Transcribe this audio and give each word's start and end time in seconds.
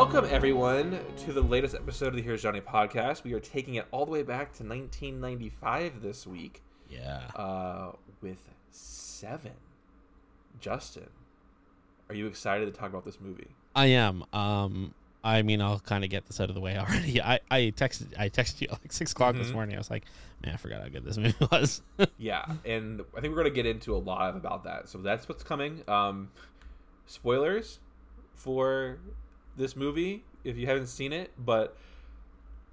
Welcome, 0.00 0.24
everyone, 0.30 0.98
to 1.26 1.32
the 1.34 1.42
latest 1.42 1.74
episode 1.74 2.06
of 2.08 2.14
the 2.14 2.22
Here's 2.22 2.40
Johnny 2.40 2.62
podcast. 2.62 3.22
We 3.22 3.34
are 3.34 3.38
taking 3.38 3.74
it 3.74 3.84
all 3.90 4.06
the 4.06 4.10
way 4.10 4.22
back 4.22 4.50
to 4.54 4.64
1995 4.64 6.00
this 6.00 6.26
week 6.26 6.62
Yeah. 6.88 7.18
uh, 7.36 7.92
with 8.22 8.48
Seven. 8.70 9.52
Justin, 10.58 11.10
are 12.08 12.14
you 12.14 12.26
excited 12.28 12.64
to 12.64 12.72
talk 12.72 12.88
about 12.88 13.04
this 13.04 13.20
movie? 13.20 13.48
I 13.76 13.86
am. 13.88 14.24
Um 14.32 14.94
I 15.22 15.42
mean 15.42 15.60
I'll 15.60 15.80
kinda 15.80 16.08
get 16.08 16.24
this 16.24 16.40
out 16.40 16.48
of 16.48 16.54
the 16.54 16.62
way 16.62 16.78
already. 16.78 17.20
I, 17.20 17.40
I 17.50 17.60
texted 17.76 18.14
I 18.18 18.30
texted 18.30 18.62
you 18.62 18.68
at 18.72 18.80
like 18.82 18.92
six 18.92 19.12
o'clock 19.12 19.34
this 19.36 19.48
Mhm. 19.50 19.52
morning. 19.54 19.74
I 19.76 19.78
was 19.80 19.90
like, 19.90 20.04
man, 20.42 20.54
I 20.54 20.56
forgot 20.56 20.80
how 20.80 20.88
good 20.88 21.04
this 21.04 21.18
movie 21.18 21.34
was. 21.52 21.82
Yeah, 22.16 22.46
and 22.64 23.02
I 23.14 23.20
think 23.20 23.34
we're 23.36 23.42
going 23.42 23.52
to 23.54 23.62
get 23.62 23.66
into 23.66 23.94
a 23.94 23.98
lot 23.98 24.34
about 24.34 24.64
that. 24.64 24.88
So 24.88 24.96
that's 24.98 25.28
what's 25.28 25.44
coming. 25.44 25.82
Um, 25.88 26.30
spoilers 27.04 27.80
for 28.34 28.98
this 29.60 29.76
movie 29.76 30.24
if 30.42 30.56
you 30.56 30.66
haven't 30.66 30.86
seen 30.88 31.12
it, 31.12 31.30
but 31.38 31.76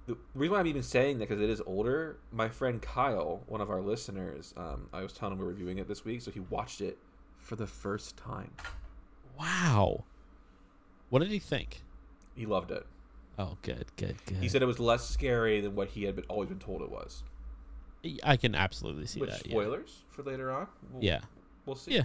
the 0.06 0.16
reason 0.34 0.54
why 0.54 0.60
I'm 0.60 0.66
even 0.66 0.82
saying 0.82 1.18
that 1.18 1.28
because 1.28 1.42
it 1.42 1.50
is 1.50 1.60
older. 1.66 2.16
My 2.32 2.48
friend 2.48 2.80
Kyle, 2.80 3.42
one 3.46 3.60
of 3.60 3.68
our 3.70 3.80
listeners, 3.82 4.54
um, 4.56 4.88
I 4.92 5.02
was 5.02 5.12
telling 5.12 5.34
him 5.34 5.38
we're 5.38 5.44
reviewing 5.50 5.78
it 5.78 5.86
this 5.86 6.04
week, 6.04 6.22
so 6.22 6.30
he 6.30 6.40
watched 6.40 6.80
it 6.80 6.98
for 7.36 7.56
the 7.56 7.66
first 7.66 8.16
time. 8.16 8.50
wow. 9.38 10.04
What 11.10 11.20
did 11.20 11.28
he 11.30 11.38
think? 11.38 11.82
He 12.34 12.44
loved 12.46 12.70
it. 12.70 12.86
Oh 13.38 13.56
good, 13.62 13.86
good, 13.96 14.16
good. 14.26 14.38
He 14.38 14.48
said 14.48 14.62
it 14.62 14.66
was 14.66 14.80
less 14.80 15.08
scary 15.08 15.60
than 15.60 15.74
what 15.74 15.88
he 15.90 16.04
had 16.04 16.16
been, 16.16 16.24
always 16.28 16.48
been 16.48 16.58
told 16.58 16.82
it 16.82 16.90
was. 16.90 17.22
I 18.24 18.36
can 18.36 18.54
absolutely 18.54 19.06
see 19.06 19.20
Which 19.20 19.30
that. 19.30 19.46
yeah. 19.46 19.52
spoilers 19.52 20.02
for 20.10 20.22
later 20.22 20.50
on? 20.50 20.68
We'll- 20.92 21.04
Yeah. 21.04 21.20
we'll 21.66 21.76
see. 21.76 21.94
Yeah. 21.94 22.02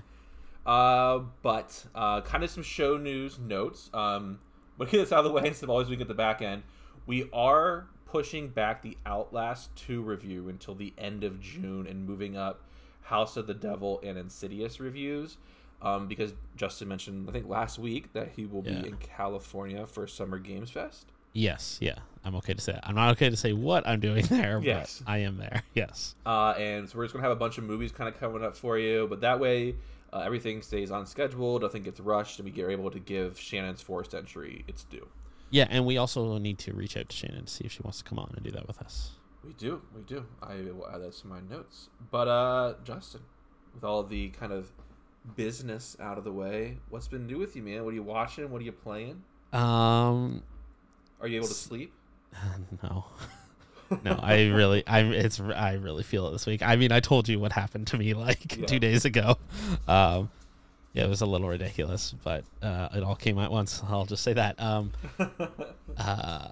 Uh, 0.66 1.20
but 1.42 1.86
uh, 1.94 2.22
kind 2.22 2.44
of 2.44 2.50
some 2.50 2.64
show 2.64 2.98
news 2.98 3.38
notes. 3.40 3.90
Um, 3.94 4.40
but 4.78 4.90
get 4.90 4.98
this 5.00 5.12
out 5.12 5.20
of 5.20 5.26
the 5.26 5.32
way 5.32 5.44
instead 5.48 5.66
of 5.66 5.70
always 5.70 5.88
being 5.88 6.02
at 6.02 6.08
the 6.08 6.14
back 6.14 6.42
end. 6.42 6.64
We 7.06 7.30
are 7.34 7.88
pushing 8.06 8.50
back 8.50 8.82
the 8.82 8.98
Outlast 9.06 9.76
2 9.76 10.02
review 10.02 10.48
until 10.50 10.76
the 10.76 10.94
end 10.98 11.24
of 11.24 11.40
June 11.42 11.88
and 11.88 12.06
moving 12.08 12.38
up 12.38 12.62
House 13.02 13.36
of 13.38 13.48
the 13.48 13.54
Devil 13.54 14.00
and 14.04 14.18
Insidious 14.18 14.80
reviews. 14.80 15.38
Um, 15.82 16.08
because 16.08 16.34
Justin 16.56 16.88
mentioned, 16.88 17.28
I 17.28 17.34
think 17.34 17.50
last 17.50 17.78
week, 17.78 18.14
that 18.14 18.30
he 18.38 18.46
will 18.46 18.64
Yeah. 18.66 18.82
be 18.84 18.88
in 18.88 18.96
California 18.98 19.86
for 19.86 20.08
Summer 20.08 20.40
Games 20.40 20.72
Fest. 20.72 21.08
Yes, 21.34 21.78
yeah. 21.82 21.96
I'm 22.24 22.36
okay 22.36 22.54
to 22.54 22.62
say 22.62 22.72
that. 22.72 22.88
I'm 22.88 22.96
not 22.96 23.12
okay 23.14 23.30
to 23.30 23.36
say 23.36 23.52
what 23.52 23.86
I'm 23.86 24.00
doing 24.00 24.24
there, 24.30 24.62
Yes. 24.64 25.02
but 25.06 25.12
I 25.12 25.18
am 25.18 25.38
there. 25.38 25.64
Yes. 25.74 26.16
Uh, 26.26 26.52
and 26.58 26.88
so 26.90 26.98
we're 26.98 27.04
just 27.06 27.14
gonna 27.14 27.24
have 27.24 27.32
a 27.36 27.40
bunch 27.40 27.58
of 27.58 27.66
movies 27.66 27.92
kind 27.92 28.08
of 28.08 28.18
coming 28.18 28.44
up 28.44 28.56
for 28.56 28.78
you, 28.78 29.08
but 29.10 29.20
that 29.22 29.42
way 29.42 29.76
uh, 30.14 30.20
everything 30.20 30.62
stays 30.62 30.92
on 30.92 31.06
schedule, 31.06 31.60
nothing 31.60 31.84
gets 31.84 32.00
rushed, 32.00 32.40
and 32.40 32.46
we 32.46 32.52
get 32.52 32.70
able 32.70 32.92
to 32.92 33.00
give 33.00 33.40
Shannon's 33.40 33.82
Forest 33.82 34.14
Entry 34.14 34.64
its 34.68 34.84
due. 34.84 35.08
Yeah, 35.50 35.68
and 35.70 35.86
we 35.86 35.98
also 35.98 36.38
need 36.38 36.60
to 36.60 36.74
reach 36.74 36.96
out 36.96 37.10
to 37.10 37.16
Shannon 37.16 37.46
to 37.46 37.52
see 37.52 37.66
if 37.66 37.72
she 37.72 37.82
wants 37.84 37.98
to 38.00 38.04
come 38.04 38.20
on 38.20 38.32
and 38.36 38.44
do 38.44 38.52
that 38.52 38.68
with 38.68 38.80
us. 38.82 39.12
We 39.44 39.54
do, 39.54 39.82
we 39.96 40.02
do. 40.04 40.26
I 40.42 40.56
will 40.72 40.88
add 40.94 41.02
that 41.02 41.14
to 41.18 41.28
my 41.28 41.40
notes. 41.50 41.90
But 42.12 42.28
uh, 42.28 42.76
Justin, 42.84 43.22
with 43.74 43.84
all 43.84 44.04
the 44.04 44.30
kind 44.30 44.54
of 44.54 44.72
business 45.36 45.98
out 46.00 46.18
of 46.18 46.24
the 46.24 46.32
way, 46.32 46.78
what's 46.90 47.08
been 47.08 47.26
new 47.26 47.40
with 47.40 47.56
you, 47.56 47.64
man? 47.64 47.84
What 47.84 47.92
are 47.92 47.96
you 47.96 48.04
watching? 48.04 48.50
What 48.50 48.62
are 48.62 48.66
you 48.66 48.72
playing? 48.72 49.24
Um 49.52 50.44
Are 51.22 51.28
you 51.28 51.38
able 51.38 51.48
to 51.48 51.54
sleep? 51.54 51.94
no. 52.84 53.06
no, 54.04 54.20
I 54.22 54.48
really, 54.50 54.86
I 54.88 55.02
it's, 55.02 55.40
I 55.40 55.74
really 55.74 56.04
feel 56.04 56.28
it 56.28 56.32
this 56.32 56.46
week. 56.46 56.62
I 56.64 56.76
mean, 56.76 56.92
I 56.92 57.00
told 57.00 57.28
you 57.28 57.40
what 57.40 57.52
happened 57.52 57.88
to 57.88 57.98
me 57.98 58.14
like 58.14 58.58
Yeah. 58.58 58.66
two 58.66 58.80
days 58.80 59.06
ago. 59.06 59.38
Um, 59.88 60.30
yeah, 60.94 61.06
it 61.06 61.10
was 61.10 61.22
a 61.22 61.26
little 61.26 61.50
ridiculous, 61.50 62.14
but 62.24 62.44
uh, 62.62 62.90
it 62.94 63.04
all 63.04 63.16
came 63.16 63.40
at 63.40 63.52
once. 63.52 63.82
I'll 63.88 64.06
just 64.06 64.24
say 64.24 64.34
that. 64.34 64.60
Um, 64.62 64.92
uh, 65.98 66.48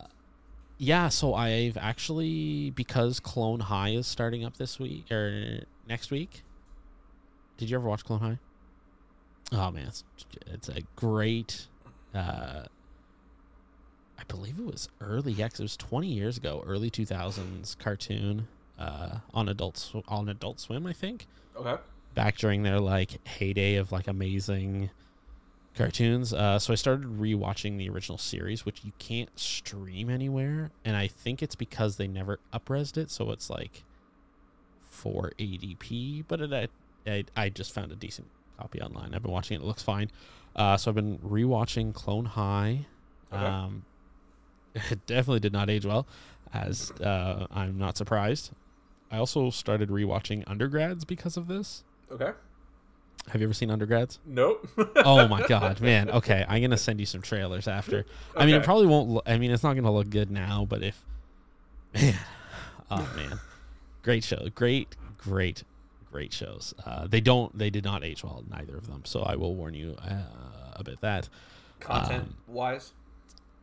yeah, 0.78 1.10
so 1.10 1.34
I've 1.36 1.78
actually 1.78 2.72
because 2.72 3.20
Clone 3.20 3.60
High 3.60 3.90
is 3.90 4.08
starting 4.08 4.44
up 4.44 4.58
this 4.58 4.80
week 4.80 5.12
or 5.12 5.60
next 5.88 6.10
week. 6.12 6.42
Did 7.58 7.70
you 7.70 7.78
ever 7.78 7.88
watch 7.88 8.04
Clone 8.04 8.20
High? 8.20 8.40
Oh 9.52 9.70
man, 9.70 9.88
it's 9.88 10.04
it's 10.48 10.70
a 10.70 10.82
great. 10.96 11.68
Uh, 12.16 12.64
I 14.22 14.24
believe 14.28 14.60
it 14.60 14.66
was 14.66 14.88
early. 15.02 15.32
Yeah, 15.34 15.48
it 15.48 15.60
was 15.60 15.76
twenty 15.76 16.08
years 16.08 16.38
ago, 16.38 16.64
early 16.66 16.90
two 16.90 17.06
thousands 17.06 17.76
cartoon 17.80 18.48
uh, 18.78 19.18
on 19.34 19.50
Adult 19.50 19.92
on 20.08 20.30
Adult 20.30 20.60
Swim, 20.60 20.86
I 20.86 20.94
think 20.94 21.26
okay. 21.56 21.76
back 22.14 22.38
during 22.38 22.64
their 22.64 22.80
like 22.80 23.26
heyday 23.28 23.76
of 23.76 23.92
like 23.92 24.08
amazing 24.08 24.92
cartoons. 25.76 26.34
Uh, 26.34 26.60
so 26.60 26.72
I 26.72 26.76
started 26.76 27.20
rewatching 27.20 27.78
the 27.78 27.90
original 27.90 28.20
series, 28.20 28.64
which 28.64 28.84
you 28.86 28.92
can't 29.00 29.30
stream 29.40 30.10
anywhere, 30.10 30.72
and 30.86 30.96
I 30.96 31.08
think 31.08 31.42
it's 31.42 31.56
because 31.56 31.98
they 31.98 32.08
never 32.08 32.40
upresed 32.54 32.98
it, 32.98 33.10
so 33.10 33.32
it's 33.32 33.50
like 33.50 33.84
480p. 34.94 36.26
But 36.28 36.42
it, 36.42 36.54
I, 36.54 37.12
I 37.12 37.24
I 37.36 37.50
just 37.50 37.74
found 37.74 37.92
a 37.92 37.96
decent 37.96 38.28
copy 38.60 38.82
online. 38.82 39.16
I've 39.16 39.24
been 39.24 39.32
watching 39.32 39.56
it; 39.56 39.64
it 39.64 39.68
looks 39.68 39.84
fine. 39.84 40.12
Uh, 40.56 40.78
so 40.78 40.92
I've 40.92 40.96
been 40.96 41.18
rewatching 41.20 41.94
Clone 41.94 42.26
High. 42.26 42.86
Okay. 43.34 43.44
Um, 43.44 43.84
it 44.92 45.06
definitely 45.06 45.40
did 45.40 45.54
not 45.54 45.70
age 45.70 45.86
well, 45.86 46.08
as 46.54 46.92
uh, 47.02 47.48
I'm 47.52 47.78
not 47.78 47.98
surprised. 47.98 48.52
I 49.12 49.18
also 49.18 49.50
started 49.50 49.90
rewatching 49.90 50.44
Undergrads 50.48 51.04
because 51.06 51.36
of 51.38 51.48
this. 51.48 51.84
Okay. 52.12 52.32
Have 53.30 53.40
you 53.42 53.46
ever 53.48 53.54
seen 53.54 53.70
Undergrads? 53.70 54.20
Nope. 54.26 54.68
Oh 55.04 55.28
my 55.28 55.46
god, 55.48 55.80
man. 55.82 56.10
Okay, 56.10 56.46
I'm 56.48 56.62
gonna 56.62 56.78
send 56.78 57.00
you 57.00 57.06
some 57.06 57.22
trailers 57.22 57.68
after. 57.68 58.06
I 58.36 58.46
mean, 58.46 58.56
it 58.56 58.64
probably 58.64 58.88
won't. 58.88 59.10
Lo- 59.10 59.22
I 59.26 59.38
mean, 59.38 59.52
it's 59.52 59.64
not 59.64 59.76
gonna 59.76 59.92
look 59.92 60.10
good 60.10 60.32
now, 60.32 60.66
but 60.68 60.82
if, 60.84 61.04
man, 61.94 62.16
oh 62.90 63.10
man, 63.16 63.40
great 64.04 64.24
show, 64.24 64.48
great, 64.56 64.96
great, 65.18 65.64
great 66.12 66.34
shows. 66.34 66.74
Uh, 66.86 67.06
they 67.08 67.22
don't, 67.22 67.56
they 67.58 67.70
did 67.70 67.84
not 67.84 68.04
age 68.04 68.24
well, 68.24 68.44
neither 68.50 68.76
of 68.78 68.88
them. 68.88 69.04
So 69.06 69.22
I 69.22 69.36
will 69.36 69.56
warn 69.56 69.74
you 69.74 69.96
uh, 70.02 70.24
about 70.76 71.02
that. 71.02 71.30
Content 71.80 72.24
Um, 72.24 72.36
wise. 72.48 72.94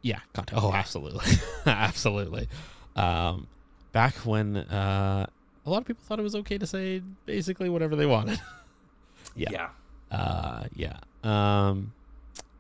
Yeah, 0.03 0.20
content. 0.32 0.62
Oh, 0.62 0.72
absolutely, 0.72 1.26
absolutely. 1.66 2.48
Um, 2.97 3.47
back 3.92 4.14
when 4.19 4.56
uh, 4.56 5.26
a 5.66 5.70
lot 5.70 5.78
of 5.78 5.86
people 5.86 6.03
thought 6.04 6.19
it 6.19 6.22
was 6.22 6.34
okay 6.36 6.59
to 6.59 6.66
say 6.66 7.03
basically 7.26 7.69
whatever 7.69 7.97
they 7.97 8.06
wanted. 8.06 8.41
yeah. 9.37 9.48
yeah. 9.50 10.16
Uh, 10.16 10.64
yeah. 10.75 10.98
Um, 11.22 11.92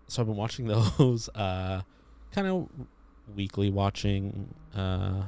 so 0.08 0.22
I've 0.22 0.26
been 0.26 0.36
watching 0.36 0.66
those. 0.98 1.28
Uh, 1.30 1.82
kind 2.32 2.46
of 2.46 2.68
weekly 3.34 3.70
watching. 3.70 4.54
Uh, 4.74 5.22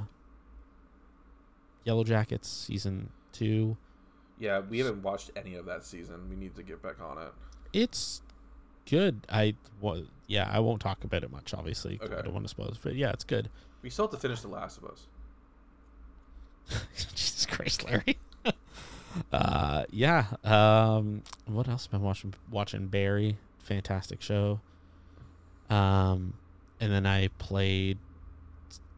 Yellow 1.84 2.04
Jackets 2.04 2.49
season 2.49 3.10
two. 3.32 3.76
Yeah, 4.38 4.60
we 4.60 4.78
haven't 4.78 5.03
watched 5.03 5.31
any 5.37 5.54
of 5.54 5.66
that 5.66 5.84
season. 5.84 6.28
We 6.28 6.37
need 6.37 6.54
to 6.56 6.62
get 6.62 6.82
back 6.82 7.00
on 7.00 7.19
it. 7.19 7.32
It's 7.72 8.22
good. 8.91 9.27
I 9.31 9.55
wa 9.81 9.99
yeah. 10.27 10.49
I 10.53 10.61
won't 10.61 10.81
talk 10.81 11.05
about 11.05 11.23
it 11.25 11.31
much, 11.31 11.55
obviously. 11.55 11.97
'cause 11.99 12.11
I 12.11 12.23
don't 12.23 12.33
want 12.34 12.45
to 12.45 12.49
spoil 12.51 12.69
it, 12.69 12.78
but 12.83 12.95
yeah, 12.95 13.11
it's 13.11 13.25
good. 13.25 13.49
We 13.83 13.89
still 13.91 14.05
have 14.06 14.12
to 14.12 14.19
finish 14.19 14.41
The 14.43 14.49
Last 14.49 14.78
of 14.78 14.84
Us. 14.84 15.06
Jesus 16.97 17.47
Christ, 17.47 17.85
Larry. 17.85 18.19
uh, 19.32 19.85
yeah. 19.91 20.26
Um, 20.44 21.23
what 21.47 21.69
else 21.69 21.87
have 21.87 21.94
I 21.94 21.97
been 21.99 22.05
watching? 22.06 22.35
Watching 22.50 22.87
Barry, 22.88 23.38
fantastic 23.59 24.20
show. 24.23 24.61
Um, 25.70 26.35
and 26.81 26.93
then 26.93 27.06
I 27.06 27.29
played 27.38 27.99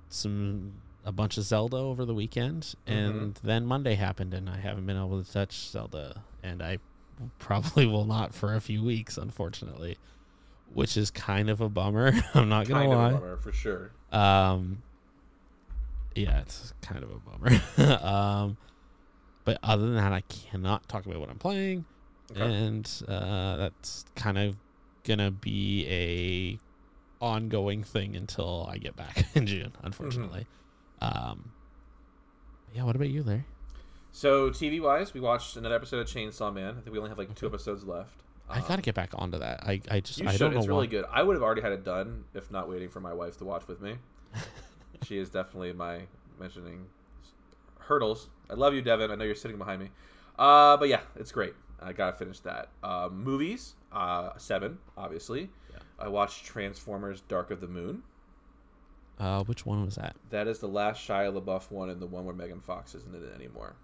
some 0.09 0.73
a 1.05 1.13
bunch 1.13 1.37
of 1.37 1.45
Zelda 1.45 1.77
over 1.77 2.05
the 2.05 2.15
weekend, 2.15 2.75
and 2.87 3.35
then 3.43 3.67
Monday 3.67 3.95
happened, 3.95 4.35
and 4.35 4.49
I 4.49 4.59
haven't 4.59 4.87
been 4.87 4.97
able 4.97 5.23
to 5.23 5.33
touch 5.33 5.53
Zelda, 5.53 6.23
and 6.43 6.63
I 6.63 6.79
probably 7.39 7.87
will 7.87 8.05
not 8.05 8.35
for 8.35 8.55
a 8.55 8.61
few 8.61 8.83
weeks, 8.83 9.17
unfortunately, 9.19 9.97
which 10.73 10.97
is 10.97 11.11
kind 11.11 11.51
of 11.51 11.61
a 11.61 11.69
bummer. 11.69 12.13
I'm 12.35 12.49
not 12.49 12.67
gonna 12.69 12.81
Kind 12.87 12.91
lie. 12.91 13.09
of 13.09 13.15
a 13.15 13.19
bummer, 13.19 13.37
for 13.37 13.53
sure. 13.53 13.91
Um, 14.13 14.83
yeah, 16.15 16.41
it's 16.41 16.73
kind 16.83 17.03
of 17.03 17.11
a 17.11 17.19
bummer. 17.19 17.99
um, 18.05 18.57
but 19.45 19.59
other 19.63 19.87
than 19.87 19.95
that, 19.97 20.13
I 20.13 20.21
cannot 20.23 20.89
talk 20.89 21.07
about 21.07 21.19
what 21.21 21.31
I'm 21.31 21.39
playing, 21.39 21.85
Okay. 22.31 22.41
and 22.43 22.91
uh, 23.09 23.57
that's 23.57 24.05
kind 24.15 24.39
of 24.39 24.57
gonna 25.05 25.31
be 25.31 25.87
a 25.89 26.59
ongoing 27.25 27.83
thing 27.85 28.17
until 28.17 28.67
I 28.71 28.79
get 28.79 28.95
back 28.97 29.25
in 29.35 29.47
June. 29.47 29.73
Unfortunately. 29.83 30.47
Um, 31.01 31.53
yeah. 32.75 32.85
What 32.85 32.95
about 32.97 33.09
you, 33.11 33.23
Larry? 33.23 33.45
So 34.13 34.51
TV 34.51 34.81
wise, 34.81 35.15
we 35.15 35.21
watched 35.21 35.57
another 35.57 35.75
episode 35.75 35.99
of 36.01 36.07
Chainsaw 36.07 36.53
Man. 36.53 36.77
I 36.77 36.81
think 36.81 36.93
we 36.93 36.99
only 36.99 37.09
have 37.09 37.19
like 37.19 37.35
two 37.35 37.47
episodes 37.47 37.85
left. 37.85 38.23
I 38.49 38.59
Um, 38.59 38.65
gotta 38.69 38.83
get 38.83 38.95
back 38.95 39.11
onto 39.15 39.39
that. 39.39 39.61
I, 39.65 39.81
I 39.91 40.01
just 40.01 40.21
You 40.21 40.29
I 40.29 40.33
should. 40.33 40.53
know 40.53 40.59
It's 40.59 40.67
really 40.69 40.87
why. 40.87 40.91
good. 40.91 41.05
I 41.11 41.23
would 41.23 41.35
have 41.35 41.43
already 41.43 41.63
had 41.63 41.73
it 41.73 41.83
done 41.85 42.25
if 42.35 42.51
not 42.51 42.69
waiting 42.69 42.89
for 42.91 43.01
my 43.01 43.15
wife 43.15 43.39
to 43.39 43.45
watch 43.45 43.67
with 43.67 43.81
me. 43.81 43.97
she 45.05 45.17
is 45.19 45.31
definitely 45.31 45.73
my 45.73 46.03
mentioning 46.39 46.87
hurdles. 47.79 48.29
I 48.51 48.55
love 48.55 48.75
you, 48.75 48.83
Devin. 48.83 49.11
I 49.11 49.15
know 49.15 49.25
you're 49.25 49.35
sitting 49.35 49.57
behind 49.59 49.81
me. 49.81 49.91
Uh, 50.39 50.77
but 50.77 50.89
yeah, 50.89 51.01
it's 51.17 51.33
great. 51.33 51.55
I 51.81 51.93
gotta 51.95 52.13
finish 52.17 52.41
that. 52.41 52.69
Uh, 52.83 53.09
movies, 53.11 53.75
uh, 53.93 54.31
seven, 54.37 54.79
obviously. 54.97 55.49
Yeah. 55.73 55.79
I 55.99 56.09
watched 56.09 56.45
Transformers: 56.45 57.23
Dark 57.23 57.51
of 57.51 57.61
the 57.63 57.67
Moon. 57.67 58.03
Uh, 59.19 59.43
which 59.45 59.65
one 59.65 59.85
was 59.85 59.95
that? 59.97 60.17
That 60.31 60.49
is 60.49 60.59
the 60.59 60.69
last 60.69 61.07
Shia 61.07 61.33
LaBeouf 61.41 61.71
one 61.71 61.89
and 61.91 62.01
the 62.01 62.07
one 62.07 62.25
where 62.25 62.35
Megan 62.35 62.61
Fox 62.61 62.95
isn't 62.95 63.15
in 63.15 63.23
it 63.25 63.35
anymore. 63.35 63.75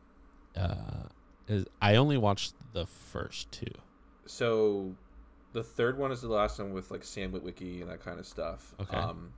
Uh, 0.57 1.09
is 1.47 1.67
I 1.81 1.97
only 1.97 2.17
watched 2.17 2.55
the 2.73 2.87
first 2.87 3.51
two. 3.51 3.73
So 4.27 4.95
the 5.53 5.63
third 5.63 5.99
one 5.99 6.13
is 6.13 6.21
the 6.21 6.29
last 6.29 6.59
one 6.59 6.73
with 6.73 6.91
like 6.91 7.05
Sam 7.05 7.33
Witwicky 7.33 7.81
and 7.81 7.91
that 7.91 8.01
kind 8.01 8.21
of 8.21 8.27
stuff. 8.27 8.75
Okay. 8.81 8.97
Um, 8.97 9.33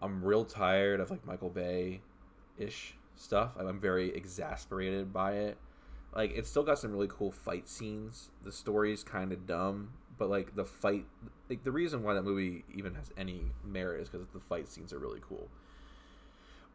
I'm 0.00 0.24
real 0.24 0.44
tired 0.44 1.00
of 1.00 1.10
like 1.10 1.26
Michael 1.26 1.50
Bay 1.50 2.00
ish 2.56 2.94
stuff. 3.16 3.52
I'm 3.58 3.80
very 3.80 4.14
exasperated 4.14 5.12
by 5.12 5.32
it. 5.32 5.58
Like 6.14 6.32
it's 6.34 6.48
still 6.48 6.62
got 6.62 6.78
some 6.78 6.92
really 6.92 7.08
cool 7.08 7.30
fight 7.30 7.68
scenes. 7.68 8.30
The 8.44 8.52
story's 8.52 9.02
kind 9.02 9.32
of 9.32 9.46
dumb, 9.46 9.90
but 10.16 10.30
like 10.30 10.54
the 10.54 10.64
fight, 10.64 11.06
like 11.50 11.64
the 11.64 11.72
reason 11.72 12.02
why 12.02 12.14
that 12.14 12.22
movie 12.22 12.64
even 12.74 12.94
has 12.94 13.10
any 13.16 13.52
merit 13.64 14.02
is 14.02 14.08
because 14.08 14.26
the 14.32 14.40
fight 14.40 14.68
scenes 14.68 14.92
are 14.92 14.98
really 14.98 15.20
cool. 15.20 15.48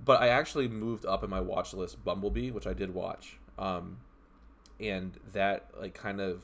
But 0.04 0.22
I 0.22 0.30
actually 0.30 0.68
moved 0.68 1.06
up 1.06 1.24
in 1.24 1.30
my 1.30 1.40
watch 1.42 1.74
list 1.74 2.04
Bumblebee, 2.04 2.52
which 2.52 2.68
I 2.68 2.74
did 2.74 2.94
watch, 2.94 3.38
um, 3.58 3.98
and 4.80 5.18
that 5.34 5.70
like 5.80 5.94
kind 5.94 6.20
of 6.22 6.44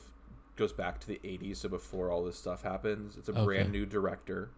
goes 0.56 0.72
back 0.72 0.98
to 1.00 1.06
the 1.06 1.20
80s, 1.24 1.56
so 1.56 1.68
before 1.68 2.10
all 2.10 2.24
this 2.24 2.36
stuff 2.38 2.62
happens. 2.62 3.16
It's 3.16 3.28
a 3.28 3.32
Okay. 3.32 3.44
brand 3.44 3.72
new 3.72 3.86
director. 3.86 4.50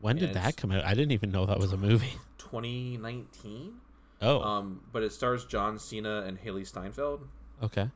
When 0.00 0.16
did 0.16 0.34
that 0.34 0.56
come 0.56 0.72
out? 0.72 0.84
I 0.84 0.94
didn't 0.94 1.12
even 1.12 1.30
know 1.30 1.46
that 1.46 1.58
was 1.58 1.72
a 1.72 1.76
movie. 1.76 2.12
2019. 2.38 3.80
Oh, 4.22 4.40
Um, 4.42 4.82
but 4.92 5.02
it 5.02 5.12
stars 5.12 5.44
John 5.44 5.78
Cena 5.78 6.22
and 6.26 6.38
Hailee 6.38 6.66
Steinfeld. 6.66 7.26
okay. 7.62 7.90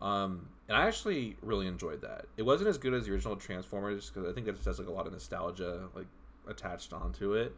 Um, 0.00 0.48
and 0.68 0.76
I 0.76 0.86
actually 0.86 1.36
really 1.40 1.66
enjoyed 1.66 2.02
that. 2.02 2.26
It 2.36 2.42
wasn't 2.42 2.68
as 2.68 2.76
good 2.78 2.92
as 2.94 3.06
the 3.06 3.12
original 3.12 3.36
Transformers 3.36 4.10
because 4.10 4.28
I 4.28 4.32
think 4.34 4.46
it 4.48 4.54
just 4.54 4.66
has 4.66 4.78
like 4.78 4.88
a 4.88 4.92
lot 4.92 5.06
of 5.06 5.12
nostalgia 5.12 5.88
like 5.94 6.06
attached 6.48 6.92
onto 6.92 7.34
it. 7.34 7.54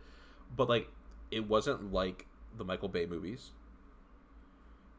But 0.54 0.69
like, 0.69 0.88
it 1.36 1.46
wasn't 1.48 1.92
like 1.92 2.26
the 2.56 2.64
Michael 2.64 2.88
Bay 2.88 3.06
movies. 3.06 3.50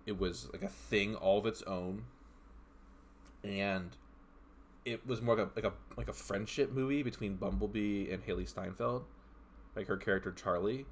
It 0.05 0.17
was 0.19 0.47
like 0.53 0.61
a 0.61 0.69
thing 0.69 1.15
all 1.15 1.39
of 1.39 1.45
its 1.45 1.61
own, 1.63 2.05
and 3.43 3.95
it 4.85 5.05
was 5.05 5.21
more 5.21 5.35
like 5.35 5.47
a 5.47 5.49
like 5.55 5.65
a 5.65 5.73
like 5.97 6.07
a 6.07 6.13
friendship 6.13 6.71
movie 6.71 7.03
between 7.03 7.35
Bumblebee 7.35 8.09
and 8.11 8.25
Hailee 8.25 8.47
Steinfeld, 8.47 9.05
like 9.75 9.87
her 9.87 9.97
character 9.97 10.31
Charlie. 10.31 10.85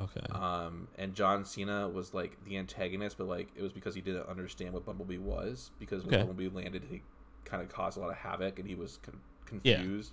Okay. 0.00 0.20
Um, 0.30 0.86
and 0.96 1.14
John 1.14 1.44
Cena 1.44 1.88
was 1.88 2.14
like 2.14 2.36
the 2.44 2.56
antagonist, 2.56 3.18
but 3.18 3.26
like 3.26 3.48
it 3.56 3.62
was 3.62 3.72
because 3.72 3.94
he 3.94 4.00
didn't 4.00 4.28
understand 4.28 4.72
what 4.74 4.84
Bumblebee 4.84 5.18
was. 5.18 5.70
Because 5.78 6.04
when 6.04 6.14
Okay. 6.14 6.24
Bumblebee 6.24 6.54
landed, 6.54 6.84
he 6.90 7.02
kind 7.44 7.62
of 7.62 7.68
caused 7.68 7.96
a 7.96 8.00
lot 8.00 8.10
of 8.10 8.16
havoc, 8.16 8.58
and 8.58 8.68
he 8.68 8.74
was 8.74 8.98
con- 8.98 9.20
Yeah. 9.62 9.76
confused. 9.76 10.12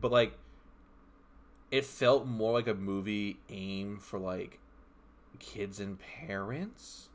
But 0.00 0.12
like, 0.12 0.34
it 1.70 1.84
felt 1.84 2.26
more 2.26 2.52
like 2.52 2.66
a 2.68 2.74
movie 2.74 3.38
aimed 3.48 4.02
for 4.02 4.18
like 4.18 4.58
kids 5.38 5.80
and 5.80 5.98
parents, 5.98 7.08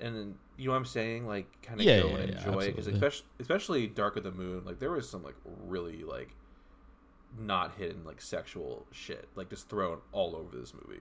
and 0.00 0.36
you 0.56 0.66
know 0.66 0.72
what 0.72 0.78
I'm 0.78 0.84
saying? 0.84 1.26
Like, 1.26 1.46
kind 1.62 1.80
of 1.80 1.86
Yeah, 1.86 2.00
go 2.02 2.08
yeah, 2.08 2.16
and 2.16 2.30
yeah, 2.32 2.38
enjoy 2.46 2.60
it 2.60 2.66
because 2.76 2.86
especially 2.86 3.26
especially 3.38 3.86
Dark 3.86 4.16
of 4.16 4.24
the 4.24 4.32
Moon, 4.32 4.64
like 4.64 4.78
there 4.78 4.90
was 4.92 5.08
some 5.08 5.22
like 5.22 5.36
really 5.44 6.02
like 6.04 6.30
not 7.38 7.74
hidden 7.76 8.04
like 8.04 8.20
sexual 8.20 8.84
shit 8.90 9.28
like 9.36 9.48
just 9.48 9.68
thrown 9.68 9.98
all 10.10 10.34
over 10.34 10.56
this 10.58 10.74
movie 10.74 10.98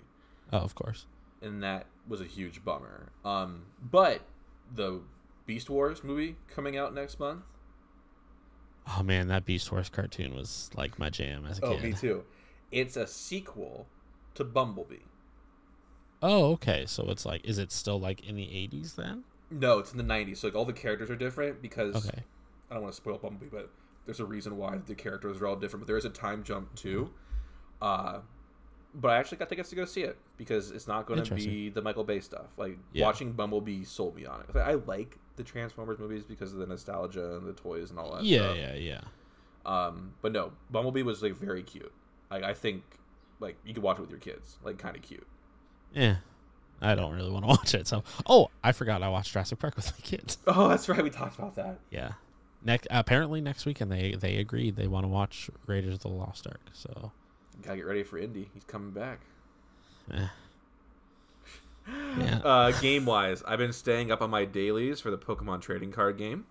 oh, 0.54 0.60
of 0.60 0.76
course. 0.76 1.08
and 1.42 1.64
that 1.64 1.88
was 2.08 2.22
a 2.22 2.26
huge 2.26 2.64
bummer. 2.64 3.12
Um, 3.26 3.64
but 3.82 4.22
the 4.76 5.02
Beast 5.48 5.72
Wars 5.72 6.04
movie 6.04 6.36
coming 6.48 6.78
out 6.78 6.94
next 6.94 7.20
month. 7.20 7.42
Oh 8.88 9.02
man, 9.04 9.28
that 9.30 9.44
Beast 9.46 9.72
Wars 9.72 9.90
cartoon 9.90 10.36
was 10.36 10.70
like 10.76 11.00
my 11.00 11.10
jam 11.10 11.46
as 11.48 11.58
a 11.60 11.66
Oh, 11.66 11.76
kid. 11.76 11.84
me 11.84 11.94
too. 11.94 12.24
It's 12.72 12.96
a 12.98 13.08
sequel 13.08 13.88
to 14.36 14.44
Bumblebee. 14.44 14.98
Oh, 16.22 16.52
okay. 16.54 16.86
So 16.86 17.10
it's 17.10 17.26
like, 17.26 17.46
is 17.46 17.58
it 17.58 17.72
still 17.72 18.00
like 18.00 18.28
in 18.28 18.36
the 18.36 18.44
'80s 18.46 18.96
then? 18.96 19.24
No, 19.50 19.80
it's 19.80 19.92
in 19.92 19.98
the 19.98 20.04
'90s. 20.04 20.38
So 20.38 20.48
like 20.48 20.56
all 20.56 20.66
the 20.66 20.74
characters 20.74 21.10
are 21.10 21.16
different 21.16 21.62
because 21.62 21.96
Okay. 22.08 22.24
I 22.70 22.74
don't 22.74 22.84
want 22.84 22.94
to 22.94 22.98
spoil 22.98 23.18
Bumblebee, 23.18 23.48
but 23.52 23.70
there's 24.06 24.20
a 24.20 24.26
reason 24.26 24.58
why 24.58 24.78
the 24.86 24.96
characters 24.96 25.42
are 25.42 25.48
all 25.48 25.56
different. 25.56 25.82
But 25.82 25.88
there 25.88 25.98
is 25.98 26.06
a 26.06 26.10
time 26.10 26.44
jump 26.44 26.76
too. 26.76 27.12
Uh, 27.82 28.20
but 28.94 29.12
I 29.12 29.18
actually 29.18 29.38
got 29.38 29.50
tickets 29.50 29.70
to 29.70 29.76
go 29.76 29.86
see 29.86 30.02
it 30.02 30.18
because 30.38 30.72
it's 30.72 30.88
not 30.88 31.06
going 31.06 31.24
to 31.24 31.36
be 31.36 31.70
the 31.70 31.82
Michael 31.82 32.04
Bay 32.04 32.20
stuff. 32.20 32.48
Like 32.58 32.78
Yeah. 32.92 33.06
watching 33.06 33.32
Bumblebee 33.32 33.84
sold 33.84 34.16
me 34.16 34.26
on 34.26 34.42
it. 34.42 34.56
I 34.56 34.72
I 34.72 34.74
like 34.74 35.18
the 35.38 35.44
Transformers 35.44 36.00
movies 36.00 36.26
because 36.26 36.52
of 36.54 36.60
the 36.60 36.66
nostalgia 36.68 37.38
and 37.38 37.48
the 37.48 37.54
toys 37.54 37.92
and 37.92 38.00
all 38.00 38.16
that. 38.16 38.24
Yeah, 38.26 38.40
stuff. 38.40 38.58
yeah, 38.58 38.74
yeah. 38.74 39.02
Um, 39.66 40.14
but 40.22 40.32
no, 40.32 40.52
Bumblebee 40.70 41.04
was 41.04 41.22
like 41.24 41.36
very 41.36 41.64
cute. 41.64 41.94
Like 42.32 42.44
I 42.44 42.54
think 42.54 42.84
like 43.40 43.58
you 43.66 43.74
could 43.74 43.84
watch 43.84 43.98
it 43.98 44.02
with 44.02 44.10
your 44.12 44.20
kids. 44.20 44.58
Like 44.64 44.78
kind 44.78 44.96
of 44.96 45.02
cute. 45.02 45.26
Yeah. 45.94 46.18
I 46.82 46.96
don't 46.96 47.14
really 47.14 47.32
want 47.32 47.44
to 47.44 47.48
watch 47.50 47.74
it. 47.76 47.88
So, 47.88 48.04
oh, 48.26 48.50
I 48.64 48.72
forgot 48.72 49.04
I 49.04 49.10
watched 49.10 49.34
Jurassic 49.34 49.60
Park 49.60 49.76
with 49.78 49.92
my 49.92 50.00
kids. 50.02 50.38
Oh, 50.48 50.68
that's 50.70 50.88
right. 50.88 51.04
We 51.04 51.10
talked 51.10 51.38
about 51.38 51.56
that. 51.56 51.80
Yeah. 51.90 52.14
Next, 52.64 52.88
apparently 52.92 53.40
next 53.42 53.66
weekend 53.66 53.92
they 53.92 54.16
they 54.20 54.38
agreed 54.38 54.76
they 54.76 54.88
want 54.88 55.04
to 55.06 55.08
watch 55.08 55.50
Raiders 55.66 55.94
of 55.96 56.00
the 56.02 56.08
Lost 56.10 56.46
Ark. 56.48 56.62
So, 56.74 57.12
Gotta 57.64 57.78
get 57.78 57.86
ready 57.86 58.04
for 58.04 58.18
Indy. 58.18 58.50
He's 58.54 58.64
coming 58.66 58.92
back. 58.92 59.20
eh. 60.14 60.28
yeah. 62.18 62.40
Uh, 62.44 62.72
game 62.80 63.06
wise, 63.06 63.44
I've 63.48 63.60
been 63.60 63.74
staying 63.74 64.12
up 64.12 64.22
on 64.22 64.30
my 64.30 64.46
dailies 64.46 65.00
for 65.00 65.10
the 65.12 65.18
Pokemon 65.18 65.62
trading 65.62 65.92
card 65.92 66.18
game. 66.18 66.46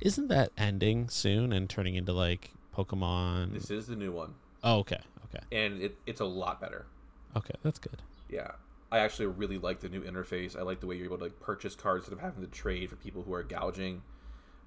Isn't 0.00 0.28
that 0.28 0.50
ending 0.56 1.08
soon 1.08 1.52
and 1.52 1.68
turning 1.68 1.94
into 1.94 2.12
like 2.12 2.50
Pokemon? 2.76 3.52
This 3.54 3.70
is 3.70 3.86
the 3.86 3.96
new 3.96 4.12
one, 4.12 4.34
Oh, 4.62 4.78
okay, 4.80 5.00
okay, 5.36 5.44
and 5.52 5.80
it, 5.82 5.96
it's 6.06 6.20
a 6.20 6.24
lot 6.24 6.60
better. 6.60 6.86
okay. 7.36 7.54
That's 7.62 7.78
good. 7.78 8.02
Yeah, 8.28 8.52
I 8.90 8.98
actually 9.00 9.26
really 9.26 9.58
like 9.58 9.80
the 9.80 9.88
new 9.88 10.02
interface. 10.02 10.58
I 10.58 10.62
like 10.62 10.80
the 10.80 10.86
way 10.86 10.96
you're 10.96 11.06
able 11.06 11.18
to 11.18 11.24
like 11.24 11.40
purchase 11.40 11.74
cards 11.74 12.04
instead 12.04 12.14
of 12.14 12.20
having 12.20 12.42
to 12.44 12.50
trade 12.50 12.90
for 12.90 12.96
people 12.96 13.22
who 13.22 13.32
are 13.34 13.42
gouging. 13.42 14.02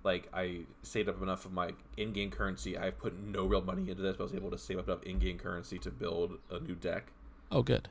Like 0.03 0.29
I 0.33 0.61
saved 0.83 1.09
up 1.09 1.21
enough 1.21 1.45
of 1.45 1.51
my 1.51 1.71
in-game 1.97 2.31
currency. 2.31 2.77
I've 2.77 2.97
put 2.97 3.17
no 3.19 3.45
real 3.45 3.61
money 3.61 3.89
into 3.89 4.01
this, 4.03 4.15
but 4.15 4.23
I 4.23 4.25
was 4.25 4.33
able 4.35 4.51
to 4.51 4.57
save 4.57 4.77
up 4.79 4.87
enough 4.87 5.03
in-game 5.03 5.37
currency 5.37 5.79
to 5.79 5.91
build 5.91 6.37
a 6.49 6.59
new 6.59 6.75
deck. 6.75 7.11
Oh, 7.51 7.63
good. 7.63 7.89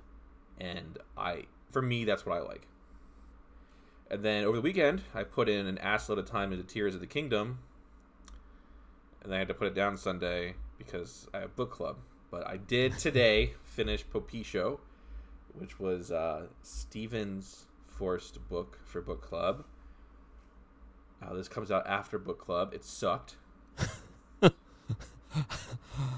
and 0.59 0.99
I 1.17 1.45
for 1.71 1.83
me 1.83 2.05
that's 2.05 2.25
what 2.25 2.37
I 2.37 2.41
like. 2.41 2.67
And 4.11 4.23
then 4.25 4.45
over 4.45 4.57
the 4.57 4.63
weekend, 4.63 5.03
I 5.15 5.25
put 5.25 5.49
in 5.49 5.67
an 5.67 5.79
ass 5.79 6.09
load 6.09 6.19
of 6.19 6.27
time 6.31 6.53
into 6.53 6.65
Tears 6.65 6.95
of 6.95 7.01
the 7.01 7.07
Kingdom, 7.09 7.59
and 9.23 9.33
then 9.33 9.37
I 9.37 9.39
had 9.41 9.49
to 9.49 9.55
put 9.55 9.67
it 9.67 9.75
down 9.75 9.97
Sunday 9.97 10.55
because 10.79 11.27
I 11.35 11.41
have 11.41 11.57
book 11.57 11.73
club. 11.73 11.97
But 12.31 12.47
I 12.47 12.57
did 12.57 12.99
today 12.99 13.53
finish 13.63 14.05
Popisho, 14.07 14.79
which 15.55 15.79
was 15.79 16.11
uh, 16.11 16.47
Steven's 16.63 17.65
forced 17.87 18.49
book 18.49 18.79
for 18.85 19.01
book 19.01 19.23
club. 19.23 19.65
Uh, 21.23 21.35
this 21.35 21.49
comes 21.49 21.71
out 21.71 21.87
after 21.87 22.19
book 22.19 22.39
club. 22.39 22.75
It 22.75 22.85
sucked. 22.85 23.37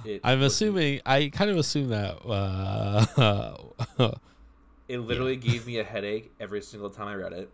It 0.04 0.20
I'm 0.24 0.42
assuming. 0.42 1.00
I 1.06 1.28
kind 1.28 1.50
of 1.50 1.56
assume 1.56 1.88
that. 1.88 2.18
Uh, 2.24 3.54
it 4.88 4.98
literally 4.98 5.36
gave 5.36 5.66
me 5.66 5.78
a 5.78 5.84
headache 5.84 6.32
every 6.40 6.62
single 6.62 6.90
time 6.90 7.08
I 7.08 7.14
read 7.14 7.32
it. 7.32 7.50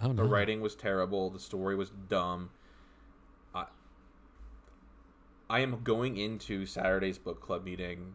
oh 0.00 0.08
no. 0.08 0.14
The 0.14 0.24
writing 0.24 0.60
was 0.60 0.74
terrible. 0.74 1.30
The 1.30 1.38
story 1.38 1.76
was 1.76 1.90
dumb. 1.90 2.50
I, 5.54 5.60
am 5.60 5.82
going 5.82 6.16
into 6.16 6.66
Saturday's 6.66 7.18
book 7.18 7.40
club 7.40 7.64
meeting, 7.64 8.14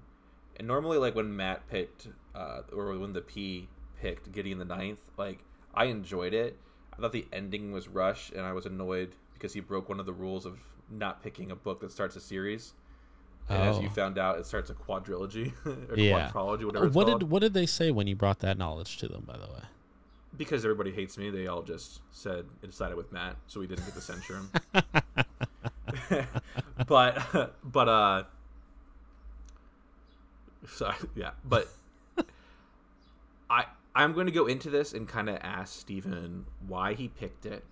and 0.58 0.68
normally, 0.68 0.98
like 0.98 1.16
when 1.16 1.36
Matt 1.36 1.68
picked, 1.70 2.08
uh, 2.36 2.62
or 2.74 2.98
when 2.98 3.14
the 3.14 3.22
P 3.22 3.68
picked 4.02 4.32
Gideon 4.32 4.58
the 4.60 4.66
Ninth, 4.66 5.00
like 5.18 5.40
I 5.74 5.86
enjoyed 5.86 6.34
it. 6.34 6.58
I 6.98 7.02
thought 7.02 7.12
the 7.14 7.26
ending 7.32 7.72
was 7.72 7.88
rushed, 7.88 8.34
and 8.34 8.42
I 8.42 8.54
was 8.54 8.66
annoyed 8.66 9.16
because 9.34 9.54
he 9.54 9.62
broke 9.62 9.88
one 9.88 10.00
of 10.00 10.06
the 10.06 10.14
rules 10.14 10.46
of 10.46 10.60
not 10.90 11.24
picking 11.24 11.50
a 11.52 11.56
book 11.56 11.80
that 11.82 11.92
starts 11.92 12.16
a 12.16 12.20
series. 12.22 12.74
And 13.48 13.64
as 13.64 13.78
Oh. 13.78 13.82
you 13.82 13.90
found 13.90 14.18
out, 14.18 14.38
it 14.38 14.46
starts 14.46 14.70
a 14.70 14.74
quadrilogy 14.76 15.54
or 15.90 15.98
Yeah. 15.98 16.30
quadrology, 16.30 16.66
whatever 16.66 16.88
it's 16.88 16.96
What 16.96 17.08
called. 17.08 17.22
did 17.22 17.30
what 17.32 17.40
did 17.40 17.54
they 17.54 17.66
say 17.66 17.90
when 17.92 18.06
you 18.08 18.16
brought 18.16 18.40
that 18.40 18.58
knowledge 18.58 18.98
to 18.98 19.08
them? 19.08 19.24
By 19.26 19.38
the 19.38 19.48
way. 19.48 19.64
because 20.38 20.64
everybody 20.66 20.92
hates 20.92 21.18
me, 21.18 21.30
they 21.32 21.48
all 21.48 21.64
just 21.64 22.02
said 22.12 22.46
it 22.62 22.74
sided 22.74 22.96
with 22.98 23.12
Matt, 23.12 23.38
so 23.48 23.60
we 23.60 23.66
didn't 23.68 23.86
get 23.86 23.96
to 23.96 24.02
censure 24.02 24.36
him. 24.36 24.52
but 26.88 27.54
but 27.64 27.90
uh 27.90 28.24
sorry, 30.68 30.96
yeah, 31.16 31.32
but 31.44 31.68
I 33.50 33.66
I'm 33.96 34.14
going 34.14 34.28
to 34.28 34.32
go 34.32 34.46
into 34.46 34.70
this 34.70 34.94
and 34.94 35.08
kind 35.08 35.30
of 35.30 35.38
ask 35.42 35.80
Steven 35.80 36.46
why 36.66 36.94
he 36.94 37.08
picked 37.08 37.46
it 37.46 37.66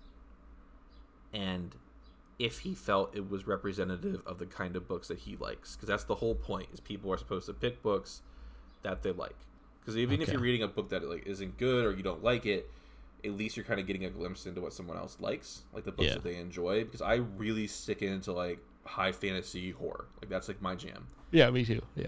and 1.32 1.74
if 2.38 2.60
he 2.60 2.74
felt 2.74 3.14
it 3.16 3.28
was 3.30 3.46
representative 3.46 4.22
of 4.26 4.38
the 4.38 4.46
kind 4.46 4.76
of 4.76 4.86
books 4.86 5.08
that 5.08 5.20
he 5.20 5.36
likes 5.36 5.74
because 5.74 5.88
that's 5.88 6.04
the 6.04 6.16
whole 6.16 6.34
point 6.34 6.68
is 6.72 6.80
people 6.80 7.12
are 7.12 7.16
supposed 7.16 7.46
to 7.46 7.52
pick 7.52 7.82
books 7.82 8.22
that 8.82 9.02
they 9.02 9.12
like. 9.12 9.36
Because 9.80 9.96
even 9.96 10.20
if 10.20 10.28
you're 10.28 10.40
reading 10.40 10.62
a 10.62 10.68
book 10.68 10.90
that 10.90 11.08
like 11.08 11.26
isn't 11.26 11.56
good 11.58 11.84
or 11.84 11.92
you 11.92 12.02
don't 12.02 12.22
like 12.22 12.46
it 12.46 12.70
at 13.24 13.32
least 13.32 13.56
you're 13.56 13.64
kind 13.64 13.80
of 13.80 13.86
getting 13.86 14.04
a 14.04 14.10
glimpse 14.10 14.46
into 14.46 14.60
what 14.60 14.72
someone 14.72 14.96
else 14.96 15.16
likes 15.20 15.62
like 15.72 15.84
the 15.84 15.90
books 15.92 16.06
Yeah. 16.08 16.14
that 16.14 16.22
they 16.24 16.36
enjoy 16.36 16.84
because 16.84 17.02
i 17.02 17.14
really 17.36 17.66
stick 17.66 18.00
into 18.02 18.32
like 18.32 18.58
high 18.84 19.12
fantasy 19.12 19.70
horror 19.72 20.06
like 20.20 20.30
that's 20.30 20.46
like 20.48 20.62
my 20.62 20.74
jam 20.74 21.06
Yeah, 21.30 21.50
me 21.50 21.64
too. 21.64 21.82
Yeah. 21.96 22.06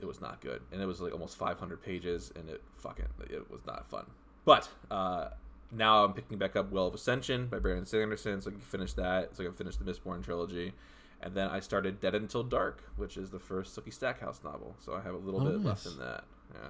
it 0.00 0.06
was 0.06 0.20
not 0.20 0.40
good, 0.40 0.62
and 0.72 0.80
it 0.82 0.86
was 0.86 1.00
like 1.00 1.12
almost 1.12 1.36
500 1.36 1.80
pages, 1.82 2.32
and 2.36 2.48
it 2.48 2.60
fucking 2.76 3.04
it 3.30 3.48
was 3.50 3.60
not 3.66 3.88
fun. 3.88 4.04
But 4.44 4.68
uh, 4.90 5.28
now 5.70 6.04
I'm 6.04 6.12
picking 6.12 6.38
back 6.38 6.56
up 6.56 6.72
Well 6.72 6.86
of 6.88 6.94
Ascension 6.94 7.46
by 7.46 7.58
Brandon 7.60 7.86
Sanderson, 7.86 8.40
so 8.40 8.50
I 8.50 8.52
can 8.52 8.60
finish 8.60 8.94
that. 8.94 9.36
So 9.36 9.42
I 9.44 9.46
can 9.46 9.54
finish 9.54 9.76
the 9.76 9.84
Mistborn 9.84 10.24
trilogy, 10.24 10.72
and 11.20 11.34
then 11.34 11.48
I 11.48 11.60
started 11.60 12.00
Dead 12.00 12.14
Until 12.16 12.42
Dark, 12.42 12.82
which 12.96 13.16
is 13.16 13.30
the 13.30 13.38
first 13.38 13.76
Sookie 13.76 13.92
Stackhouse 13.92 14.40
novel. 14.42 14.74
So 14.80 14.94
I 14.94 15.00
have 15.02 15.14
a 15.14 15.18
little 15.18 15.40
Oh, 15.46 15.50
bit 15.52 15.62
left 15.64 15.84
nice. 15.86 15.94
in 15.94 16.00
that. 16.00 16.24
Yeah. 16.54 16.68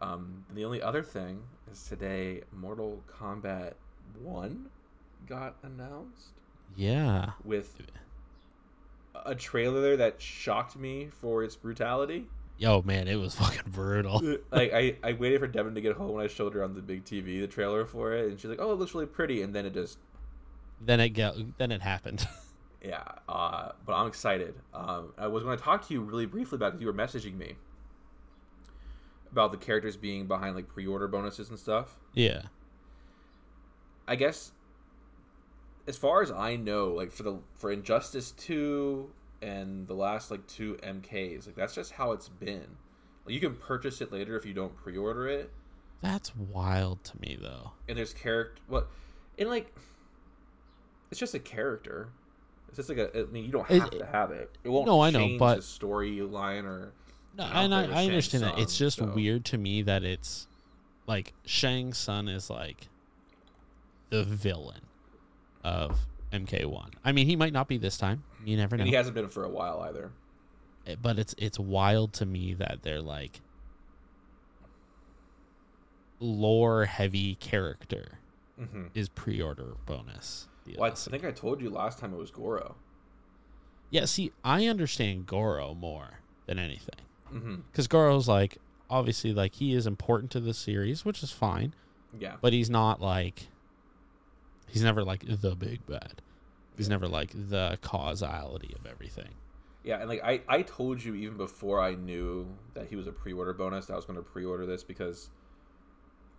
Um, 0.00 0.44
the 0.54 0.64
only 0.64 0.80
other 0.82 1.02
thing 1.02 1.40
is 1.70 1.82
today 1.84 2.42
Mortal 2.52 3.02
Kombat 3.06 3.74
One 4.22 4.66
got 5.28 5.56
announced 5.62 6.30
Yeah. 6.76 7.32
with 7.44 7.76
a 9.26 9.34
trailer 9.34 9.80
there 9.80 9.96
that 9.98 10.20
shocked 10.20 10.76
me 10.76 11.08
for 11.10 11.42
its 11.44 11.56
brutality. 11.56 12.26
Yo, 12.58 12.82
man, 12.82 13.08
it 13.08 13.16
was 13.16 13.34
fucking 13.36 13.70
brutal. 13.72 14.22
like 14.50 14.72
I, 14.72 14.96
I 15.02 15.12
waited 15.12 15.40
for 15.40 15.46
Devin 15.46 15.74
to 15.74 15.80
get 15.80 15.96
home 15.96 16.12
when 16.14 16.24
I 16.24 16.28
showed 16.28 16.54
her 16.54 16.62
on 16.64 16.74
the 16.74 16.80
big 16.82 17.04
TV 17.04 17.40
the 17.40 17.46
trailer 17.46 17.84
for 17.84 18.12
it, 18.14 18.30
and 18.30 18.38
she's 18.40 18.50
like, 18.50 18.60
"Oh, 18.60 18.72
it 18.72 18.78
looks 18.78 18.94
really 18.94 19.06
pretty," 19.06 19.42
and 19.42 19.54
then 19.54 19.66
it 19.66 19.74
just 19.74 19.98
then 20.80 21.00
it 21.00 21.10
go. 21.10 21.34
Then 21.58 21.72
it 21.72 21.82
happened. 21.82 22.26
yeah. 22.82 23.02
Uh, 23.28 23.72
but 23.84 23.94
I'm 23.94 24.06
excited. 24.06 24.54
Um, 24.74 25.12
I 25.18 25.26
was 25.26 25.42
going 25.42 25.56
to 25.58 25.62
talk 25.62 25.86
to 25.88 25.94
you 25.94 26.00
really 26.02 26.26
briefly 26.26 26.56
about 26.56 26.72
because 26.72 26.80
you 26.82 26.86
were 26.86 26.94
messaging 26.94 27.36
me 27.36 27.54
about 29.32 29.50
the 29.52 29.56
characters 29.58 29.96
being 29.96 30.26
behind 30.26 30.54
like 30.56 30.68
pre-order 30.68 31.08
bonuses 31.08 31.48
and 31.50 31.58
stuff. 31.58 31.96
yeah. 32.14 32.42
I 34.08 34.16
guess 34.16 34.50
as 35.86 35.96
far 35.96 36.20
as 36.22 36.30
I 36.32 36.56
know, 36.56 36.88
like 36.88 37.12
for 37.12 37.22
the 37.22 37.38
for 37.54 37.70
Injustice 37.70 38.32
two 38.32 39.12
and 39.40 39.86
the 39.86 39.94
last 39.94 40.30
like 40.32 40.46
two 40.48 40.74
MKs, 40.82 41.46
like 41.46 41.54
that's 41.54 41.74
just 41.74 41.92
how 41.92 42.12
it's 42.12 42.28
been. 42.28 42.66
Like 43.24 43.34
you 43.34 43.40
can 43.40 43.54
purchase 43.54 44.00
it 44.00 44.10
later 44.12 44.36
if 44.36 44.44
you 44.44 44.52
don't 44.52 44.74
pre-order 44.76 45.28
it, 45.28 45.52
That's 46.02 46.34
wild 46.34 47.04
to 47.04 47.20
me, 47.20 47.38
though. 47.40 47.72
and 47.88 47.96
there's 47.96 48.12
character 48.14 48.60
what, 48.66 48.88
and 49.38 49.48
like 49.48 49.72
it's 51.12 51.20
just 51.20 51.34
a 51.34 51.38
character. 51.40 52.08
It's 52.68 52.76
just 52.78 52.88
like 52.88 52.98
a. 52.98 53.16
I 53.16 53.24
mean, 53.26 53.44
you 53.44 53.52
don't 53.52 53.68
It- 53.70 53.80
have 53.80 53.90
to 53.90 54.06
have 54.06 54.30
it. 54.32 54.50
It 54.64 54.68
won't. 54.70 54.86
No, 54.86 55.00
I 55.00 55.10
know, 55.10 55.36
but- 55.38 55.56
the 55.56 55.62
storyline 55.62 56.64
or. 56.64 56.92
No, 57.36 57.44
I 57.44 57.62
and 57.62 57.74
I, 57.74 57.82
I 57.84 57.86
Shang 57.86 58.08
understand 58.08 58.44
that. 58.44 58.58
It's 58.58 58.76
just 58.76 58.98
so- 58.98 59.06
weird 59.06 59.44
to 59.46 59.58
me 59.58 59.82
that 59.82 60.02
it's 60.04 60.46
like 61.06 61.32
Shang 61.46 61.92
Tsung 61.94 62.28
is 62.28 62.50
like 62.50 62.88
the 64.10 64.24
villain 64.24 64.80
of 65.64 65.98
MK1. 66.32 66.90
I 67.04 67.12
mean, 67.12 67.26
he 67.26 67.36
might 67.36 67.52
not 67.52 67.68
be 67.68 67.76
this 67.78 67.96
time. 67.96 68.24
You 68.44 68.56
never 68.56 68.76
know. 68.76 68.82
And 68.82 68.88
he 68.88 68.94
hasn't 68.96 69.14
been 69.14 69.28
for 69.28 69.44
a 69.44 69.48
while 69.48 69.80
either. 69.80 70.10
Eh, 70.86 70.96
but 71.00 71.18
it's 71.18 71.34
it's 71.38 71.58
wild 71.58 72.12
to 72.14 72.26
me 72.26 72.54
that 72.54 72.78
they're 72.82 73.02
like 73.02 73.40
lore 76.18 76.84
heavy 76.84 77.34
character 77.36 78.18
Mm-hmm. 78.60 78.88
is 78.94 79.08
pre-order 79.08 79.72
bonus. 79.86 80.46
Well, 80.76 80.90
I 80.90 80.94
think 80.94 81.24
I 81.24 81.30
told 81.30 81.62
you 81.62 81.70
last 81.70 81.98
time 81.98 82.12
it 82.12 82.18
was 82.18 82.30
Goro. 82.30 82.74
Yeah, 83.88 84.04
see, 84.04 84.32
I 84.44 84.66
understand 84.66 85.24
Goro 85.26 85.72
more 85.72 86.20
than 86.44 86.58
anything. 86.58 87.00
Mm-hmm. 87.32 87.56
Because 87.70 87.86
Goro's 87.88 88.28
like, 88.28 88.58
obviously, 88.88 89.32
like, 89.32 89.54
he 89.54 89.74
is 89.74 89.86
important 89.86 90.30
to 90.32 90.40
the 90.40 90.54
series, 90.54 91.04
which 91.04 91.22
is 91.22 91.30
fine, 91.30 91.74
Yeah. 92.18 92.36
but 92.40 92.52
he's 92.52 92.70
not 92.70 93.00
like, 93.00 93.48
he's 94.68 94.82
never 94.82 95.02
like 95.04 95.24
the 95.26 95.54
big 95.54 95.86
bad. 95.86 96.22
He's 96.76 96.88
never 96.88 97.06
like 97.08 97.30
the 97.34 97.78
causality 97.82 98.74
of 98.78 98.86
everything. 98.86 99.34
Yeah, 99.84 100.00
and 100.00 100.08
like 100.08 100.22
I, 100.22 100.42
I 100.48 100.62
told 100.62 101.02
you 101.02 101.14
even 101.14 101.36
before 101.36 101.80
I 101.80 101.94
knew 101.94 102.46
that 102.74 102.86
he 102.88 102.96
was 102.96 103.06
a 103.06 103.12
pre-order 103.12 103.52
bonus 103.54 103.86
that 103.86 103.94
I 103.94 103.96
was 103.96 104.04
going 104.04 104.16
to 104.18 104.22
pre-order 104.22 104.66
this 104.66 104.82
because 104.84 105.30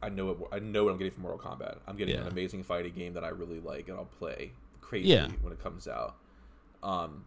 I 0.01 0.09
know 0.09 0.29
it, 0.31 0.37
I 0.51 0.59
know 0.59 0.83
what 0.83 0.91
I'm 0.91 0.97
getting 0.97 1.13
from 1.13 1.23
Mortal 1.23 1.39
Kombat. 1.39 1.77
I'm 1.87 1.95
getting 1.95 2.15
an 2.15 2.27
amazing 2.27 2.63
fighting 2.63 2.93
game 2.93 3.13
that 3.13 3.23
I 3.23 3.29
really 3.29 3.59
like 3.59 3.87
and 3.87 3.97
I'll 3.97 4.05
play 4.05 4.51
crazy 4.79 5.09
Yeah. 5.09 5.27
when 5.41 5.53
it 5.53 5.61
comes 5.61 5.87
out. 5.87 6.15
Um, 6.83 7.25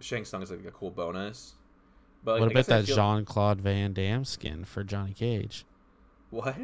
Shang 0.00 0.24
Tsung 0.24 0.42
is 0.42 0.50
like 0.50 0.64
a 0.66 0.70
cool 0.72 0.90
bonus. 0.90 1.54
But 2.26 2.40
what 2.40 2.50
about 2.50 2.66
that 2.66 2.84
feel- 2.86 2.96
Jean 2.96 3.24
Claude 3.24 3.60
Van 3.60 3.92
Damme 3.94 4.24
skin 4.24 4.64
for 4.64 4.82
Johnny 4.84 5.14
Cage? 5.14 5.64
What? 6.30 6.56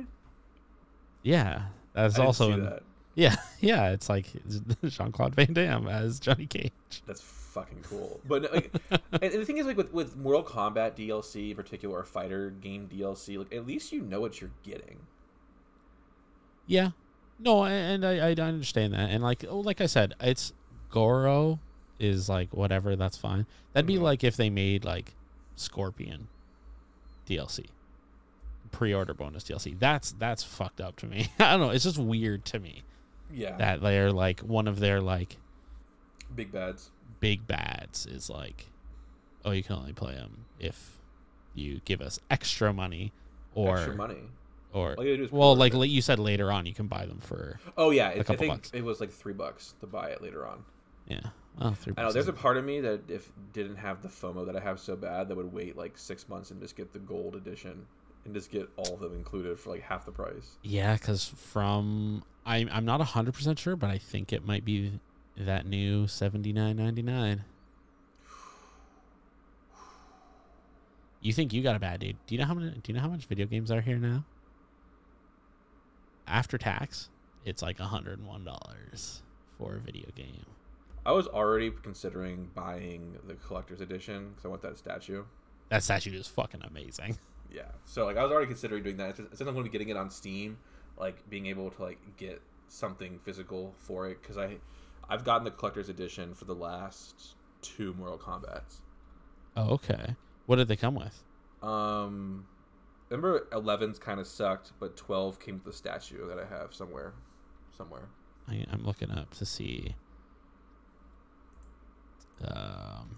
Yeah, 1.22 1.66
that's 1.94 2.18
also 2.18 2.50
in, 2.52 2.64
that. 2.64 2.82
yeah, 3.14 3.36
yeah. 3.60 3.90
It's 3.92 4.08
like 4.08 4.26
Jean 4.84 5.12
Claude 5.12 5.34
Van 5.36 5.52
Damme 5.52 5.86
as 5.86 6.18
Johnny 6.18 6.46
Cage. 6.46 6.72
That's 7.06 7.20
fucking 7.20 7.84
cool. 7.88 8.18
But 8.26 8.52
like, 8.52 8.72
and 9.12 9.32
the 9.32 9.44
thing 9.44 9.58
is, 9.58 9.66
like 9.66 9.76
with 9.76 9.92
with 9.92 10.16
Mortal 10.16 10.42
Kombat 10.42 10.96
DLC 10.96 11.50
in 11.50 11.56
particular, 11.56 11.96
or 12.00 12.04
fighter 12.04 12.50
game 12.50 12.88
DLC, 12.92 13.38
like 13.38 13.54
at 13.54 13.64
least 13.66 13.92
you 13.92 14.02
know 14.02 14.20
what 14.20 14.40
you're 14.40 14.50
getting. 14.64 14.98
Yeah, 16.66 16.90
no, 17.38 17.64
and 17.64 18.04
I, 18.04 18.30
I 18.30 18.32
understand 18.32 18.94
that, 18.94 19.10
and 19.10 19.22
like 19.22 19.44
oh, 19.48 19.60
like 19.60 19.80
I 19.80 19.86
said, 19.86 20.14
it's 20.20 20.52
Goro 20.90 21.60
is 22.00 22.28
like 22.28 22.52
whatever. 22.52 22.96
That's 22.96 23.16
fine. 23.16 23.46
That'd 23.72 23.86
be 23.86 23.96
Mhm. 23.96 24.02
like 24.02 24.24
if 24.24 24.36
they 24.36 24.50
made 24.50 24.84
like 24.84 25.14
Scorpion 25.56 26.28
DLC 27.28 27.66
pre-order 28.70 29.12
bonus 29.12 29.44
DLC. 29.44 29.78
That's 29.78 30.12
that's 30.12 30.42
fucked 30.42 30.80
up 30.80 30.96
to 30.96 31.06
me. 31.06 31.28
I 31.38 31.52
don't 31.52 31.60
know. 31.60 31.70
It's 31.70 31.84
just 31.84 31.98
weird 31.98 32.44
to 32.46 32.58
me 32.58 32.82
Yeah, 33.30 33.56
that 33.58 33.80
they're 33.82 34.10
like 34.12 34.40
one 34.40 34.66
of 34.66 34.80
their 34.80 35.00
like 35.00 35.36
big 36.34 36.50
bads. 36.52 36.90
big 37.20 37.46
bads 37.46 38.06
is 38.06 38.30
like, 38.30 38.66
oh, 39.44 39.50
you 39.50 39.62
can 39.62 39.76
only 39.76 39.92
play 39.92 40.14
them 40.14 40.46
if 40.58 40.98
you 41.54 41.80
give 41.84 42.00
us 42.00 42.18
extra 42.30 42.72
money, 42.72 43.12
or 43.54 43.76
extra 43.76 43.94
money. 43.94 44.22
or 44.72 44.94
All 44.96 45.04
you 45.04 45.10
gotta 45.10 45.16
do 45.18 45.24
is 45.24 45.32
well, 45.32 45.54
like 45.54 45.74
it. 45.74 45.88
you 45.90 46.00
said 46.00 46.18
later 46.18 46.50
on, 46.50 46.64
you 46.64 46.72
can 46.72 46.86
buy 46.86 47.04
them 47.04 47.18
for 47.20 47.60
Oh 47.76 47.90
yeah, 47.90 48.08
it, 48.08 48.30
I 48.30 48.36
think 48.36 48.50
bucks. 48.52 48.70
it 48.72 48.82
was 48.82 49.00
like 49.00 49.10
three 49.12 49.34
bucks 49.34 49.74
to 49.80 49.86
buy 49.86 50.08
it 50.08 50.22
later 50.22 50.46
on. 50.46 50.64
yeah. 51.06 51.20
Oh, 51.60 51.72
three 51.72 51.92
I 51.96 52.02
know 52.02 52.12
there's 52.12 52.28
a 52.28 52.32
part 52.32 52.56
of 52.56 52.64
me 52.64 52.80
that 52.80 53.10
if 53.10 53.30
didn't 53.52 53.76
have 53.76 54.02
the 54.02 54.08
FOMO 54.08 54.46
that 54.46 54.56
I 54.56 54.60
have 54.60 54.80
so 54.80 54.96
bad, 54.96 55.28
that 55.28 55.36
would 55.36 55.52
wait 55.52 55.76
like 55.76 55.98
six 55.98 56.28
months 56.28 56.50
and 56.50 56.60
just 56.60 56.76
get 56.76 56.92
the 56.92 56.98
gold 56.98 57.36
edition 57.36 57.86
and 58.24 58.34
just 58.34 58.50
get 58.50 58.68
all 58.76 58.94
of 58.94 59.00
them 59.00 59.14
included 59.14 59.58
for 59.58 59.70
like 59.70 59.82
half 59.82 60.04
the 60.04 60.12
price. 60.12 60.58
Yeah, 60.62 60.94
because 60.94 61.28
from 61.28 62.22
I'm 62.46 62.68
I'm 62.72 62.84
not 62.84 63.00
hundred 63.00 63.34
percent 63.34 63.58
sure, 63.58 63.76
but 63.76 63.90
I 63.90 63.98
think 63.98 64.32
it 64.32 64.46
might 64.46 64.64
be 64.64 65.00
that 65.36 65.66
new 65.66 66.06
seventy 66.06 66.52
nine 66.52 66.76
ninety 66.76 67.02
nine. 67.02 67.44
You 71.20 71.32
think 71.32 71.52
you 71.52 71.62
got 71.62 71.76
a 71.76 71.78
bad 71.78 72.00
dude? 72.00 72.16
Do 72.26 72.34
you 72.34 72.40
know 72.40 72.46
how 72.46 72.54
many? 72.54 72.70
Do 72.70 72.80
you 72.86 72.94
know 72.94 73.00
how 73.00 73.08
much 73.08 73.26
video 73.26 73.46
games 73.46 73.70
are 73.70 73.80
here 73.80 73.98
now? 73.98 74.24
After 76.26 76.58
tax, 76.58 77.10
it's 77.44 77.62
like 77.62 77.78
hundred 77.78 78.18
and 78.18 78.26
one 78.26 78.44
dollars 78.44 79.22
for 79.56 79.76
a 79.76 79.78
video 79.78 80.06
game. 80.16 80.44
I 81.04 81.12
was 81.12 81.26
already 81.26 81.70
considering 81.70 82.50
buying 82.54 83.18
the 83.26 83.34
collector's 83.34 83.80
edition 83.80 84.30
because 84.30 84.44
I 84.44 84.48
want 84.48 84.62
that 84.62 84.78
statue. 84.78 85.24
That 85.68 85.82
statue 85.82 86.12
is 86.12 86.26
fucking 86.28 86.62
amazing. 86.62 87.18
Yeah, 87.54 87.64
so 87.84 88.06
like 88.06 88.16
I 88.16 88.22
was 88.22 88.32
already 88.32 88.46
considering 88.46 88.82
doing 88.82 88.96
that. 88.96 89.14
Since 89.14 89.38
I'm 89.38 89.48
going 89.48 89.58
to 89.58 89.64
be 89.64 89.68
getting 89.68 89.90
it 89.90 89.96
on 89.98 90.08
Steam, 90.08 90.56
like 90.96 91.28
being 91.28 91.44
able 91.44 91.70
to 91.70 91.82
like 91.82 91.98
get 92.16 92.40
something 92.68 93.18
physical 93.18 93.74
for 93.76 94.08
it 94.08 94.22
because 94.22 94.38
I, 94.38 94.56
I've 95.06 95.22
gotten 95.22 95.44
the 95.44 95.50
collector's 95.50 95.90
edition 95.90 96.32
for 96.32 96.46
the 96.46 96.54
last 96.54 97.34
two 97.60 97.92
Mortal 97.92 98.16
Kombat's. 98.16 98.80
Oh, 99.54 99.74
okay. 99.74 100.16
What 100.46 100.56
did 100.56 100.68
they 100.68 100.76
come 100.76 100.94
with? 100.94 101.22
Um, 101.62 102.46
remember 103.10 103.46
11's 103.52 103.98
kind 103.98 104.18
of 104.18 104.26
sucked, 104.26 104.72
but 104.80 104.96
12 104.96 105.38
came 105.38 105.56
with 105.56 105.64
the 105.64 105.72
statue 105.74 106.26
that 106.28 106.38
I 106.38 106.46
have 106.46 106.72
somewhere, 106.72 107.12
somewhere. 107.76 108.08
I, 108.48 108.64
I'm 108.72 108.84
looking 108.84 109.10
up 109.10 109.34
to 109.34 109.44
see. 109.44 109.94
Um, 112.44 113.16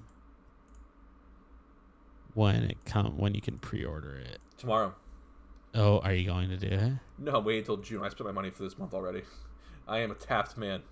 when 2.34 2.64
it 2.64 2.76
come 2.84 3.16
when 3.16 3.34
you 3.34 3.40
can 3.40 3.58
pre-order 3.58 4.16
it. 4.16 4.38
Tomorrow. 4.58 4.94
Oh, 5.74 5.98
are 6.00 6.12
you 6.12 6.26
going 6.26 6.50
to 6.50 6.56
do 6.56 6.68
it? 6.68 6.92
No, 7.18 7.40
wait 7.40 7.58
until 7.58 7.76
June. 7.78 8.02
I 8.02 8.08
spent 8.08 8.26
my 8.26 8.32
money 8.32 8.50
for 8.50 8.62
this 8.62 8.78
month 8.78 8.94
already. 8.94 9.22
I 9.88 9.98
am 9.98 10.10
a 10.10 10.14
tapped 10.14 10.56
man. 10.56 10.82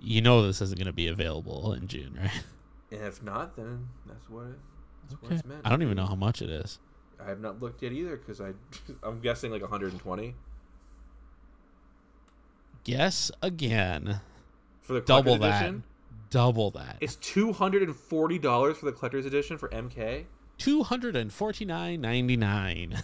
You 0.00 0.20
know 0.20 0.44
this 0.44 0.60
isn't 0.60 0.78
going 0.78 0.86
to 0.86 0.92
be 0.92 1.06
available 1.06 1.72
in 1.74 1.86
June, 1.86 2.18
right? 2.20 2.42
And 2.90 3.02
if 3.02 3.22
not, 3.22 3.56
then 3.56 3.88
that's 4.06 4.28
what 4.28 4.46
it, 4.46 4.58
that's 5.08 5.22
what 5.22 5.32
it's 5.32 5.44
meant. 5.44 5.60
I 5.64 5.70
don't 5.70 5.82
even 5.82 5.96
know 5.96 6.06
how 6.06 6.16
much 6.16 6.42
it 6.42 6.50
is. 6.50 6.78
I 7.24 7.28
have 7.28 7.40
not 7.40 7.62
looked 7.62 7.82
yet 7.82 7.92
either 7.92 8.16
because 8.16 8.40
I, 8.40 8.52
I'm 9.02 9.20
guessing 9.20 9.52
like 9.52 9.62
120 9.62 10.34
Guess 12.84 13.30
again. 13.40 14.20
for 14.80 14.94
the 14.94 15.00
Double 15.02 15.38
that. 15.38 15.62
edition. 15.62 15.84
Double 16.32 16.70
that. 16.70 16.96
It's 17.00 17.16
240 17.16 18.38
dollars 18.38 18.78
for 18.78 18.86
the 18.86 18.92
collector's 18.92 19.26
edition 19.26 19.58
for 19.58 19.68
MK. 19.68 20.24
Two 20.56 20.82
hundred 20.82 21.14
and 21.14 21.30
forty 21.30 21.66
nine 21.66 22.00
ninety 22.00 22.38
nine. 22.38 23.02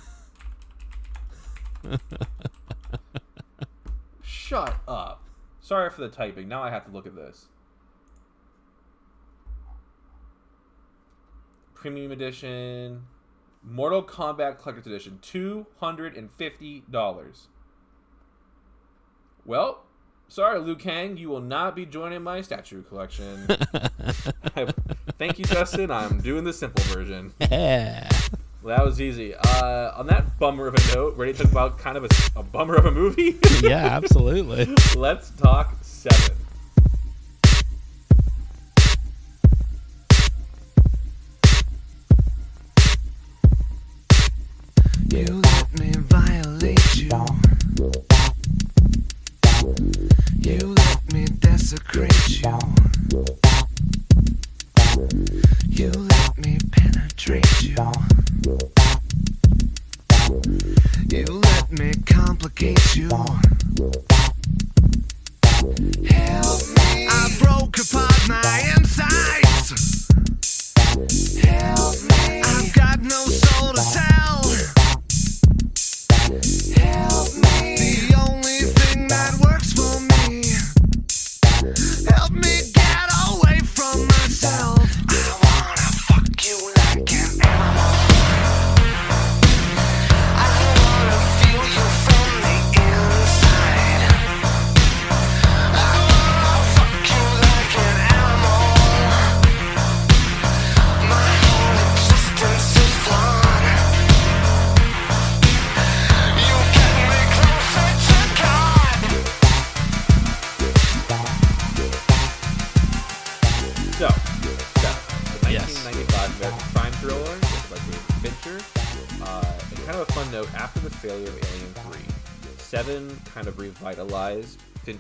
Shut 4.23 4.77
up. 4.89 5.23
Sorry 5.61 5.91
for 5.91 6.01
the 6.01 6.09
typing. 6.09 6.49
Now 6.49 6.63
I 6.63 6.71
have 6.71 6.87
to 6.87 6.91
look 6.91 7.07
at 7.07 7.15
this. 7.15 7.49
Premium 11.75 12.11
Edition, 12.11 13.03
Mortal 13.63 14.03
Kombat 14.03 14.59
Collector's 14.59 14.87
Edition, 14.87 15.19
two 15.21 15.67
hundred 15.81 16.17
and 16.17 16.31
fifty 16.31 16.83
dollars. 16.91 17.49
Well, 19.45 19.85
sorry, 20.29 20.61
Liu 20.61 20.77
Kang, 20.77 21.17
you 21.17 21.29
will 21.29 21.41
not 21.41 21.75
be 21.75 21.87
joining 21.87 22.23
my 22.23 22.41
statue 22.41 22.83
collection. 22.83 23.47
Thank 25.19 25.39
you, 25.39 25.45
Justin. 25.45 25.91
I'm 25.91 26.21
doing 26.21 26.45
the 26.45 26.53
simple 26.53 26.85
version. 26.85 27.33
Yeah. 27.41 28.09
Well, 28.63 28.77
that 28.77 28.85
was 28.85 29.01
easy. 29.01 29.35
Uh, 29.35 29.93
on 29.97 30.07
that 30.09 30.39
bummer 30.39 30.67
of 30.67 30.75
a 30.75 30.95
note, 30.95 31.17
ready 31.17 31.33
to 31.33 31.43
talk 31.43 31.53
about 31.53 31.79
kind 31.79 31.97
of 31.97 32.05
a, 32.05 32.09
a 32.41 32.43
bummer 32.43 32.75
of 32.75 32.87
a 32.87 32.91
movie? 32.91 33.39
yeah, 33.63 33.87
absolutely. 33.87 34.69
Let's 34.97 35.31
talk 35.31 35.77
Seven. 35.83 36.37
You 45.11 45.41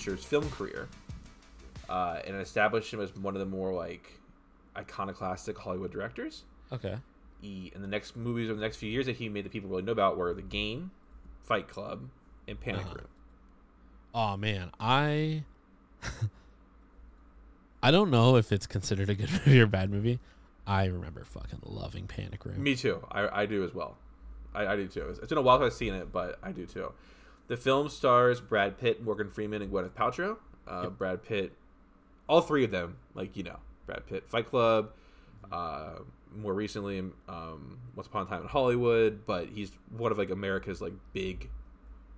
Fincher's 0.08 0.24
film 0.24 0.48
career 0.50 0.88
uh, 1.88 2.20
and 2.26 2.36
established 2.36 2.92
him 2.92 3.00
as 3.00 3.14
one 3.16 3.34
of 3.34 3.40
the 3.40 3.46
more 3.46 3.72
like 3.72 4.18
iconoclastic 4.76 5.56
Hollywood 5.58 5.90
directors. 5.92 6.44
Okay. 6.72 6.96
He, 7.40 7.70
and 7.74 7.82
the 7.84 7.88
next 7.88 8.16
movies 8.16 8.50
of 8.50 8.56
the 8.56 8.62
next 8.62 8.76
few 8.76 8.90
years 8.90 9.06
that 9.06 9.16
he 9.16 9.28
made 9.28 9.44
that 9.44 9.52
people 9.52 9.70
really 9.70 9.82
know 9.82 9.92
about 9.92 10.16
were 10.16 10.32
The 10.34 10.42
Game, 10.42 10.90
Fight 11.44 11.68
Club, 11.68 12.08
and 12.46 12.60
Panic 12.60 12.86
Uh-huh. 12.86 12.94
Room. 12.96 13.06
Oh 14.14 14.36
man, 14.36 14.70
I 14.80 15.44
I 17.82 17.90
don't 17.90 18.10
know 18.10 18.36
if 18.36 18.50
it's 18.50 18.66
considered 18.66 19.10
a 19.10 19.14
good 19.14 19.30
movie 19.46 19.60
or 19.60 19.66
bad 19.66 19.90
movie. 19.90 20.18
I 20.66 20.86
remember 20.86 21.24
fucking 21.24 21.60
loving 21.64 22.06
Panic 22.06 22.44
Room. 22.44 22.62
Me 22.62 22.74
too. 22.74 23.06
I, 23.10 23.42
I 23.42 23.46
do 23.46 23.62
as 23.64 23.74
well. 23.74 23.96
I, 24.54 24.66
I 24.66 24.76
do 24.76 24.86
too. 24.88 25.02
It's, 25.10 25.18
it's 25.20 25.28
been 25.28 25.38
a 25.38 25.42
while 25.42 25.58
since 25.58 25.72
I've 25.74 25.78
seen 25.78 25.94
it, 25.94 26.10
but 26.12 26.38
I 26.42 26.52
do 26.52 26.66
too. 26.66 26.92
The 27.48 27.56
film 27.56 27.88
stars 27.88 28.40
Brad 28.40 28.78
Pitt, 28.78 29.02
Morgan 29.02 29.30
Freeman, 29.30 29.62
and 29.62 29.72
Gwyneth 29.72 29.92
Paltrow. 29.92 30.36
Uh, 30.66 30.90
Brad 30.90 31.22
Pitt, 31.22 31.52
all 32.28 32.42
three 32.42 32.62
of 32.64 32.70
them, 32.70 32.98
like 33.14 33.36
you 33.36 33.42
know, 33.42 33.58
Brad 33.86 34.06
Pitt, 34.06 34.28
Fight 34.28 34.46
Club. 34.46 34.90
Uh, 35.50 36.00
more 36.36 36.52
recently, 36.52 36.98
um, 37.26 37.78
Once 37.96 38.06
Upon 38.06 38.26
a 38.26 38.28
Time 38.28 38.42
in 38.42 38.48
Hollywood, 38.48 39.24
but 39.26 39.48
he's 39.48 39.72
one 39.96 40.12
of 40.12 40.18
like 40.18 40.28
America's 40.30 40.82
like 40.82 40.92
big 41.14 41.48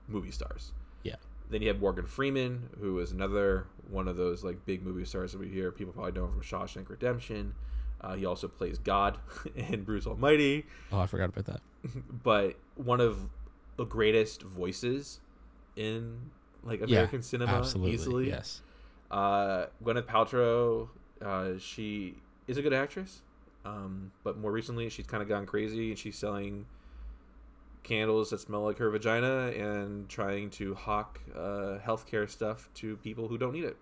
movie 0.09 0.33
stars. 0.33 0.73
Yeah. 1.05 1.14
Then 1.49 1.62
you 1.62 1.69
have 1.69 1.81
Morgan 1.81 2.07
Freeman, 2.07 2.71
who 2.81 2.99
is 2.99 3.12
another 3.12 3.66
one 3.88 4.09
of 4.09 4.16
those 4.16 4.43
like 4.43 4.66
big 4.66 4.83
movie 4.85 5.05
stars 5.05 5.31
that 5.33 5.38
we 5.38 5.49
hear. 5.49 5.71
People 5.71 5.93
probably 5.93 6.12
know 6.12 6.25
him 6.27 6.33
from 6.33 6.43
Shawshank 6.43 6.88
Redemption. 6.88 7.55
Uh, 8.01 8.14
he 8.14 8.27
also 8.27 8.49
plays 8.49 8.79
God 8.79 9.19
in 9.55 9.85
Bruce 9.85 10.07
Almighty, 10.09 10.66
Oh, 10.90 10.99
I 10.99 11.07
forgot 11.07 11.29
about 11.29 11.45
that. 11.47 11.61
but 12.25 12.57
one 12.75 13.01
of 13.01 13.29
the 13.76 13.85
greatest 13.85 14.42
voices 14.42 15.20
in 15.76 16.30
like 16.62 16.83
American 16.83 17.22
cinema, 17.22 17.52
Absolutely. 17.52 17.92
easily. 17.94 18.28
Yes. 18.28 18.62
Uh, 19.11 19.66
Gwyneth 19.83 20.06
Paltrow, 20.06 20.88
uh, 21.24 21.59
she 21.59 22.16
is 22.46 22.56
a 22.56 22.62
good 22.62 22.72
actress, 22.72 23.22
um, 23.64 24.12
but 24.22 24.38
more 24.38 24.52
recently 24.52 24.88
she's 24.88 25.06
kind 25.06 25.22
of 25.22 25.28
gone 25.28 25.46
crazy 25.46 25.90
and 25.90 25.98
she's 25.98 26.16
selling 26.16 26.66
candles 27.83 28.30
that 28.30 28.40
smell 28.40 28.62
like 28.62 28.78
her 28.78 28.90
vagina 28.90 29.48
and 29.48 30.09
trying 30.09 30.50
to 30.50 30.74
hawk 30.74 31.20
uh, 31.35 31.78
healthcare 31.85 32.28
stuff 32.28 32.68
to 32.74 32.96
people 32.98 33.28
who 33.28 33.38
don't 33.38 33.52
need 33.52 33.64
it. 33.64 33.76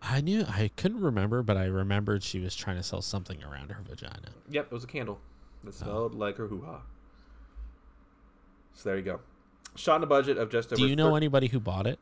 I 0.00 0.20
knew 0.20 0.44
I 0.48 0.70
couldn't 0.76 1.00
remember, 1.00 1.42
but 1.42 1.56
I 1.56 1.64
remembered 1.64 2.22
she 2.22 2.38
was 2.38 2.54
trying 2.54 2.76
to 2.76 2.82
sell 2.82 3.02
something 3.02 3.42
around 3.42 3.72
her 3.72 3.82
vagina. 3.82 4.30
Yep, 4.48 4.66
it 4.66 4.72
was 4.72 4.84
a 4.84 4.86
candle 4.86 5.18
that 5.64 5.74
smelled 5.74 6.14
like 6.14 6.36
her 6.36 6.46
hoo 6.46 6.62
ha. 6.64 6.82
So 8.78 8.88
there 8.90 8.96
you 8.96 9.02
go. 9.04 9.18
Shot 9.74 9.96
in 9.96 10.04
a 10.04 10.06
budget 10.06 10.38
of 10.38 10.50
just 10.50 10.72
over. 10.72 10.76
Do 10.80 10.86
you 10.86 10.94
know 10.94 11.10
thir- 11.10 11.16
anybody 11.16 11.48
who 11.48 11.58
bought 11.58 11.88
it? 11.88 11.98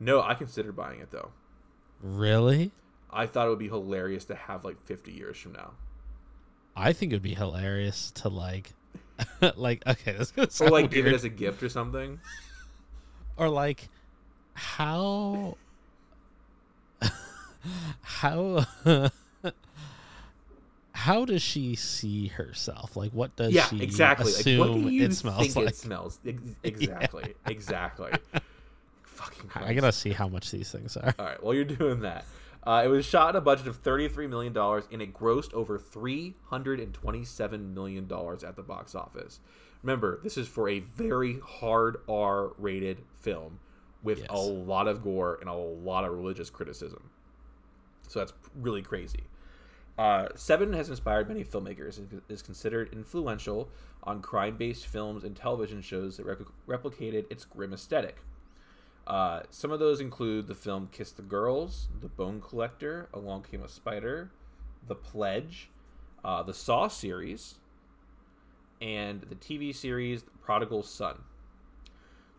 No, 0.00 0.20
I 0.20 0.34
considered 0.34 0.74
buying 0.74 0.98
it 0.98 1.12
though. 1.12 1.30
Really? 2.02 2.72
I 3.12 3.26
thought 3.26 3.46
it 3.46 3.50
would 3.50 3.60
be 3.60 3.68
hilarious 3.68 4.24
to 4.26 4.34
have 4.34 4.64
like 4.64 4.84
50 4.86 5.12
years 5.12 5.38
from 5.38 5.52
now. 5.52 5.72
I 6.76 6.92
think 6.92 7.12
it'd 7.12 7.22
be 7.22 7.34
hilarious 7.34 8.10
to 8.16 8.28
like, 8.28 8.72
like 9.56 9.86
okay, 9.86 10.12
this 10.14 10.32
gonna 10.32 10.48
Or 10.60 10.68
like 10.70 10.90
give 10.90 11.06
it 11.06 11.14
as 11.14 11.22
a 11.22 11.28
gift 11.28 11.62
or 11.62 11.68
something. 11.68 12.18
or 13.36 13.48
like 13.48 13.88
how 14.54 15.56
how 18.02 18.66
how 21.00 21.24
does 21.24 21.40
she 21.40 21.74
see 21.74 22.26
herself 22.26 22.94
like 22.94 23.10
what 23.12 23.34
does 23.34 23.52
yeah, 23.52 23.64
she 23.66 23.82
exactly. 23.82 24.26
Like, 24.26 24.34
what 24.34 24.40
assume 24.40 24.82
do 24.84 24.90
you 24.90 25.04
it 25.04 25.14
smells 25.14 25.40
think 25.40 25.56
like 25.56 25.68
it 25.68 25.76
smells? 25.76 26.20
Ex- 26.26 26.42
Exactly. 26.62 27.34
Exactly. 27.46 28.10
Fucking 29.02 29.50
i 29.54 29.72
gotta 29.74 29.92
see 29.92 30.10
how 30.10 30.28
much 30.28 30.50
these 30.50 30.70
things 30.70 30.96
are 30.98 31.14
All 31.18 31.24
right, 31.24 31.42
while 31.42 31.54
you're 31.54 31.64
doing 31.64 32.00
that, 32.00 32.24
uh, 32.64 32.82
it 32.84 32.88
was 32.88 33.04
shot 33.06 33.30
at 33.30 33.36
a 33.36 33.40
budget 33.40 33.66
of 33.66 33.82
$33 33.82 34.28
million 34.28 34.54
and 34.56 35.02
it 35.02 35.14
grossed 35.14 35.52
over 35.54 35.78
$327 35.78 37.74
million 37.74 38.04
at 38.46 38.56
the 38.56 38.62
box 38.62 38.94
office. 38.94 39.40
Remember, 39.82 40.20
this 40.22 40.36
is 40.36 40.46
for 40.48 40.68
a 40.68 40.80
very 40.80 41.38
hard 41.40 41.98
R 42.08 42.52
rated 42.58 43.02
film 43.20 43.58
with 44.02 44.18
Yes. 44.20 44.28
a 44.30 44.36
lot 44.38 44.88
of 44.88 45.02
gore 45.02 45.38
and 45.40 45.48
a 45.48 45.54
lot 45.54 46.04
of 46.04 46.12
religious 46.12 46.50
criticism. 46.50 47.10
So 48.08 48.18
that's 48.18 48.32
really 48.54 48.82
crazy. 48.82 49.20
Uh, 50.00 50.28
Seven 50.34 50.72
has 50.72 50.88
inspired 50.88 51.28
many 51.28 51.44
filmmakers 51.44 51.98
and 51.98 52.22
is 52.26 52.40
considered 52.40 52.88
influential 52.90 53.68
on 54.02 54.22
crime 54.22 54.56
based 54.56 54.86
films 54.86 55.24
and 55.24 55.36
television 55.36 55.82
shows 55.82 56.16
that 56.16 56.26
repl- 56.26 56.52
replicated 56.66 57.30
its 57.30 57.44
grim 57.44 57.74
aesthetic. 57.74 58.16
Uh, 59.06 59.40
some 59.50 59.70
of 59.70 59.78
those 59.78 60.00
include 60.00 60.46
the 60.46 60.54
film 60.54 60.88
Kiss 60.90 61.12
the 61.12 61.20
Girls, 61.20 61.88
The 62.00 62.08
Bone 62.08 62.40
Collector, 62.40 63.10
Along 63.12 63.42
Came 63.42 63.62
a 63.62 63.68
Spider, 63.68 64.30
The 64.86 64.94
Pledge, 64.94 65.68
uh, 66.24 66.42
the 66.44 66.54
Saw 66.54 66.88
series, 66.88 67.56
and 68.80 69.20
the 69.28 69.34
TV 69.34 69.76
series 69.76 70.24
Prodigal 70.40 70.82
Son. 70.82 71.24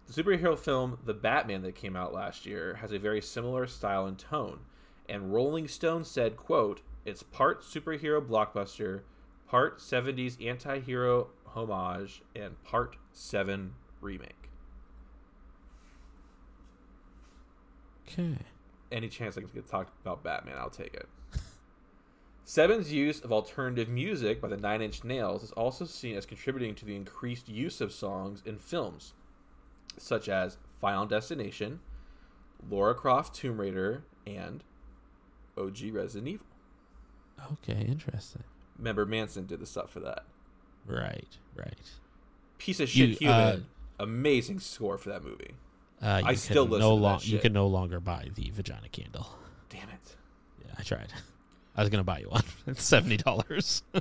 The 0.08 0.24
superhero 0.24 0.58
film 0.58 0.98
The 1.06 1.14
Batman 1.14 1.62
that 1.62 1.76
came 1.76 1.96
out 1.96 2.12
last 2.12 2.48
year 2.48 2.80
has 2.82 2.92
a 2.92 2.98
very 2.98 3.22
similar 3.22 3.68
style 3.68 4.08
and 4.08 4.18
tone, 4.18 4.62
and 5.08 5.32
Rolling 5.32 5.68
Stone 5.68 6.06
said, 6.06 6.36
quote, 6.36 6.82
it's 7.06 7.24
part 7.24 7.64
superhero 7.64 8.26
blockbuster, 8.26 9.02
part 9.48 9.80
70s 9.80 10.46
anti-hero 10.46 11.30
homage, 11.48 12.22
and 12.36 12.62
part 12.64 12.98
7 13.12 13.74
remake. 14.02 14.50
okay 18.08 18.38
any 18.92 19.08
chance 19.08 19.38
I 19.38 19.42
can 19.42 19.50
get 19.54 19.66
to 19.66 19.72
talk 19.72 19.88
about 20.02 20.24
Batman, 20.24 20.58
I'll 20.58 20.70
take 20.70 20.94
it. 20.94 21.08
Seven's 22.44 22.92
use 22.92 23.22
of 23.22 23.32
alternative 23.32 23.88
music 23.88 24.42
by 24.42 24.50
the 24.50 24.58
Nine 24.58 24.82
Inch 24.82 25.04
Nails 25.04 25.44
is 25.44 25.52
also 25.54 25.86
seen 25.86 26.16
as 26.16 26.26
contributing 26.26 26.76
to 26.76 26.86
the 26.86 26.96
increased 26.96 27.48
use 27.48 27.80
of 27.82 27.94
songs 27.94 28.44
in 28.46 28.58
films, 28.58 29.14
such 29.98 30.28
as 30.28 30.58
Final 30.80 31.06
Destination, 31.06 31.80
Laura 32.70 32.94
Croft 32.94 33.34
Tomb 33.34 33.60
Raider, 33.60 34.04
and 34.28 34.64
OG 35.58 35.78
Resident 35.92 36.28
Evil. 36.28 36.46
Okay, 37.54 37.82
interesting. 37.88 38.44
Remember, 38.78 39.06
Manson 39.06 39.46
did 39.46 39.60
the 39.60 39.66
stuff 39.66 39.90
for 39.92 40.00
that. 40.02 40.24
Right, 40.86 41.38
right. 41.56 41.76
Piece 42.58 42.80
of 42.80 42.94
You, 42.94 43.14
shit 43.14 43.28
uh, 43.28 43.52
human. 43.52 43.66
Amazing 44.00 44.60
score 44.60 44.98
for 44.98 45.10
that 45.10 45.24
movie. 45.24 45.52
Uh, 46.02 46.22
you 46.24 46.30
I 46.30 46.34
still 46.34 46.66
listen 46.66 46.80
no 46.80 46.96
to 46.96 47.02
that 47.02 47.08
long, 47.08 47.20
You 47.24 47.40
can 47.40 47.54
no 47.54 47.68
longer 47.68 48.00
buy 48.00 48.30
the 48.34 48.50
vagina 48.52 48.90
candle. 48.92 49.28
Damn 49.70 49.90
it. 49.90 50.16
Yeah, 50.66 50.74
I 50.78 50.84
tried. 50.84 51.14
I 51.76 51.82
was 51.82 51.90
gonna 51.90 52.04
buy 52.04 52.20
you 52.20 52.30
one. 52.30 52.44
It's 52.68 52.84
seventy 52.84 53.18
dollars. 53.18 53.84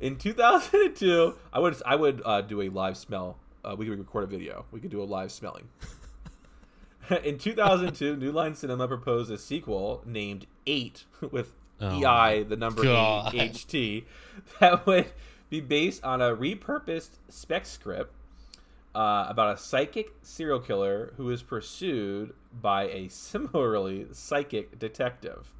In 0.00 0.16
2002, 0.16 1.34
I 1.52 1.58
would 1.58 1.76
I 1.84 1.96
would 1.96 2.22
uh, 2.24 2.42
do 2.42 2.60
a 2.60 2.68
live 2.68 2.96
smell. 2.96 3.38
Uh, 3.64 3.74
we 3.76 3.86
could 3.86 3.98
record 3.98 4.24
a 4.24 4.26
video. 4.26 4.66
We 4.70 4.80
could 4.80 4.90
do 4.90 5.02
a 5.02 5.04
live 5.04 5.32
smelling. 5.32 5.68
In 7.24 7.38
2002, 7.38 8.16
New 8.16 8.32
Line 8.32 8.54
Cinema 8.54 8.86
proposed 8.86 9.30
a 9.30 9.38
sequel 9.38 10.02
named 10.06 10.46
Eight 10.66 11.04
with 11.30 11.52
Oh 11.80 11.98
EI, 11.98 12.42
the 12.42 12.56
number 12.56 12.82
God. 12.82 13.34
eight 13.34 13.52
HT, 13.68 14.04
that 14.60 14.86
would 14.86 15.06
be 15.48 15.60
based 15.60 16.04
on 16.04 16.20
a 16.20 16.36
repurposed 16.36 17.12
spec 17.28 17.64
script 17.64 18.12
uh, 18.94 19.26
about 19.28 19.54
a 19.54 19.58
psychic 19.58 20.12
serial 20.22 20.60
killer 20.60 21.14
who 21.16 21.30
is 21.30 21.42
pursued 21.42 22.34
by 22.52 22.84
a 22.84 23.08
similarly 23.08 24.06
psychic 24.12 24.78
detective. 24.78 25.50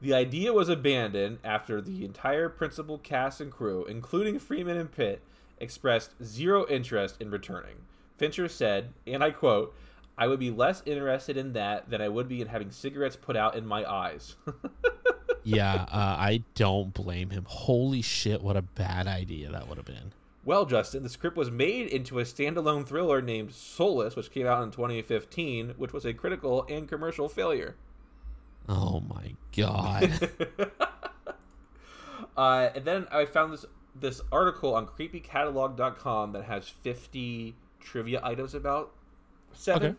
The 0.00 0.14
idea 0.14 0.52
was 0.52 0.68
abandoned 0.68 1.40
after 1.44 1.80
the 1.80 2.04
entire 2.04 2.48
principal 2.48 2.96
cast 2.96 3.40
and 3.40 3.50
crew, 3.50 3.84
including 3.84 4.38
Freeman 4.38 4.76
and 4.76 4.90
Pitt, 4.90 5.22
expressed 5.58 6.12
zero 6.22 6.66
interest 6.68 7.16
in 7.20 7.30
returning. 7.30 7.76
Fincher 8.16 8.48
said, 8.48 8.92
and 9.06 9.22
I 9.24 9.30
quote, 9.30 9.74
I 10.20 10.26
would 10.26 10.38
be 10.38 10.50
less 10.50 10.82
interested 10.84 11.38
in 11.38 11.54
that 11.54 11.88
than 11.88 12.02
I 12.02 12.08
would 12.08 12.28
be 12.28 12.42
in 12.42 12.48
having 12.48 12.70
cigarettes 12.70 13.16
put 13.16 13.36
out 13.36 13.56
in 13.56 13.66
my 13.66 13.90
eyes. 13.90 14.36
yeah, 15.44 15.86
uh, 15.90 16.16
I 16.18 16.44
don't 16.54 16.92
blame 16.92 17.30
him. 17.30 17.46
Holy 17.48 18.02
shit, 18.02 18.42
what 18.42 18.54
a 18.54 18.62
bad 18.62 19.06
idea 19.06 19.50
that 19.50 19.66
would 19.66 19.78
have 19.78 19.86
been. 19.86 20.12
well, 20.44 20.66
Justin, 20.66 21.02
the 21.02 21.08
script 21.08 21.38
was 21.38 21.50
made 21.50 21.88
into 21.88 22.18
a 22.18 22.24
standalone 22.24 22.86
thriller 22.86 23.22
named 23.22 23.54
Soulless, 23.54 24.14
which 24.14 24.30
came 24.30 24.46
out 24.46 24.62
in 24.62 24.70
2015, 24.70 25.70
which 25.78 25.94
was 25.94 26.04
a 26.04 26.12
critical 26.12 26.66
and 26.68 26.86
commercial 26.86 27.28
failure. 27.28 27.76
Oh 28.68 29.00
my 29.00 29.34
god. 29.56 30.30
Uh, 32.36 32.70
and 32.74 32.84
then 32.84 33.06
I 33.10 33.26
found 33.26 33.52
this 33.52 33.66
this 33.94 34.22
article 34.32 34.74
on 34.74 34.86
creepycatalog.com 34.86 36.32
that 36.32 36.44
has 36.44 36.68
50 36.68 37.54
trivia 37.80 38.20
items 38.22 38.54
about 38.54 38.92
Seven. 39.52 39.90
Okay. 39.90 39.98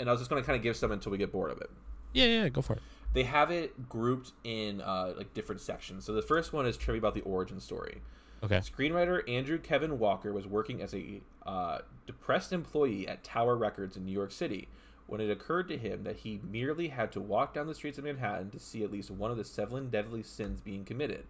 And 0.00 0.08
I 0.08 0.12
was 0.12 0.20
just 0.20 0.30
going 0.30 0.42
to 0.42 0.46
kind 0.46 0.56
of 0.56 0.62
give 0.62 0.76
some 0.76 0.90
until 0.90 1.12
we 1.12 1.18
get 1.18 1.30
bored 1.30 1.52
of 1.52 1.60
it. 1.60 1.70
yeah, 2.12 2.24
yeah, 2.24 2.48
go 2.48 2.62
for 2.62 2.72
it. 2.74 2.82
They 3.12 3.24
have 3.24 3.50
it 3.50 3.88
grouped 3.88 4.32
in 4.44 4.80
uh, 4.80 5.14
like 5.16 5.34
different 5.34 5.60
sections. 5.60 6.04
So 6.04 6.12
the 6.12 6.22
first 6.22 6.52
one 6.52 6.66
is 6.66 6.76
trivia 6.76 6.98
about 7.00 7.14
the 7.14 7.22
origin 7.22 7.60
story. 7.60 8.00
Okay. 8.42 8.58
Screenwriter 8.58 9.28
Andrew 9.28 9.58
Kevin 9.58 9.98
Walker 9.98 10.32
was 10.32 10.46
working 10.46 10.80
as 10.80 10.94
a 10.94 11.20
uh, 11.44 11.78
depressed 12.06 12.52
employee 12.52 13.06
at 13.06 13.22
Tower 13.22 13.56
Records 13.56 13.96
in 13.96 14.04
New 14.06 14.12
York 14.12 14.32
City 14.32 14.68
when 15.06 15.20
it 15.20 15.30
occurred 15.30 15.68
to 15.68 15.76
him 15.76 16.04
that 16.04 16.16
he 16.16 16.40
merely 16.50 16.88
had 16.88 17.10
to 17.12 17.20
walk 17.20 17.52
down 17.52 17.66
the 17.66 17.74
streets 17.74 17.98
of 17.98 18.04
Manhattan 18.04 18.48
to 18.50 18.60
see 18.60 18.84
at 18.84 18.92
least 18.92 19.10
one 19.10 19.30
of 19.30 19.36
the 19.36 19.44
seven 19.44 19.90
deadly 19.90 20.22
sins 20.22 20.60
being 20.60 20.84
committed. 20.84 21.24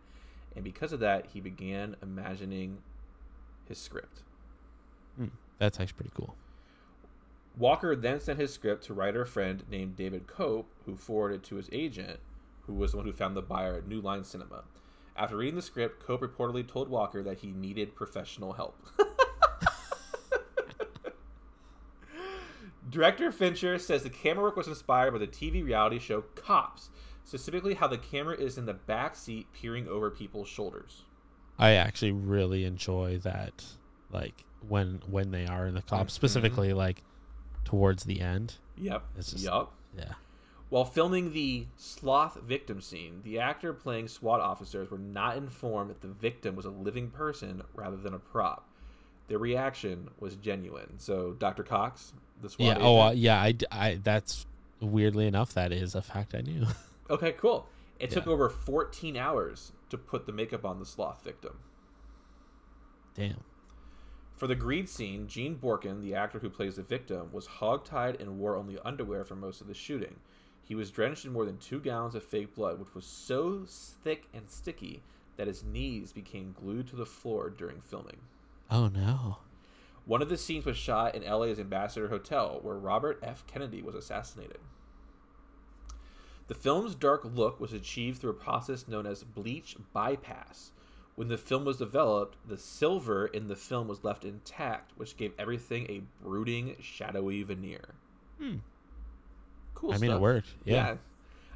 And 0.55 0.63
because 0.63 0.93
of 0.93 1.01
that, 1.01 1.27
he 1.33 1.41
began 1.41 1.97
imagining 2.03 2.79
his 3.67 3.79
script. 3.79 4.21
Hmm, 5.17 5.29
that's 5.59 5.81
actually 5.81 5.95
pretty 5.95 6.13
cool. 6.15 6.35
Walker 7.61 7.95
then 7.95 8.19
sent 8.21 8.39
his 8.41 8.53
script 8.55 8.85
to 8.85 8.95
writer 8.95 9.27
friend 9.27 9.63
named 9.71 9.95
David 9.95 10.27
Koepp, 10.27 10.65
who 10.87 10.97
forwarded 10.97 11.41
it 11.41 11.45
to 11.49 11.57
his 11.57 11.69
agent, 11.73 12.19
who 12.63 12.73
was 12.73 12.93
the 12.93 12.97
one 12.97 13.05
who 13.05 13.13
found 13.13 13.37
the 13.37 13.43
buyer 13.43 13.75
at 13.75 13.87
New 13.87 14.01
Line 14.01 14.25
Cinema. 14.25 14.65
After 15.15 15.37
reading 15.37 15.57
the 15.57 15.63
script, 15.63 16.03
Koepp 16.03 16.21
reportedly 16.21 16.67
told 16.67 16.89
Walker 16.89 17.23
that 17.23 17.41
he 17.41 17.49
needed 17.49 17.95
professional 17.95 18.55
help. 18.55 18.83
Director 22.89 23.31
Fincher 23.31 23.79
says 23.79 24.03
the 24.05 24.11
camera 24.11 24.45
work 24.45 24.57
was 24.57 24.67
inspired 24.67 25.13
by 25.13 25.19
the 25.19 25.27
TV 25.27 25.63
reality 25.63 25.99
show 25.99 26.23
Cops, 26.35 26.89
specifically 27.25 27.75
how 27.75 27.87
the 27.87 27.99
camera 27.99 28.35
is 28.37 28.57
in 28.59 28.65
the 28.67 28.73
back 28.75 29.15
seat 29.15 29.47
peering 29.53 29.87
over 29.87 30.11
people's 30.11 30.49
shoulders. 30.49 31.03
I 31.59 31.73
actually 31.73 32.13
really 32.13 32.65
enjoy 32.65 33.19
that 33.19 33.65
like 34.11 34.45
when 34.67 35.03
when 35.09 35.31
they 35.31 35.47
are 35.47 35.67
in 35.67 35.75
the 35.75 35.83
cops, 35.83 36.13
Mhm. 36.15 36.17
specifically 36.17 36.73
like 36.73 37.03
towards 37.65 38.05
the 38.05 38.21
end. 38.21 38.55
Yep. 38.77 39.03
It's 39.17 39.33
just- 39.33 39.45
Yup. 39.45 39.73
Yeah. 39.97 40.15
While 40.69 40.85
filming 40.85 41.33
the 41.33 41.67
sloth 41.77 42.41
victim 42.43 42.81
scene, 42.81 43.23
the 43.25 43.41
actor 43.41 43.73
playing 43.73 44.07
SWAT 44.07 44.41
officers 44.41 44.89
were 44.91 44.99
not 44.99 45.37
informed 45.37 45.91
that 45.91 46.01
the 46.01 46.09
victim 46.09 46.55
was 46.55 46.65
a 46.65 46.71
living 46.71 47.11
person 47.11 47.63
rather 47.75 47.97
than 47.97 48.15
a 48.15 48.21
prop. 48.21 48.69
Their 49.27 49.39
reaction 49.39 50.11
was 50.21 50.37
genuine. 50.37 50.99
So, 50.99 51.33
Dr. 51.33 51.65
Cox, 51.65 52.13
the 52.41 52.49
SWAT 52.49 52.65
Yeah. 52.67 52.73
agent, 52.75 52.85
Oh, 52.87 53.01
uh, 53.01 53.11
yeah. 53.11 53.41
I, 53.43 53.55
I- 53.73 53.95
That's 54.03 54.47
weirdly 54.81 55.27
enough 55.27 55.55
that 55.55 55.73
is 55.73 55.95
a 55.97 56.03
fact 56.03 56.35
I 56.37 56.41
knew. 56.43 56.65
okay, 57.11 57.33
cool. 57.33 57.67
It 57.99 58.11
took 58.11 58.27
Yeah. 58.27 58.33
over 58.33 58.49
14 58.49 59.17
hours 59.17 59.73
to 59.91 59.99
put 59.99 60.25
the 60.27 60.33
makeup 60.33 60.65
on 60.65 60.79
the 60.79 60.87
sloth 60.87 61.23
victim. 61.25 61.59
Damn. 63.15 63.41
For 64.41 64.47
the 64.47 64.55
greed 64.55 64.89
scene, 64.89 65.29
Gene 65.29 65.59
Borkan, 65.59 66.01
the 66.01 66.15
actor 66.15 66.39
who 66.39 66.49
plays 66.49 66.77
the 66.77 66.83
victim, 66.83 67.31
was 67.31 67.47
hogtied 67.47 68.19
and 68.19 68.39
wore 68.39 68.57
only 68.57 68.79
underwear 68.83 69.23
for 69.23 69.37
most 69.37 69.61
of 69.61 69.67
the 69.67 69.75
shooting. 69.75 70.17
He 70.63 70.75
was 70.75 70.91
drenched 70.91 71.27
in 71.27 71.33
more 71.35 71.45
than 71.45 71.59
two 71.59 71.79
gallons 71.79 72.15
of 72.15 72.25
fake 72.25 72.55
blood, 72.55 72.79
which 72.79 72.95
was 72.95 73.05
so 73.05 73.67
thick 73.67 74.29
and 74.33 74.49
sticky 74.49 75.03
that 75.37 75.47
his 75.47 75.63
knees 75.63 76.15
became 76.15 76.57
glued 76.59 76.89
to 76.89 76.97
the 76.97 77.05
floor 77.05 77.51
during 77.51 77.83
filming. 77.83 78.17
Oh 78.71 78.89
no. 78.89 79.41
One 80.07 80.23
of 80.23 80.31
the 80.31 80.39
scenes 80.39 80.65
was 80.65 80.79
shot 80.79 81.15
in 81.15 81.31
LA's 81.31 81.61
Ambassador 81.61 82.09
Hotel, 82.09 82.61
where 82.63 82.79
Robert 82.79 83.19
F. 83.23 83.47
Kennedy 83.47 83.83
was 83.83 83.95
assassinated. 83.95 84.61
The 86.47 86.55
film's 86.55 86.95
dark 86.95 87.27
look 87.27 87.61
was 87.61 87.75
achieved 87.75 88.23
through 88.23 88.31
a 88.31 88.33
process 88.33 88.89
known 88.89 89.05
as 89.05 89.23
bleach 89.23 89.77
bypass. 89.93 90.73
When 91.21 91.29
the 91.29 91.37
film 91.37 91.67
was 91.67 91.77
developed, 91.77 92.39
the 92.49 92.57
silver 92.57 93.27
in 93.27 93.47
the 93.47 93.55
film 93.55 93.89
was 93.89 94.03
left 94.03 94.25
intact, 94.25 94.93
which 94.97 95.19
gave 95.19 95.35
everything 95.39 95.85
a 95.91 96.01
brooding, 96.25 96.77
shadowy 96.81 97.43
veneer. 97.43 97.91
Hmm. 98.39 98.57
Cool 99.75 99.93
I 99.93 99.99
mean, 99.99 100.13
it 100.13 100.19
worked. 100.19 100.49
Yeah. 100.65 100.75
Yeah. 100.75 100.95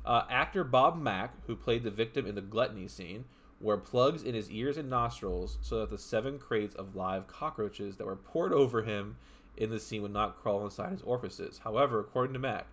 Uh, 0.04 0.24
actor 0.28 0.64
Bob 0.64 1.00
Mack, 1.00 1.32
who 1.46 1.56
played 1.56 1.82
the 1.82 1.90
victim 1.90 2.26
in 2.26 2.34
the 2.34 2.42
gluttony 2.42 2.88
scene, 2.88 3.24
wore 3.58 3.78
plugs 3.78 4.22
in 4.22 4.34
his 4.34 4.50
ears 4.50 4.76
and 4.76 4.90
nostrils 4.90 5.56
so 5.62 5.80
that 5.80 5.88
the 5.88 5.96
seven 5.96 6.38
crates 6.38 6.74
of 6.74 6.94
live 6.94 7.26
cockroaches 7.26 7.96
that 7.96 8.04
were 8.04 8.16
poured 8.16 8.52
over 8.52 8.82
him 8.82 9.16
in 9.56 9.70
the 9.70 9.80
scene 9.80 10.02
would 10.02 10.12
not 10.12 10.36
crawl 10.36 10.62
inside 10.62 10.92
his 10.92 11.00
orifices. 11.00 11.62
However, 11.64 12.00
according 12.00 12.34
to 12.34 12.38
Mack, 12.38 12.66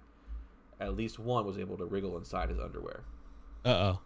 at 0.82 0.97
least 0.97 1.19
one 1.19 1.45
was 1.45 1.58
able 1.58 1.77
to 1.77 1.86
wriggle 1.86 2.17
inside 2.17 2.49
his 2.49 2.60
underwear. 2.60 3.06
Uh 3.63 3.69
oh. 3.69 3.99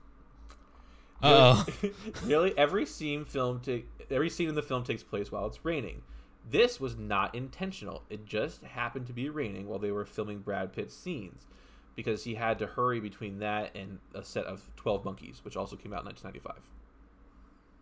Oh. 1.26 1.66
Nearly, 2.26 2.58
every 2.58 2.86
scene 2.86 3.26
film 3.26 3.62
every 4.10 4.30
scene 4.30 4.50
in 4.50 4.56
the 4.56 4.62
film 4.62 4.84
takes 4.84 5.04
place 5.04 5.32
while 5.32 5.46
it's 5.48 5.64
raining. 5.64 6.04
This 6.50 6.80
was 6.80 6.96
not 6.96 7.34
intentional. 7.34 8.04
It 8.10 8.26
just 8.26 8.64
happened 8.64 9.08
to 9.08 9.14
be 9.14 9.30
raining 9.30 9.68
while 9.68 9.80
they 9.80 9.92
were 9.92 10.06
filming 10.06 10.40
Brad 10.40 10.74
Pitt's 10.74 10.96
scenes 10.96 11.48
because 11.96 12.24
he 12.24 12.36
had 12.36 12.60
to 12.60 12.68
hurry 12.68 13.00
between 13.00 13.40
that 13.40 13.76
and 13.76 14.00
a 14.14 14.24
set 14.24 14.46
of 14.46 14.70
12 14.76 15.06
Monkeys, 15.06 15.42
which 15.44 15.58
also 15.58 15.76
came 15.76 15.94
out 15.94 16.02
in 16.02 16.08
1995. 16.08 16.70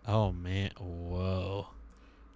Oh 0.07 0.31
man. 0.31 0.71
Whoa. 0.79 1.67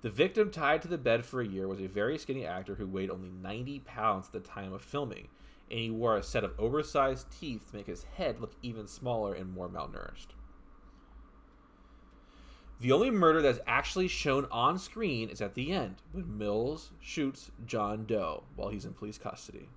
The 0.02 0.10
victim 0.10 0.52
tied 0.52 0.82
to 0.84 0.88
the 0.88 0.98
bed 0.98 1.26
for 1.26 1.42
a 1.42 1.48
year 1.48 1.68
was 1.68 1.80
a 1.80 1.88
very 1.88 2.18
skinny 2.18 2.46
actor 2.46 2.76
who 2.76 2.88
weighed 2.88 3.10
only 3.10 3.30
90 3.30 3.80
pounds 3.80 4.28
at 4.28 4.34
the 4.34 4.48
time 4.48 4.74
of 4.74 4.82
filming, 4.82 5.28
and 5.70 5.80
he 5.80 5.90
wore 5.90 6.18
a 6.18 6.24
set 6.24 6.44
of 6.44 6.58
oversized 6.60 7.32
teeth 7.32 7.70
to 7.70 7.78
make 7.78 7.88
his 7.88 8.04
head 8.16 8.40
look 8.40 8.54
even 8.62 8.88
smaller 8.88 9.34
and 9.34 9.52
more 9.52 9.68
malnourished. 9.68 10.28
The 12.80 12.92
only 12.92 13.10
murder 13.10 13.42
that's 13.42 13.60
actually 13.66 14.08
shown 14.08 14.48
on 14.52 14.78
screen 14.78 15.30
is 15.30 15.42
at 15.42 15.56
the 15.56 15.72
end, 15.72 15.96
when 16.12 16.38
Mills 16.38 16.92
shoots 17.02 17.50
John 17.66 18.06
Doe 18.06 18.44
while 18.56 18.70
he's 18.70 18.86
in 18.86 18.94
police 18.94 19.18
custody. 19.18 19.70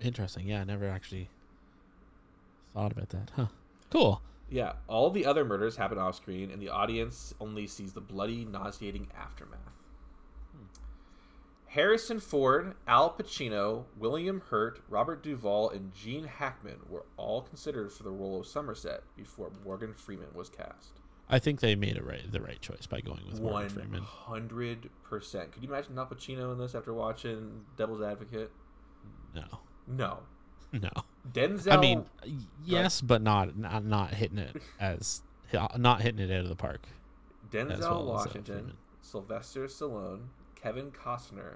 Interesting. 0.00 0.48
Yeah, 0.48 0.62
I 0.62 0.64
never 0.64 0.88
actually 0.88 1.28
thought 2.74 2.90
about 2.90 3.10
that. 3.10 3.30
Huh. 3.36 3.46
Cool. 3.90 4.20
Yeah, 4.50 4.72
all 4.88 5.10
the 5.10 5.24
other 5.24 5.44
murders 5.44 5.76
happen 5.76 5.98
off 5.98 6.16
screen, 6.16 6.50
and 6.50 6.60
the 6.60 6.68
audience 6.68 7.32
only 7.40 7.66
sees 7.66 7.92
the 7.92 8.00
bloody, 8.00 8.44
nauseating 8.44 9.08
aftermath. 9.16 9.60
Hmm. 10.52 10.66
Harrison 11.66 12.18
Ford, 12.18 12.74
Al 12.88 13.10
Pacino, 13.10 13.84
William 13.96 14.42
Hurt, 14.50 14.80
Robert 14.88 15.22
Duvall, 15.22 15.70
and 15.70 15.94
Gene 15.94 16.24
Hackman 16.24 16.80
were 16.88 17.06
all 17.16 17.40
considered 17.42 17.92
for 17.92 18.02
the 18.02 18.10
role 18.10 18.40
of 18.40 18.46
Somerset 18.46 19.04
before 19.16 19.52
Morgan 19.64 19.94
Freeman 19.94 20.34
was 20.34 20.50
cast. 20.50 21.00
I 21.28 21.38
think 21.38 21.60
they 21.60 21.74
made 21.74 21.96
it 21.96 22.04
right 22.04 22.20
the 22.30 22.40
right 22.40 22.60
choice 22.60 22.86
by 22.86 23.00
going 23.00 23.22
with 23.26 23.40
Morgan 23.40 23.52
One 23.52 23.68
Freeman. 23.68 24.02
hundred 24.02 24.90
percent. 25.04 25.52
Could 25.52 25.62
you 25.62 25.68
imagine 25.70 25.98
Al 25.98 26.06
Pacino 26.06 26.52
in 26.52 26.58
this 26.58 26.74
after 26.74 26.92
watching 26.92 27.64
Devil's 27.76 28.02
Advocate? 28.02 28.50
No, 29.34 29.44
No. 29.86 30.18
no. 30.72 30.90
Denzel. 31.32 31.72
I 31.72 31.76
mean, 31.80 32.04
yes, 32.64 33.00
but 33.00 33.22
not 33.22 33.56
not 33.56 33.84
not 33.84 34.12
hitting 34.14 34.38
it 34.38 34.56
as 34.78 35.22
not 35.76 36.02
hitting 36.02 36.20
it 36.28 36.32
out 36.34 36.42
of 36.42 36.48
the 36.48 36.56
park. 36.56 36.86
Denzel 37.50 37.80
well 37.80 38.04
Washington, 38.06 38.74
Sylvester 39.00 39.64
Stallone, 39.66 40.26
Kevin 40.54 40.90
Costner, 40.90 41.54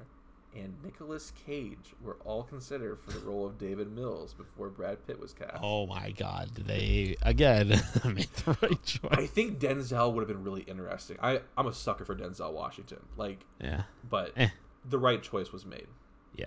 and 0.57 0.75
Nicolas 0.83 1.33
Cage 1.47 1.95
were 2.03 2.17
all 2.25 2.43
considered 2.43 2.99
for 3.01 3.13
the 3.13 3.21
role 3.21 3.47
of 3.47 3.59
David 3.59 3.93
Mills 3.93 4.33
before 4.35 4.71
Brad 4.71 5.07
Pitt 5.07 5.21
was 5.21 5.33
cast. 5.33 5.59
Oh 5.63 5.87
my 5.87 6.11
God! 6.13 6.51
They 6.55 7.17
again 7.23 7.69
made 8.05 8.29
the 8.45 8.57
right 8.63 8.83
choice. 8.85 9.11
I 9.13 9.27
think 9.27 9.59
Denzel 9.59 10.13
would 10.15 10.21
have 10.23 10.29
been 10.29 10.43
really 10.45 10.63
interesting. 10.63 11.17
I 11.23 11.41
I'm 11.57 11.67
a 11.67 11.73
sucker 11.75 12.05
for 12.05 12.17
Denzel 12.17 12.53
Washington. 12.53 13.01
Like, 13.17 13.45
Yeah, 13.61 13.83
but 14.09 14.33
Eh. 14.37 14.49
the 14.89 14.99
right 14.99 15.23
choice 15.23 15.53
was 15.53 15.65
made. 15.67 15.87
yeah. 16.35 16.47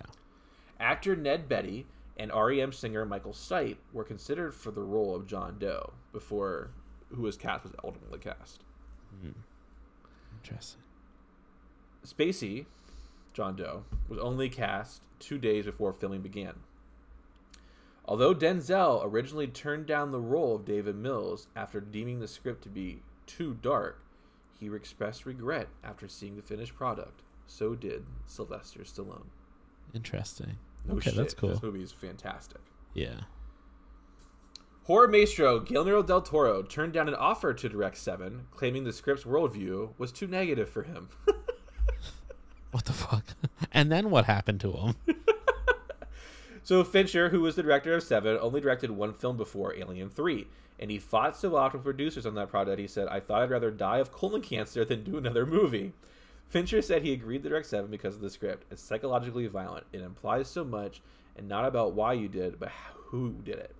Actor 0.80 1.14
Ned 1.16 1.48
Beatty 1.48 1.86
and 2.16 2.32
REM 2.34 2.72
singer 2.72 3.04
Michael 3.06 3.32
Stipe 3.32 3.76
were 3.92 4.04
considered 4.04 4.52
for 4.52 4.70
the 4.72 4.82
role 4.82 5.14
of 5.14 5.26
John 5.28 5.56
Doe 5.60 5.92
before 6.12 6.70
who 7.14 7.22
was 7.22 7.36
cast 7.36 7.62
was 7.62 7.72
ultimately 7.84 8.18
cast. 8.18 8.64
Interesting. 10.42 10.80
Spacey, 12.06 12.66
John 13.32 13.56
Doe, 13.56 13.84
was 14.08 14.18
only 14.18 14.48
cast 14.48 15.02
two 15.18 15.38
days 15.38 15.64
before 15.64 15.92
filming 15.92 16.22
began. 16.22 16.54
Although 18.04 18.34
Denzel 18.34 19.04
originally 19.04 19.46
turned 19.46 19.86
down 19.86 20.10
the 20.10 20.20
role 20.20 20.56
of 20.56 20.64
David 20.64 20.96
Mills 20.96 21.46
after 21.54 21.80
deeming 21.80 22.20
the 22.20 22.28
script 22.28 22.62
to 22.64 22.68
be 22.68 23.00
too 23.26 23.54
dark, 23.54 24.02
he 24.58 24.66
expressed 24.74 25.24
regret 25.24 25.68
after 25.84 26.08
seeing 26.08 26.36
the 26.36 26.42
finished 26.42 26.74
product. 26.74 27.22
So 27.46 27.74
did 27.74 28.04
Sylvester 28.26 28.80
Stallone. 28.80 29.26
Interesting. 29.94 30.56
No 30.86 30.94
okay, 30.94 31.10
that's 31.10 31.34
cool. 31.34 31.50
This 31.50 31.62
movie 31.62 31.82
is 31.82 31.92
fantastic. 31.92 32.60
Yeah. 32.94 33.20
Horror 34.84 35.06
maestro 35.06 35.60
Guillermo 35.60 36.02
del 36.02 36.22
Toro 36.22 36.62
turned 36.62 36.92
down 36.92 37.08
an 37.08 37.14
offer 37.14 37.54
to 37.54 37.68
direct 37.68 37.96
Seven, 37.96 38.46
claiming 38.50 38.82
the 38.84 38.92
script's 38.92 39.24
worldview 39.24 39.90
was 39.96 40.10
too 40.10 40.26
negative 40.26 40.68
for 40.68 40.82
him. 40.82 41.08
What 42.72 42.86
the 42.86 42.92
fuck? 42.92 43.24
and 43.72 43.92
then 43.92 44.10
what 44.10 44.24
happened 44.24 44.60
to 44.62 44.72
him? 44.72 44.96
So 46.64 46.84
Fincher, 46.84 47.30
who 47.30 47.40
was 47.40 47.56
the 47.56 47.62
director 47.62 47.94
of 47.94 48.04
Seven, 48.04 48.38
only 48.40 48.60
directed 48.60 48.92
one 48.92 49.14
film 49.14 49.36
before 49.36 49.74
Alien 49.74 50.08
Three, 50.08 50.46
and 50.78 50.90
he 50.92 50.98
fought 50.98 51.36
so 51.36 51.56
often 51.56 51.78
with 51.78 51.84
producers 51.84 52.24
on 52.24 52.36
that 52.36 52.50
project. 52.50 52.78
He 52.78 52.86
said, 52.86 53.08
"I 53.08 53.18
thought 53.18 53.42
I'd 53.42 53.50
rather 53.50 53.72
die 53.72 53.98
of 53.98 54.12
colon 54.12 54.42
cancer 54.42 54.84
than 54.84 55.02
do 55.02 55.18
another 55.18 55.44
movie." 55.44 55.92
Fincher 56.48 56.80
said 56.80 57.02
he 57.02 57.12
agreed 57.12 57.42
to 57.42 57.48
direct 57.48 57.66
Seven 57.66 57.90
because 57.90 58.14
of 58.14 58.20
the 58.20 58.30
script. 58.30 58.64
It's 58.70 58.82
psychologically 58.82 59.46
violent. 59.48 59.86
It 59.92 60.02
implies 60.02 60.48
so 60.48 60.64
much, 60.64 61.02
and 61.36 61.48
not 61.48 61.64
about 61.64 61.94
why 61.94 62.12
you 62.12 62.28
did, 62.28 62.60
but 62.60 62.70
who 63.06 63.32
did 63.44 63.58
it. 63.58 63.74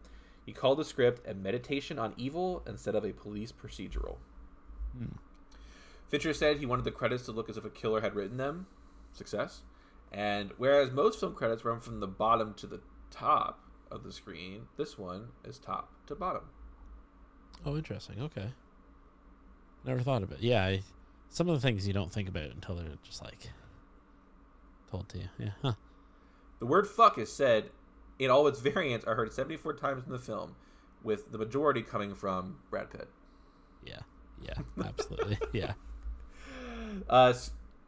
He 0.44 0.52
called 0.52 0.78
the 0.78 0.84
script 0.84 1.26
a 1.26 1.34
meditation 1.34 2.00
on 2.00 2.14
evil 2.16 2.64
instead 2.66 2.96
of 2.96 3.04
a 3.04 3.12
police 3.12 3.52
procedural. 3.52 4.16
Hmm. 4.96 5.16
Fincher 6.08 6.34
said 6.34 6.56
he 6.56 6.66
wanted 6.66 6.84
the 6.84 6.90
credits 6.90 7.24
to 7.26 7.32
look 7.32 7.48
as 7.48 7.56
if 7.56 7.64
a 7.64 7.70
killer 7.70 8.00
had 8.00 8.16
written 8.16 8.38
them. 8.38 8.66
Success. 9.12 9.62
And 10.12 10.52
whereas 10.58 10.90
most 10.90 11.20
film 11.20 11.34
credits 11.34 11.64
run 11.64 11.80
from 11.80 12.00
the 12.00 12.06
bottom 12.06 12.54
to 12.54 12.66
the 12.66 12.80
top 13.10 13.60
of 13.90 14.04
the 14.04 14.12
screen, 14.12 14.66
this 14.76 14.98
one 14.98 15.28
is 15.44 15.58
top 15.58 15.90
to 16.06 16.14
bottom. 16.14 16.44
Oh, 17.64 17.76
interesting. 17.76 18.20
Okay. 18.20 18.48
Never 19.84 20.00
thought 20.00 20.22
of 20.22 20.32
it. 20.32 20.40
Yeah, 20.40 20.64
I, 20.64 20.82
some 21.28 21.48
of 21.48 21.54
the 21.54 21.66
things 21.66 21.86
you 21.86 21.92
don't 21.92 22.12
think 22.12 22.28
about 22.28 22.50
until 22.50 22.74
they're 22.74 22.98
just 23.04 23.22
like 23.22 23.50
told 24.90 25.08
to 25.10 25.18
you. 25.18 25.28
Yeah. 25.38 25.50
Huh. 25.62 25.72
The 26.60 26.66
word 26.66 26.86
fuck 26.86 27.18
is 27.18 27.32
said 27.32 27.70
in 28.18 28.30
all 28.30 28.46
its 28.46 28.60
variants 28.60 29.04
are 29.06 29.14
heard 29.14 29.32
74 29.32 29.74
times 29.74 30.04
in 30.06 30.12
the 30.12 30.18
film, 30.18 30.54
with 31.02 31.32
the 31.32 31.38
majority 31.38 31.82
coming 31.82 32.14
from 32.14 32.58
Brad 32.70 32.90
Pitt. 32.90 33.08
Yeah. 33.84 34.00
Yeah. 34.40 34.54
Absolutely. 34.84 35.38
yeah. 35.52 35.72
Uh, 37.08 37.32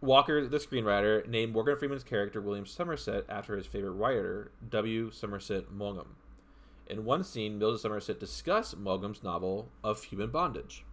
Walker, 0.05 0.47
the 0.47 0.59
screenwriter, 0.59 1.27
named 1.27 1.53
Morgan 1.53 1.77
Freeman's 1.77 2.05
character 2.05 2.41
William 2.41 2.67
Somerset 2.67 3.25
after 3.29 3.57
his 3.57 3.67
favorite 3.67 3.93
writer, 3.93 4.51
W. 4.69 5.11
Somerset 5.11 5.71
Maugham. 5.73 6.17
In 6.87 7.05
one 7.05 7.25
scene, 7.25 7.59
Mills 7.59 7.75
and 7.75 7.81
Somerset 7.81 8.21
discuss 8.21 8.75
Maugham's 8.77 9.23
novel 9.23 9.71
of 9.83 10.05
human 10.05 10.31
bondage. 10.31 10.85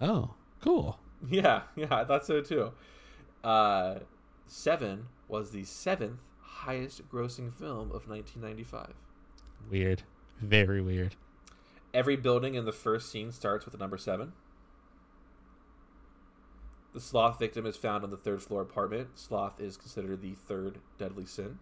Oh, 0.00 0.34
cool. 0.60 0.98
Yeah, 1.28 1.62
yeah, 1.76 1.86
I 1.90 2.04
thought 2.04 2.26
so 2.26 2.40
too. 2.40 2.72
Uh, 3.42 4.00
Seven 4.46 5.06
was 5.28 5.50
the 5.50 5.64
seventh 5.64 6.20
highest 6.40 7.08
grossing 7.08 7.50
film 7.54 7.90
of 7.90 8.06
1995. 8.06 8.92
Weird. 9.70 10.02
Very 10.40 10.82
weird. 10.82 11.16
Every 11.94 12.16
building 12.16 12.54
in 12.54 12.66
the 12.66 12.72
first 12.72 13.10
scene 13.10 13.32
starts 13.32 13.64
with 13.64 13.72
the 13.72 13.78
number 13.78 13.96
seven. 13.96 14.34
The 16.92 17.00
sloth 17.00 17.38
victim 17.38 17.64
is 17.64 17.76
found 17.76 18.04
on 18.04 18.10
the 18.10 18.16
third 18.16 18.42
floor 18.42 18.62
apartment. 18.62 19.10
Sloth 19.14 19.60
is 19.60 19.76
considered 19.76 20.20
the 20.20 20.34
third 20.34 20.78
deadly 20.98 21.24
sin. 21.24 21.58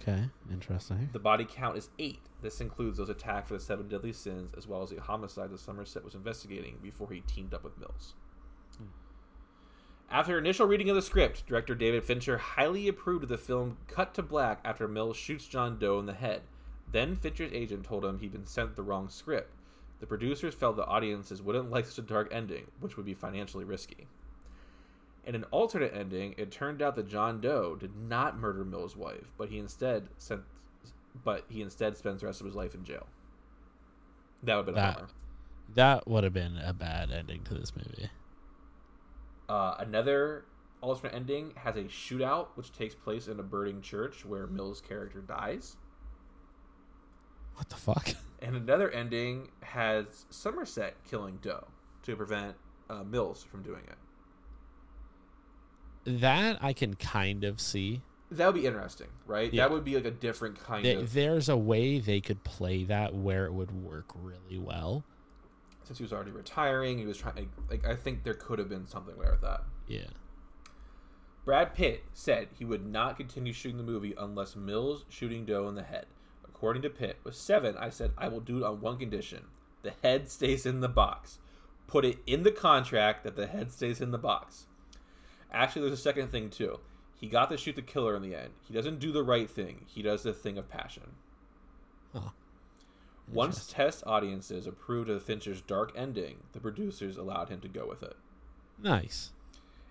Okay. 0.00 0.30
Interesting. 0.50 1.08
The 1.12 1.18
body 1.18 1.46
count 1.48 1.76
is 1.76 1.90
eight. 1.98 2.20
This 2.40 2.60
includes 2.60 2.98
those 2.98 3.08
attacked 3.08 3.48
for 3.48 3.54
the 3.54 3.60
seven 3.60 3.88
deadly 3.88 4.12
sins, 4.12 4.52
as 4.56 4.66
well 4.66 4.82
as 4.82 4.90
the 4.90 5.00
homicide 5.00 5.50
that 5.50 5.60
Somerset 5.60 6.04
was 6.04 6.14
investigating 6.14 6.78
before 6.82 7.10
he 7.10 7.20
teamed 7.20 7.54
up 7.54 7.64
with 7.64 7.78
Mills. 7.78 8.14
Hmm. 8.76 8.84
After 10.10 10.38
initial 10.38 10.66
reading 10.66 10.88
of 10.90 10.96
the 10.96 11.02
script, 11.02 11.46
director 11.46 11.74
David 11.74 12.04
Fincher 12.04 12.38
highly 12.38 12.88
approved 12.88 13.24
of 13.24 13.28
the 13.28 13.38
film 13.38 13.78
cut 13.88 14.14
to 14.14 14.22
black 14.22 14.60
after 14.64 14.86
Mills 14.88 15.16
shoots 15.16 15.46
John 15.46 15.78
Doe 15.78 15.98
in 15.98 16.06
the 16.06 16.14
head. 16.14 16.42
Then 16.90 17.16
Fincher's 17.16 17.52
agent 17.52 17.84
told 17.84 18.04
him 18.04 18.18
he'd 18.18 18.32
been 18.32 18.46
sent 18.46 18.76
the 18.76 18.82
wrong 18.82 19.08
script. 19.08 19.52
The 20.00 20.06
producers 20.06 20.54
felt 20.54 20.76
the 20.76 20.86
audiences 20.86 21.40
wouldn't 21.42 21.70
like 21.70 21.86
such 21.86 21.98
a 21.98 22.02
dark 22.06 22.28
ending, 22.32 22.66
which 22.80 22.96
would 22.96 23.06
be 23.06 23.14
financially 23.14 23.64
risky. 23.64 24.06
In 25.24 25.34
an 25.34 25.44
alternate 25.50 25.94
ending, 25.94 26.34
it 26.36 26.50
turned 26.50 26.82
out 26.82 26.96
that 26.96 27.08
John 27.08 27.40
Doe 27.40 27.76
did 27.76 27.96
not 27.96 28.36
murder 28.38 28.64
Mills' 28.64 28.96
wife, 28.96 29.32
but 29.38 29.48
he 29.48 29.58
instead 29.58 30.08
sent, 30.18 30.42
but 31.24 31.46
he 31.48 31.62
instead 31.62 31.96
spends 31.96 32.20
the 32.20 32.26
rest 32.26 32.40
of 32.40 32.46
his 32.46 32.54
life 32.54 32.74
in 32.74 32.84
jail. 32.84 33.06
That 34.42 34.56
would 34.56 34.66
have 34.66 34.74
been 34.74 34.84
a 34.84 34.86
That 34.86 34.96
bummer. 34.96 35.08
that 35.74 36.06
would 36.08 36.24
have 36.24 36.34
been 36.34 36.58
a 36.58 36.74
bad 36.74 37.10
ending 37.10 37.42
to 37.44 37.54
this 37.54 37.74
movie. 37.74 38.10
Uh, 39.48 39.76
another 39.78 40.44
alternate 40.82 41.14
ending 41.14 41.52
has 41.56 41.76
a 41.76 41.84
shootout, 41.84 42.48
which 42.54 42.72
takes 42.72 42.94
place 42.94 43.26
in 43.28 43.40
a 43.40 43.42
burning 43.42 43.80
church 43.80 44.24
where 44.26 44.46
Mills' 44.46 44.82
character 44.82 45.20
dies. 45.20 45.76
What 47.54 47.68
the 47.68 47.76
fuck? 47.76 48.08
And 48.42 48.56
another 48.56 48.90
ending 48.90 49.48
has 49.62 50.26
Somerset 50.28 50.96
killing 51.08 51.38
Doe 51.40 51.66
to 52.02 52.14
prevent 52.14 52.56
uh, 52.90 53.02
Mills 53.02 53.42
from 53.42 53.62
doing 53.62 53.80
it. 56.04 56.20
That 56.20 56.58
I 56.62 56.74
can 56.74 56.94
kind 56.96 57.44
of 57.44 57.58
see. 57.58 58.02
That 58.30 58.44
would 58.46 58.60
be 58.60 58.66
interesting, 58.66 59.06
right? 59.26 59.50
Yeah. 59.50 59.62
That 59.66 59.72
would 59.72 59.82
be 59.84 59.94
like 59.94 60.04
a 60.04 60.10
different 60.10 60.58
kind 60.62 60.84
There- 60.84 60.98
of. 60.98 61.14
There's 61.14 61.48
a 61.48 61.56
way 61.56 61.98
they 62.00 62.20
could 62.20 62.44
play 62.44 62.84
that 62.84 63.14
where 63.14 63.46
it 63.46 63.52
would 63.54 63.70
work 63.82 64.10
really 64.14 64.58
well. 64.58 65.04
Since 65.84 65.96
he 65.98 66.04
was 66.04 66.12
already 66.12 66.30
retiring, 66.32 66.98
he 66.98 67.06
was 67.06 67.16
trying. 67.16 67.48
Like, 67.70 67.86
I 67.86 67.96
think 67.96 68.24
there 68.24 68.34
could 68.34 68.58
have 68.58 68.68
been 68.68 68.86
something 68.86 69.16
there 69.18 69.32
with 69.32 69.40
that. 69.40 69.62
Yeah. 69.86 70.08
Brad 71.46 71.72
Pitt 71.74 72.04
said 72.12 72.48
he 72.58 72.66
would 72.66 72.84
not 72.86 73.16
continue 73.16 73.54
shooting 73.54 73.78
the 73.78 73.84
movie 73.84 74.12
unless 74.18 74.54
Mills 74.54 75.06
shooting 75.08 75.46
Doe 75.46 75.66
in 75.68 75.74
the 75.76 75.82
head. 75.82 76.04
According 76.64 76.80
to 76.80 76.88
Pitt, 76.88 77.18
with 77.24 77.34
Seven, 77.34 77.76
I 77.76 77.90
said 77.90 78.12
I 78.16 78.28
will 78.28 78.40
do 78.40 78.56
it 78.56 78.62
on 78.62 78.80
one 78.80 78.96
condition: 78.96 79.44
the 79.82 79.92
head 80.02 80.30
stays 80.30 80.64
in 80.64 80.80
the 80.80 80.88
box. 80.88 81.38
Put 81.86 82.06
it 82.06 82.20
in 82.26 82.42
the 82.42 82.50
contract 82.50 83.22
that 83.24 83.36
the 83.36 83.46
head 83.46 83.70
stays 83.70 84.00
in 84.00 84.12
the 84.12 84.16
box. 84.18 84.64
Actually, 85.52 85.82
there's 85.82 85.98
a 86.00 86.02
second 86.02 86.28
thing 86.32 86.48
too. 86.48 86.80
He 87.16 87.26
got 87.26 87.50
to 87.50 87.58
shoot 87.58 87.76
the 87.76 87.82
killer 87.82 88.16
in 88.16 88.22
the 88.22 88.34
end. 88.34 88.54
He 88.66 88.72
doesn't 88.72 88.98
do 88.98 89.12
the 89.12 89.22
right 89.22 89.50
thing. 89.50 89.84
He 89.86 90.00
does 90.00 90.22
the 90.22 90.32
thing 90.32 90.56
of 90.56 90.70
passion. 90.70 91.16
Huh. 92.14 92.30
Once 93.30 93.66
test 93.66 94.02
audiences 94.06 94.66
approved 94.66 95.10
of 95.10 95.22
Fincher's 95.22 95.60
dark 95.60 95.92
ending, 95.94 96.44
the 96.54 96.60
producers 96.60 97.18
allowed 97.18 97.50
him 97.50 97.60
to 97.60 97.68
go 97.68 97.86
with 97.86 98.02
it. 98.02 98.16
Nice. 98.82 99.32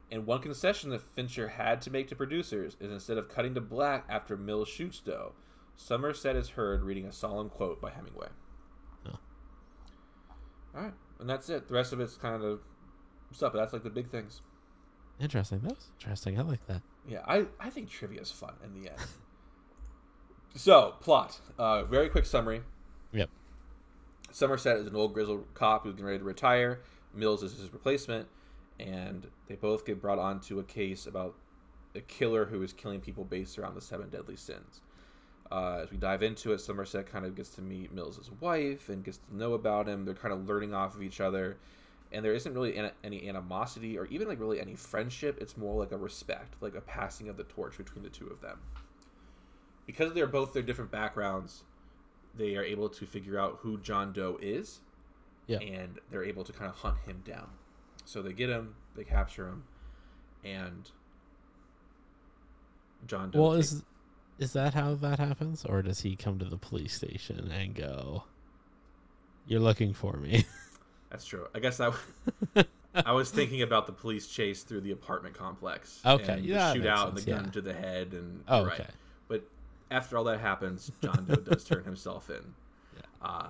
And 0.09 0.25
one 0.25 0.41
concession 0.41 0.89
that 0.89 1.03
Fincher 1.03 1.49
had 1.49 1.83
to 1.83 1.91
make 1.91 2.07
to 2.07 2.15
producers 2.15 2.77
is 2.79 2.91
instead 2.91 3.19
of 3.19 3.29
cutting 3.29 3.53
to 3.53 3.61
black 3.61 4.05
after 4.09 4.35
Mills 4.35 4.69
shoots 4.69 4.99
Doe, 4.99 5.33
Somerset 5.75 6.35
is 6.35 6.49
heard 6.49 6.83
reading 6.83 7.05
a 7.05 7.11
solemn 7.11 7.49
quote 7.49 7.81
by 7.81 7.91
Hemingway. 7.91 8.27
Oh. 9.07 9.19
All 10.75 10.81
right, 10.83 10.93
and 11.19 11.29
that's 11.29 11.49
it. 11.49 11.67
The 11.67 11.73
rest 11.73 11.93
of 11.93 11.99
it's 11.99 12.15
kind 12.15 12.43
of 12.43 12.61
stuff, 13.31 13.53
but 13.53 13.59
that's 13.59 13.73
like 13.73 13.83
the 13.83 13.89
big 13.89 14.09
things. 14.09 14.41
Interesting. 15.19 15.59
That 15.59 15.75
was 15.75 15.89
interesting. 15.99 16.39
I 16.39 16.43
like 16.43 16.65
that. 16.67 16.81
Yeah, 17.07 17.21
I, 17.27 17.45
I 17.59 17.69
think 17.69 17.89
trivia 17.89 18.21
is 18.21 18.31
fun 18.31 18.53
in 18.63 18.73
the 18.73 18.89
end. 18.89 18.99
so, 20.55 20.95
plot. 21.01 21.39
Uh, 21.57 21.83
very 21.83 22.09
quick 22.09 22.25
summary. 22.25 22.61
Yep. 23.11 23.29
Somerset 24.31 24.77
is 24.77 24.87
an 24.87 24.95
old 24.95 25.13
grizzled 25.13 25.45
cop 25.53 25.83
who's 25.83 25.93
getting 25.93 26.05
ready 26.05 26.19
to 26.19 26.23
retire. 26.23 26.81
Mills 27.13 27.43
is 27.43 27.57
his 27.57 27.71
replacement, 27.71 28.27
and 28.79 29.27
they 29.47 29.55
both 29.55 29.85
get 29.85 30.01
brought 30.01 30.17
onto 30.17 30.59
a 30.59 30.63
case 30.63 31.05
about 31.05 31.35
a 31.95 32.01
killer 32.01 32.45
who 32.45 32.63
is 32.63 32.73
killing 32.73 32.99
people 32.99 33.23
based 33.23 33.59
around 33.59 33.75
the 33.75 33.81
seven 33.81 34.09
deadly 34.09 34.35
sins. 34.35 34.81
Uh, 35.53 35.81
as 35.83 35.91
we 35.91 35.97
dive 35.97 36.23
into 36.23 36.51
it, 36.51 36.57
Somerset 36.59 37.05
kind 37.05 37.25
of 37.27 37.35
gets 37.35 37.49
to 37.51 37.61
meet 37.61 37.93
Mills' 37.93 38.31
wife 38.39 38.89
and 38.89 39.03
gets 39.03 39.19
to 39.19 39.35
know 39.37 39.53
about 39.53 39.87
him. 39.87 40.03
They're 40.03 40.15
kind 40.15 40.33
of 40.33 40.47
learning 40.47 40.73
off 40.73 40.95
of 40.95 41.03
each 41.03 41.21
other, 41.21 41.57
and 42.11 42.25
there 42.25 42.33
isn't 42.33 42.51
really 42.55 42.75
an- 42.75 42.91
any 43.03 43.29
animosity 43.29 43.95
or 43.99 44.07
even 44.07 44.27
like 44.27 44.39
really 44.39 44.59
any 44.59 44.73
friendship. 44.75 45.37
It's 45.39 45.55
more 45.55 45.79
like 45.79 45.91
a 45.91 45.97
respect, 45.97 46.55
like 46.59 46.73
a 46.73 46.81
passing 46.81 47.29
of 47.29 47.37
the 47.37 47.43
torch 47.43 47.77
between 47.77 48.03
the 48.03 48.09
two 48.09 48.25
of 48.29 48.41
them. 48.41 48.57
Because 49.85 50.13
they're 50.13 50.25
both 50.25 50.53
their 50.53 50.63
different 50.63 50.89
backgrounds, 50.89 51.63
they 52.35 52.55
are 52.55 52.63
able 52.63 52.89
to 52.89 53.05
figure 53.05 53.37
out 53.39 53.59
who 53.61 53.77
John 53.77 54.11
Doe 54.11 54.39
is, 54.41 54.79
Yeah. 55.45 55.59
and 55.59 55.99
they're 56.09 56.23
able 56.23 56.43
to 56.45 56.51
kind 56.51 56.71
of 56.71 56.77
hunt 56.77 56.97
him 57.05 57.21
down. 57.23 57.49
So 58.05 58.23
they 58.23 58.33
get 58.33 58.49
him, 58.49 58.73
they 58.95 59.03
capture 59.03 59.47
him, 59.49 59.65
and 60.43 60.89
John 63.05 63.29
Doe. 63.29 63.39
Well, 63.41 63.53
is 63.53 63.83
is 64.39 64.53
that 64.53 64.73
how 64.73 64.95
that 64.95 65.19
happens, 65.19 65.65
or 65.65 65.81
does 65.81 66.01
he 66.01 66.15
come 66.15 66.39
to 66.39 66.45
the 66.45 66.57
police 66.57 66.93
station 66.93 67.51
and 67.51 67.75
go, 67.75 68.23
"You're 69.47 69.59
looking 69.59 69.93
for 69.93 70.17
me"? 70.17 70.45
that's 71.09 71.25
true. 71.25 71.47
I 71.53 71.59
guess 71.59 71.79
I, 71.79 71.91
I 72.95 73.13
was 73.13 73.31
thinking 73.31 73.61
about 73.61 73.87
the 73.87 73.93
police 73.93 74.27
chase 74.27 74.63
through 74.63 74.81
the 74.81 74.91
apartment 74.91 75.35
complex. 75.37 76.01
Okay, 76.05 76.33
and 76.33 76.45
yeah, 76.45 76.73
the 76.73 76.79
shootout 76.79 77.09
and 77.09 77.17
the 77.17 77.21
gun 77.21 77.45
yeah. 77.45 77.51
to 77.51 77.61
the 77.61 77.73
head, 77.73 78.13
and 78.13 78.43
Oh, 78.47 78.65
right. 78.65 78.79
okay. 78.79 78.89
But 79.27 79.43
after 79.91 80.17
all 80.17 80.23
that 80.25 80.39
happens, 80.39 80.91
John 81.01 81.25
Doe 81.27 81.35
does 81.35 81.63
turn 81.65 81.83
himself 81.83 82.29
in. 82.29 82.53
Yeah. 82.95 83.01
Uh, 83.21 83.47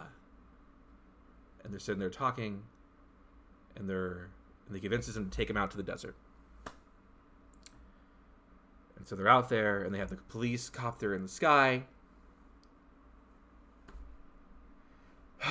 and 1.63 1.71
they're 1.71 1.79
sitting 1.79 1.99
there 1.99 2.09
talking, 2.09 2.63
and 3.75 3.89
they're 3.89 4.29
and 4.67 4.75
they 4.75 4.79
convinces 4.79 5.15
him 5.17 5.29
to 5.29 5.35
take 5.35 5.49
him 5.49 5.57
out 5.57 5.71
to 5.71 5.77
the 5.77 5.83
desert. 5.83 6.15
And 9.03 9.07
so 9.09 9.17
they're 9.17 9.27
out 9.27 9.49
there, 9.49 9.81
and 9.83 9.93
they 9.93 9.99
have 9.99 10.11
the 10.11 10.15
police 10.15 10.69
copter 10.69 11.13
in 11.13 11.23
the 11.23 11.27
sky. 11.27 11.83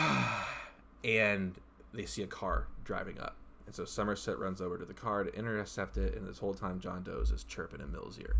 and 1.05 1.61
they 1.93 2.07
see 2.07 2.23
a 2.23 2.27
car 2.27 2.69
driving 2.83 3.21
up. 3.21 3.37
And 3.67 3.75
so 3.75 3.85
Somerset 3.85 4.39
runs 4.39 4.63
over 4.63 4.79
to 4.79 4.87
the 4.87 4.95
car 4.95 5.23
to 5.23 5.35
intercept 5.35 5.99
it, 5.99 6.17
and 6.17 6.27
this 6.27 6.39
whole 6.39 6.55
time 6.55 6.81
John 6.81 7.03
Doe's 7.03 7.31
is 7.31 7.45
chirping 7.45 7.83
in 7.83 7.93
Mill's 7.93 8.19
ear. 8.19 8.37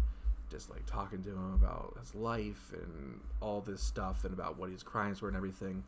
Just 0.51 0.71
like 0.71 0.87
talking 0.87 1.23
to 1.25 1.29
him 1.29 1.53
about 1.53 1.95
his 2.01 2.15
life 2.15 2.73
and 2.73 3.21
all 3.43 3.61
this 3.61 3.83
stuff 3.83 4.25
and 4.25 4.33
about 4.33 4.59
what 4.59 4.71
his 4.71 4.83
crimes 4.83 5.21
were 5.21 5.29
and 5.29 5.37
everything. 5.37 5.85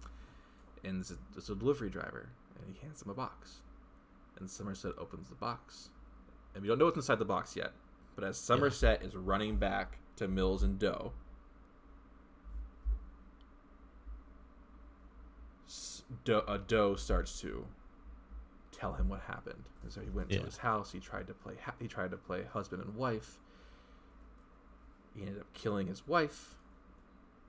And 0.84 1.00
it's 1.00 1.12
a, 1.12 1.16
it's 1.34 1.48
a 1.48 1.54
delivery 1.54 1.88
driver, 1.88 2.28
and 2.58 2.76
he 2.76 2.78
hands 2.84 3.00
him 3.00 3.10
a 3.10 3.14
box. 3.14 3.62
And 4.38 4.50
Somerset 4.50 4.92
opens 4.98 5.30
the 5.30 5.34
box. 5.34 5.88
And 6.54 6.60
we 6.60 6.68
don't 6.68 6.78
know 6.78 6.84
what's 6.84 6.98
inside 6.98 7.18
the 7.18 7.24
box 7.24 7.56
yet. 7.56 7.72
But 8.14 8.24
as 8.24 8.36
Somerset 8.38 9.02
is 9.02 9.16
running 9.16 9.56
back 9.56 9.98
to 10.16 10.28
Mills 10.28 10.62
and 10.62 10.78
Doe, 10.78 11.12
Doe, 16.24 16.44
uh, 16.46 16.58
Doe 16.58 16.94
starts 16.96 17.40
to 17.40 17.66
tell 18.70 18.94
him 18.94 19.08
what 19.08 19.20
happened. 19.22 19.64
And 19.82 19.92
so 19.92 20.00
he 20.00 20.10
went 20.10 20.30
Yeah. 20.30 20.38
to 20.40 20.44
his 20.44 20.58
house. 20.58 20.92
He 20.92 21.00
tried 21.00 21.26
to 21.26 21.34
play. 21.34 21.56
He 21.78 21.88
tried 21.88 22.10
to 22.12 22.16
play 22.16 22.44
husband 22.44 22.82
and 22.84 22.94
wife. 22.94 23.40
He 25.14 25.22
ended 25.22 25.40
up 25.40 25.52
killing 25.54 25.86
his 25.86 26.06
wife. 26.06 26.56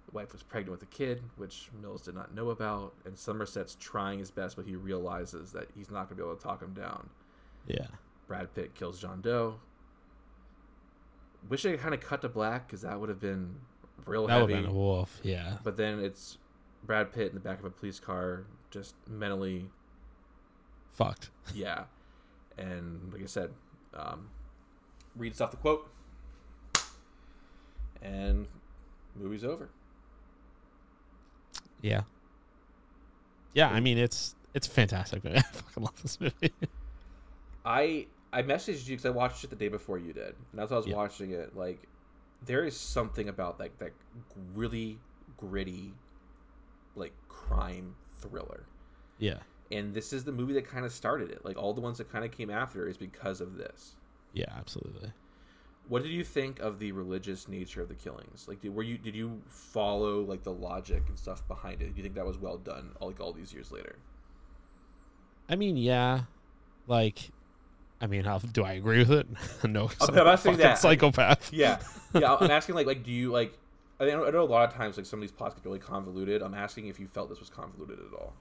The 0.06 0.12
wife 0.12 0.32
was 0.34 0.43
pregnant 0.43 0.71
with 0.71 0.84
a 0.84 0.91
kid, 0.91 1.23
which 1.36 1.71
Mills 1.73 2.04
did 2.04 2.15
not 2.15 2.34
know 2.34 2.49
about. 2.49 2.93
And 3.06 3.17
Somerset's 3.17 3.75
trying 3.75 4.19
his 4.19 4.32
best, 4.32 4.56
but 4.56 4.65
he 4.65 4.75
realizes 4.75 5.51
that 5.54 5.69
he's 5.71 5.89
not 5.89 6.08
going 6.08 6.10
to 6.10 6.15
be 6.15 6.21
able 6.23 6.36
to 6.36 6.43
talk 6.43 6.62
him 6.62 6.73
down. 6.73 7.10
Yeah. 7.65 7.88
Brad 8.28 8.54
Pitt 8.54 8.75
kills 8.75 8.99
John 8.99 9.21
Doe. 9.21 9.60
Wish 11.50 11.66
I 11.66 11.76
kind 11.78 11.94
of 11.94 12.00
cut 12.02 12.22
to 12.22 12.30
black 12.30 12.68
because 12.68 12.82
that 12.82 13.00
would 13.00 13.10
have 13.10 13.20
been 13.20 13.56
real 14.06 14.28
That 14.28 14.42
would 14.42 14.50
have 14.50 14.64
been 14.64 14.70
a 14.72 14.74
wolf. 14.74 15.20
Yeah. 15.24 15.58
But 15.64 15.78
then 15.78 16.00
it's 16.00 16.38
Brad 16.84 17.12
Pitt 17.12 17.30
in 17.30 17.34
the 17.36 17.40
back 17.40 17.60
of 17.60 17.66
a 17.66 17.70
police 17.70 18.00
car, 18.00 18.46
just 18.72 18.96
mentally, 19.08 19.70
Fucked. 20.94 21.30
yeah. 21.54 21.84
And 22.58 23.12
like 23.14 23.22
I 23.22 23.26
said, 23.28 23.52
um, 23.94 24.30
reads 25.16 25.42
off 25.42 25.52
the 25.52 25.58
quote, 25.58 25.90
and 28.02 28.48
movie's 29.16 29.44
over. 29.44 29.70
Yeah. 31.82 32.02
Yeah. 33.54 33.70
I 33.70 33.80
mean, 33.80 33.98
it's 33.98 34.36
it's 34.54 34.68
fantastic. 34.68 35.24
movie. 35.24 35.38
I 35.40 35.42
fucking 35.42 35.84
love 35.84 36.02
this 36.02 36.20
movie. 36.20 36.54
I 37.66 38.08
I 38.36 38.43
messaged 38.43 38.88
you 38.88 38.93
because 38.95 39.06
I 39.06 39.10
watched 39.12 39.43
it 39.43 39.50
the 39.50 39.56
day 39.56 39.69
before 39.69 39.98
you 39.98 40.13
did, 40.13 40.36
and 40.52 40.60
as 40.62 40.71
I 40.71 40.78
was 40.78 40.86
Yeah. 40.88 40.95
watching 40.95 41.32
it, 41.32 41.56
like 41.56 41.88
there 42.45 42.63
is 42.65 42.76
something 42.78 43.30
about 43.30 43.60
like 43.60 43.78
that 43.80 43.93
really 44.54 45.00
gritty, 45.38 45.93
like 46.95 47.13
crime 47.30 47.95
thriller. 48.19 48.65
yeah. 49.17 49.39
and 49.71 49.93
this 49.95 50.13
is 50.13 50.24
the 50.26 50.32
movie 50.32 50.54
that 50.54 50.67
kind 50.67 50.86
of 50.86 50.91
started 50.91 51.32
it. 51.32 51.43
Like 51.43 51.58
all 51.58 51.74
the 51.74 51.82
ones 51.82 51.98
that 51.98 52.12
kind 52.12 52.24
of 52.26 52.32
came 52.32 52.50
after 52.52 52.88
is 52.88 52.98
because 52.98 53.41
of 53.41 53.58
this. 53.58 53.95
Yeah. 54.34 54.45
Absolutely. 54.56 55.12
What 55.88 56.04
did 56.04 56.12
you 56.12 56.24
think 56.24 56.60
of 56.60 56.78
the 56.80 56.91
religious 56.91 57.48
nature 57.48 57.82
of 57.82 57.88
the 57.89 57.95
killings? 57.95 58.48
Like, 58.48 58.60
did, 58.62 58.74
were 58.76 58.84
you 58.84 58.98
did 58.98 59.15
you 59.15 59.41
follow 59.48 60.21
like 60.21 60.43
the 60.43 60.52
logic 60.54 61.04
and 61.08 61.17
stuff 61.17 61.48
behind 61.48 61.82
it? 61.82 61.91
Do 61.93 61.98
you 61.98 62.04
think 62.04 62.15
that 62.15 62.26
was 62.26 62.38
well 62.38 62.58
done? 62.58 62.91
Like 63.02 63.19
all 63.19 63.34
these 63.34 63.54
years 63.54 63.71
later. 63.71 63.98
I 65.48 65.56
mean, 65.56 65.78
yeah. 65.78 66.21
Like, 66.88 67.30
I 68.06 68.08
mean, 68.08 68.24
how 68.24 68.38
do 68.38 68.63
I 68.63 68.74
agree 68.74 69.00
with 69.00 69.12
it? 69.12 69.28
no. 69.68 69.88
'cause 69.88 70.10
I'm 70.10 70.13
not 70.15 70.28
a 70.28 70.38
saying 70.38 70.58
fucking 70.58 70.70
that. 70.70 70.78
Psychopath. 70.78 71.52
Yeah, 71.52 71.80
yeah. 72.13 72.36
I'm 72.39 72.52
asking 72.52 72.76
like 72.76 72.86
like 72.86 73.04
do 73.04 73.12
you 73.12 73.32
like? 73.32 73.58
I 74.00 74.06
know, 74.06 74.26
I 74.26 74.30
know 74.30 74.44
a 74.44 74.46
lot 74.46 74.70
of 74.70 74.76
times 74.76 74.96
like 74.98 75.06
some 75.08 75.18
of 75.20 75.22
these 75.22 75.32
plots 75.32 75.56
get 75.56 75.65
really 75.65 75.80
convoluted. 75.80 76.44
I'm 76.44 76.54
asking 76.54 76.86
if 76.88 77.00
you 77.00 77.08
felt 77.08 77.30
this 77.30 77.39
was 77.39 77.50
convoluted 77.50 77.98
at 77.98 78.13
all. 78.13 78.34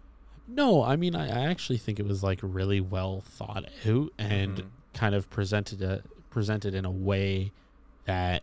No, 0.46 0.82
I 0.82 0.96
mean, 0.96 1.16
I, 1.16 1.28
I 1.28 1.46
actually 1.50 1.78
think 1.78 1.98
it 1.98 2.06
was 2.06 2.22
like 2.22 2.40
really 2.42 2.80
well 2.82 3.22
thought 3.24 3.64
out 3.86 4.10
and 4.18 4.56
Mhm. 4.58 4.64
kind 4.92 5.14
of 5.14 5.30
presented 5.30 5.80
a, 5.80 6.02
presented 6.28 6.74
in 6.74 6.84
a 6.84 6.90
way 6.90 7.52
that 8.04 8.42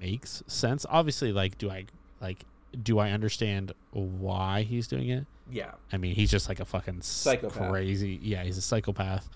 makes 0.00 0.42
sense. 0.46 0.84
Obviously, 0.90 1.32
like, 1.32 1.56
do 1.58 1.70
I 1.70 1.86
like 2.20 2.44
do 2.82 2.98
I 2.98 3.10
understand 3.10 3.72
why 3.92 4.62
he's 4.62 4.86
doing 4.86 5.08
it? 5.08 5.26
Yeah, 5.50 5.72
I 5.92 5.96
mean, 5.96 6.14
he's 6.14 6.30
just 6.30 6.48
like 6.48 6.60
a 6.60 6.64
fucking 6.64 7.00
Psychopath. 7.02 7.70
crazy. 7.70 8.18
Yeah, 8.22 8.44
he's 8.44 8.56
a 8.58 8.62
psychopath. 8.62 9.28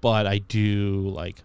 But 0.00 0.26
I 0.26 0.38
do 0.38 1.08
like 1.08 1.42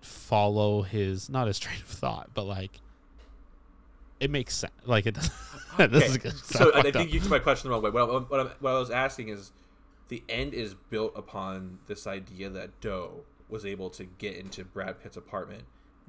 follow 0.00 0.82
his 0.82 1.28
not 1.28 1.46
his 1.46 1.58
train 1.58 1.78
of 1.80 1.86
thought, 1.88 2.30
but 2.34 2.44
like 2.44 2.80
it 4.20 4.30
makes 4.30 4.54
sense. 4.56 4.72
Like 4.84 5.06
it 5.06 5.14
does. 5.14 5.30
this 5.78 5.86
Okay, 5.94 6.04
is 6.06 6.16
good. 6.18 6.36
So 6.36 6.72
I 6.74 6.82
think 6.82 6.96
up. 6.96 7.12
you 7.12 7.20
took 7.20 7.30
my 7.30 7.38
question 7.38 7.68
the 7.70 7.74
wrong 7.74 7.82
way. 7.82 7.90
What, 7.90 8.02
I- 8.10 8.12
what, 8.18 8.40
I- 8.40 8.50
what 8.60 8.70
I 8.74 8.78
was 8.78 8.90
asking 8.90 9.28
is, 9.28 9.52
the 10.08 10.22
end 10.28 10.54
is 10.54 10.74
built 10.74 11.12
upon 11.14 11.78
this 11.86 12.06
idea 12.06 12.48
that 12.50 12.80
Doe 12.80 13.20
was 13.48 13.64
able 13.64 13.90
to 13.90 14.04
get 14.04 14.36
into 14.36 14.64
Brad 14.64 15.00
Pitt's 15.00 15.16
apartment, 15.16 15.62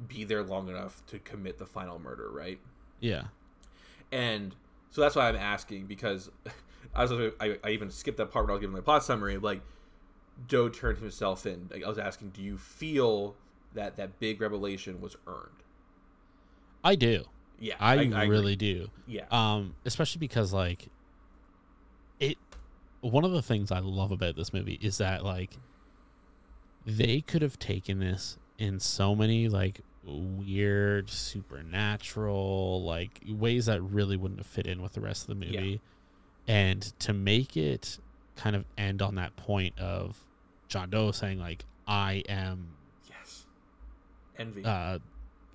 be 0.07 0.23
there 0.23 0.43
long 0.43 0.69
enough 0.69 1.05
to 1.07 1.19
commit 1.19 1.57
the 1.59 1.65
final 1.65 1.99
murder, 1.99 2.29
right? 2.31 2.59
yeah. 2.99 3.25
And 4.11 4.55
so 4.89 5.01
that's 5.01 5.15
why 5.15 5.29
I'm 5.29 5.35
asking 5.35 5.85
because 5.85 6.31
I 6.95 7.05
was 7.05 7.31
I, 7.39 7.59
I 7.63 7.69
even 7.69 7.91
skipped 7.91 8.17
that 8.17 8.31
part 8.31 8.45
when 8.45 8.49
I 8.49 8.53
was 8.53 8.61
giving 8.61 8.73
my 8.75 8.81
plot 8.81 9.03
summary. 9.03 9.37
Like 9.37 9.61
Doe 10.47 10.69
turned 10.69 10.99
himself 10.99 11.45
in. 11.45 11.69
Like, 11.71 11.83
I 11.83 11.89
was 11.89 11.97
asking, 11.97 12.29
do 12.29 12.41
you 12.41 12.57
feel 12.57 13.35
that 13.73 13.95
that 13.97 14.19
big 14.19 14.41
revelation 14.41 15.01
was 15.01 15.15
earned? 15.27 15.63
I 16.83 16.95
do. 16.95 17.25
Yeah, 17.59 17.75
I, 17.79 17.95
agree. 17.95 18.27
really 18.27 18.55
do. 18.55 18.89
yeah. 19.05 19.25
Um, 19.31 19.75
especially 19.85 20.19
because 20.19 20.53
like 20.53 20.87
it 22.19 22.37
one 23.01 23.23
of 23.23 23.31
the 23.31 23.41
things 23.41 23.71
I 23.71 23.79
love 23.79 24.11
about 24.11 24.35
this 24.35 24.53
movie 24.53 24.79
is 24.81 24.97
that 24.99 25.23
like 25.23 25.57
they 26.85 27.21
could 27.21 27.41
have 27.41 27.59
taken 27.59 27.99
this 27.99 28.37
in 28.57 28.79
so 28.79 29.15
many 29.15 29.47
like 29.47 29.81
weird 30.03 31.09
supernatural 31.09 32.83
like 32.83 33.21
ways 33.27 33.67
that 33.67 33.81
really 33.81 34.17
wouldn't 34.17 34.39
have 34.39 34.47
fit 34.47 34.65
in 34.65 34.81
with 34.81 34.93
the 34.93 35.01
rest 35.01 35.23
of 35.23 35.27
the 35.27 35.45
movie 35.45 35.81
and 36.47 36.81
to 36.99 37.13
make 37.13 37.55
it 37.55 37.99
kind 38.35 38.55
of 38.55 38.65
end 38.77 39.01
on 39.01 39.15
that 39.15 39.35
point 39.35 39.77
of 39.77 40.25
John 40.69 40.89
Doe 40.89 41.11
saying 41.11 41.39
like 41.39 41.65
I 41.87 42.23
am 42.29 42.69
yes. 43.09 43.45
Envy. 44.37 44.63
uh, 44.63 44.99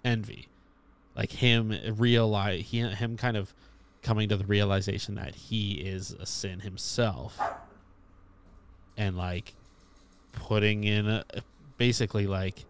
envy, 0.05 0.49
like 1.17 1.31
him 1.33 1.73
realize 1.97 2.67
he 2.67 2.81
him 2.81 3.17
kind 3.17 3.37
of 3.37 3.55
coming 4.03 4.29
to 4.29 4.37
the 4.37 4.45
realization 4.45 5.15
that 5.15 5.35
he 5.35 5.73
is 5.75 6.11
a 6.13 6.27
sin 6.27 6.61
himself, 6.61 7.41
and 8.97 9.17
like 9.17 9.55
putting 10.33 10.85
in 10.85 11.07
a 11.09 11.25
basically 11.79 12.27
like 12.27 12.65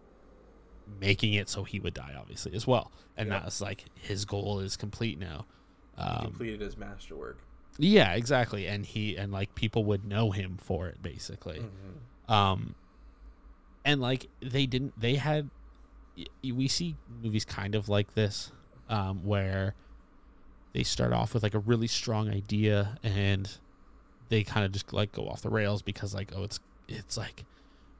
making 1.01 1.33
it 1.33 1.49
so 1.49 1.63
he 1.63 1.79
would 1.79 1.93
die, 1.95 2.15
obviously 2.17 2.53
as 2.53 2.65
well. 2.67 2.91
And 3.17 3.29
Yeah. 3.29 3.39
that's 3.39 3.59
like 3.61 3.85
his 3.95 4.23
goal 4.25 4.59
is 4.59 4.77
complete 4.77 5.17
now. 5.19 5.45
He 5.97 6.01
Um, 6.03 6.21
completed 6.25 6.61
his 6.61 6.77
masterwork. 6.77 7.39
yeah, 7.79 8.13
exactly. 8.13 8.67
And 8.67 8.85
he 8.85 9.15
and 9.17 9.31
like 9.31 9.55
people 9.55 9.83
would 9.85 10.05
know 10.05 10.29
him 10.31 10.57
for 10.57 10.87
it, 10.87 11.01
basically. 11.01 11.59
Mm-hmm. 11.59 11.97
Um, 12.27 12.75
and 13.83 14.01
like 14.01 14.27
they 14.41 14.65
didn't, 14.65 14.99
they 14.99 15.15
had. 15.15 15.49
We 16.43 16.67
see 16.69 16.95
movies 17.21 17.43
kind 17.45 17.75
of 17.75 17.89
like 17.89 18.13
this, 18.15 18.51
um, 18.89 19.25
where 19.25 19.75
they 20.73 20.83
start 20.83 21.11
off 21.13 21.33
with 21.33 21.43
like 21.43 21.53
a 21.53 21.59
really 21.59 21.87
strong 21.87 22.29
idea 22.29 22.97
and 23.03 23.49
they 24.29 24.43
kind 24.43 24.65
of 24.65 24.71
just 24.71 24.91
like 24.93 25.11
go 25.11 25.27
off 25.27 25.41
the 25.41 25.49
rails 25.49 25.81
because 25.81 26.13
like 26.13 26.31
oh 26.35 26.43
it's 26.43 26.59
it's 26.87 27.15
like 27.17 27.45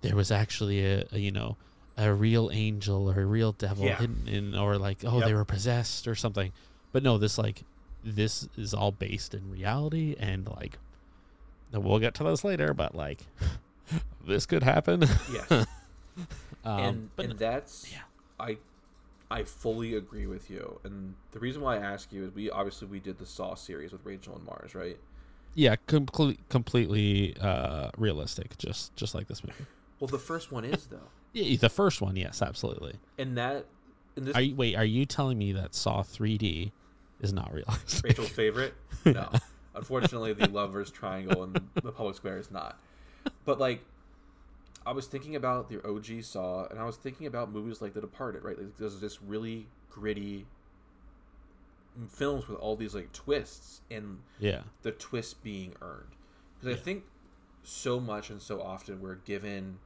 there 0.02 0.16
was 0.16 0.32
actually 0.32 0.86
a, 0.86 1.06
a 1.12 1.18
you 1.20 1.32
know 1.32 1.58
a 1.98 2.14
real 2.14 2.50
angel 2.52 3.10
or 3.10 3.22
a 3.22 3.26
real 3.26 3.52
devil 3.54 3.86
Yeah. 3.86 3.98
hidden 3.98 4.28
in 4.28 4.56
or 4.56 4.78
like 4.78 5.06
oh 5.06 5.22
they 5.22 5.34
were 5.34 5.46
possessed 5.46 6.08
or 6.08 6.16
something 6.16 6.52
but 6.92 7.02
no 7.04 7.18
this 7.18 7.38
like 7.38 7.64
this 8.04 8.48
is 8.58 8.74
all 8.74 8.92
based 8.92 9.34
in 9.34 9.50
reality 9.50 10.16
and 10.20 10.48
like 10.50 10.78
we'll 11.72 12.00
get 12.00 12.14
to 12.16 12.24
this 12.26 12.44
later 12.44 12.74
but 12.74 12.94
like 12.96 13.22
this 14.26 14.46
could 14.46 14.64
happen 14.64 15.02
Yes. 15.32 15.52
um, 16.66 16.80
and 16.80 17.10
but 17.16 17.26
and 17.26 17.40
that's 17.40 17.92
yeah. 17.92 18.00
I 18.40 18.58
I 19.30 19.44
fully 19.44 19.96
agree 19.96 20.28
with 20.28 20.50
you. 20.50 20.80
And 20.84 21.16
the 21.32 21.40
reason 21.40 21.62
why 21.62 21.76
I 21.78 21.80
ask 21.80 22.14
you 22.14 22.26
is 22.26 22.34
we 22.34 22.50
obviously 22.50 22.88
we 22.88 23.00
did 23.00 23.18
the 23.18 23.26
Saw 23.26 23.56
series 23.56 23.92
with 23.92 24.06
Rachel 24.06 24.36
and 24.36 24.46
Mars, 24.46 24.76
right? 24.76 24.98
yeah 25.58 25.76
complete, 25.88 26.38
completely 26.50 27.34
uh 27.40 27.90
realistic 27.98 28.58
just 28.58 28.94
just 28.98 29.16
like 29.16 29.28
this 29.30 29.42
movie 29.42 29.66
Well, 30.02 30.10
the 30.10 30.20
first 30.20 30.52
one 30.52 30.66
is 30.66 30.88
though, 30.88 31.08
yeah, 31.34 31.56
the 31.56 31.70
first 31.70 32.02
one 32.02 32.18
yes 32.18 32.42
absolutely 32.42 32.96
and 33.18 33.38
that 33.38 33.66
and 34.18 34.26
this 34.28 34.36
Are 34.36 34.42
you 34.42 34.56
wait? 34.56 34.76
Are 34.76 34.84
you 34.86 35.06
telling 35.06 35.38
me 35.38 35.52
that 35.54 35.74
Saw 35.76 36.02
3D 36.04 36.72
is 37.22 37.34
not 37.34 37.54
realistic? 37.54 38.04
Rachel's 38.04 38.30
favorite. 38.30 38.74
No, 39.06 39.30
unfortunately, 39.76 40.34
the 40.34 40.50
lovers 40.50 40.90
triangle 40.90 41.44
in 41.44 41.54
the 41.76 41.92
public 41.92 42.16
square 42.16 42.38
is 42.40 42.50
not. 42.50 42.80
But 43.46 43.60
like, 43.60 43.84
I 44.86 44.92
was 44.92 45.08
thinking 45.08 45.36
about 45.36 45.70
the 45.70 45.84
OG 45.88 46.24
Saw, 46.24 46.66
and 46.68 46.80
I 46.80 46.84
was 46.86 46.96
thinking 46.96 47.28
about 47.28 47.52
movies 47.52 47.82
like 47.82 47.94
The 47.94 48.02
Departed, 48.02 48.44
right? 48.44 48.58
Like, 48.58 48.78
there's 48.78 49.00
this 49.00 49.22
really 49.22 49.68
gritty 49.90 50.46
films 52.10 52.48
with 52.48 52.60
all 52.60 52.76
these 52.76 52.94
like 52.94 53.12
twists, 53.14 53.82
and 53.90 54.20
Yeah, 54.40 54.62
the 54.82 54.92
twist 54.92 55.44
being 55.44 55.74
earned. 55.82 56.10
Because 56.60 56.78
I 56.78 56.80
think 56.80 57.04
so 57.64 58.00
much 58.00 58.30
and 58.30 58.42
so 58.42 58.62
often 58.62 59.02
we're 59.02 59.16
given 59.16 59.80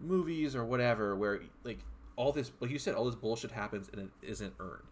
movies 0.00 0.54
or 0.56 0.64
whatever 0.64 1.14
where 1.16 1.40
like 1.64 1.78
all 2.16 2.32
this, 2.32 2.50
like 2.60 2.70
you 2.70 2.78
said, 2.78 2.94
all 2.94 3.04
this 3.04 3.14
bullshit 3.14 3.50
happens 3.50 3.88
and 3.92 4.02
it 4.02 4.10
isn't 4.26 4.54
earned. 4.60 4.84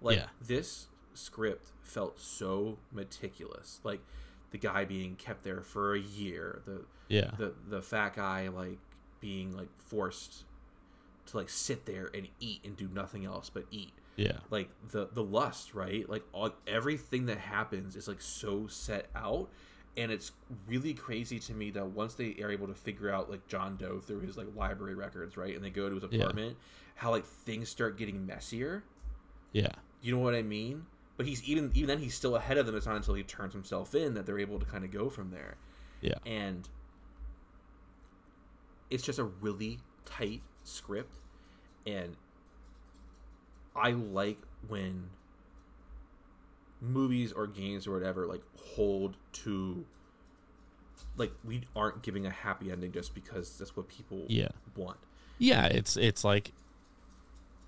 Like 0.00 0.18
Yeah. 0.18 0.26
this 0.40 0.88
script 1.14 1.72
felt 1.80 2.20
so 2.20 2.78
meticulous. 2.92 3.80
Like 3.82 4.00
the 4.50 4.58
guy 4.58 4.84
being 4.84 5.16
kept 5.16 5.42
there 5.44 5.60
for 5.62 5.94
a 5.94 5.98
year, 6.00 6.62
the 6.66 6.82
yeah, 7.08 7.30
the 7.38 7.54
the 7.68 7.82
fat 7.82 8.14
guy 8.14 8.48
like 8.48 8.78
being 9.20 9.56
like 9.56 9.68
forced 9.78 10.44
to 11.26 11.36
like 11.36 11.48
sit 11.48 11.84
there 11.86 12.10
and 12.14 12.28
eat 12.40 12.60
and 12.64 12.76
do 12.76 12.88
nothing 12.92 13.24
else 13.24 13.50
but 13.50 13.64
eat. 13.70 13.92
Yeah, 14.16 14.38
like 14.50 14.68
the 14.90 15.08
the 15.12 15.22
lust 15.22 15.74
right? 15.74 16.08
Like 16.08 16.24
all, 16.32 16.50
everything 16.66 17.26
that 17.26 17.38
happens 17.38 17.96
is 17.96 18.08
like 18.08 18.20
so 18.20 18.66
set 18.66 19.06
out. 19.14 19.48
And 19.96 20.12
it's 20.12 20.30
really 20.68 20.94
crazy 20.94 21.40
to 21.40 21.52
me 21.52 21.70
that 21.72 21.86
once 21.88 22.14
they 22.14 22.36
are 22.40 22.52
able 22.52 22.68
to 22.68 22.74
figure 22.74 23.10
out 23.10 23.28
like 23.28 23.48
john 23.48 23.76
doe 23.76 23.98
through 23.98 24.20
his 24.20 24.36
like 24.36 24.46
library 24.54 24.94
records 24.94 25.36
right? 25.36 25.56
And 25.56 25.64
they 25.64 25.70
go 25.70 25.88
to 25.88 25.94
his 25.96 26.04
Yeah. 26.10 26.20
apartment 26.20 26.56
how 26.94 27.10
like 27.10 27.24
things 27.24 27.68
start 27.68 27.96
getting 27.98 28.24
messier. 28.26 28.84
Yeah, 29.52 29.72
you 30.00 30.12
know 30.14 30.20
what 30.20 30.34
i 30.34 30.42
mean? 30.42 30.86
But 31.16 31.26
he's 31.26 31.42
even 31.48 31.72
even 31.74 31.88
then 31.88 31.98
he's 31.98 32.14
still 32.14 32.36
ahead 32.36 32.58
of 32.58 32.66
them. 32.66 32.76
It's 32.76 32.86
not 32.86 32.94
until 32.96 33.14
he 33.14 33.24
turns 33.24 33.52
himself 33.52 33.94
in 33.94 34.14
that 34.14 34.24
they're 34.26 34.38
able 34.38 34.60
to 34.60 34.66
kind 34.66 34.84
of 34.84 34.92
go 34.92 35.10
from 35.10 35.30
there. 35.30 35.56
Yeah, 36.00 36.14
and 36.24 36.68
it's 38.90 39.02
just 39.02 39.18
a 39.18 39.24
really 39.24 39.78
tight 40.04 40.42
script 40.64 41.18
and 41.86 42.16
i 43.76 43.90
like 43.90 44.38
when 44.66 45.08
movies 46.80 47.32
or 47.32 47.46
games 47.46 47.86
or 47.86 47.92
whatever 47.92 48.26
like 48.26 48.42
hold 48.56 49.16
to 49.32 49.84
like 51.16 51.32
we 51.44 51.62
aren't 51.74 52.02
giving 52.02 52.26
a 52.26 52.30
happy 52.30 52.70
ending 52.70 52.92
just 52.92 53.14
because 53.14 53.58
that's 53.58 53.76
what 53.76 53.88
people 53.88 54.24
Yeah. 54.28 54.48
want 54.76 54.98
yeah. 55.40 55.66
It's 55.66 55.96
it's 55.96 56.24
like 56.24 56.50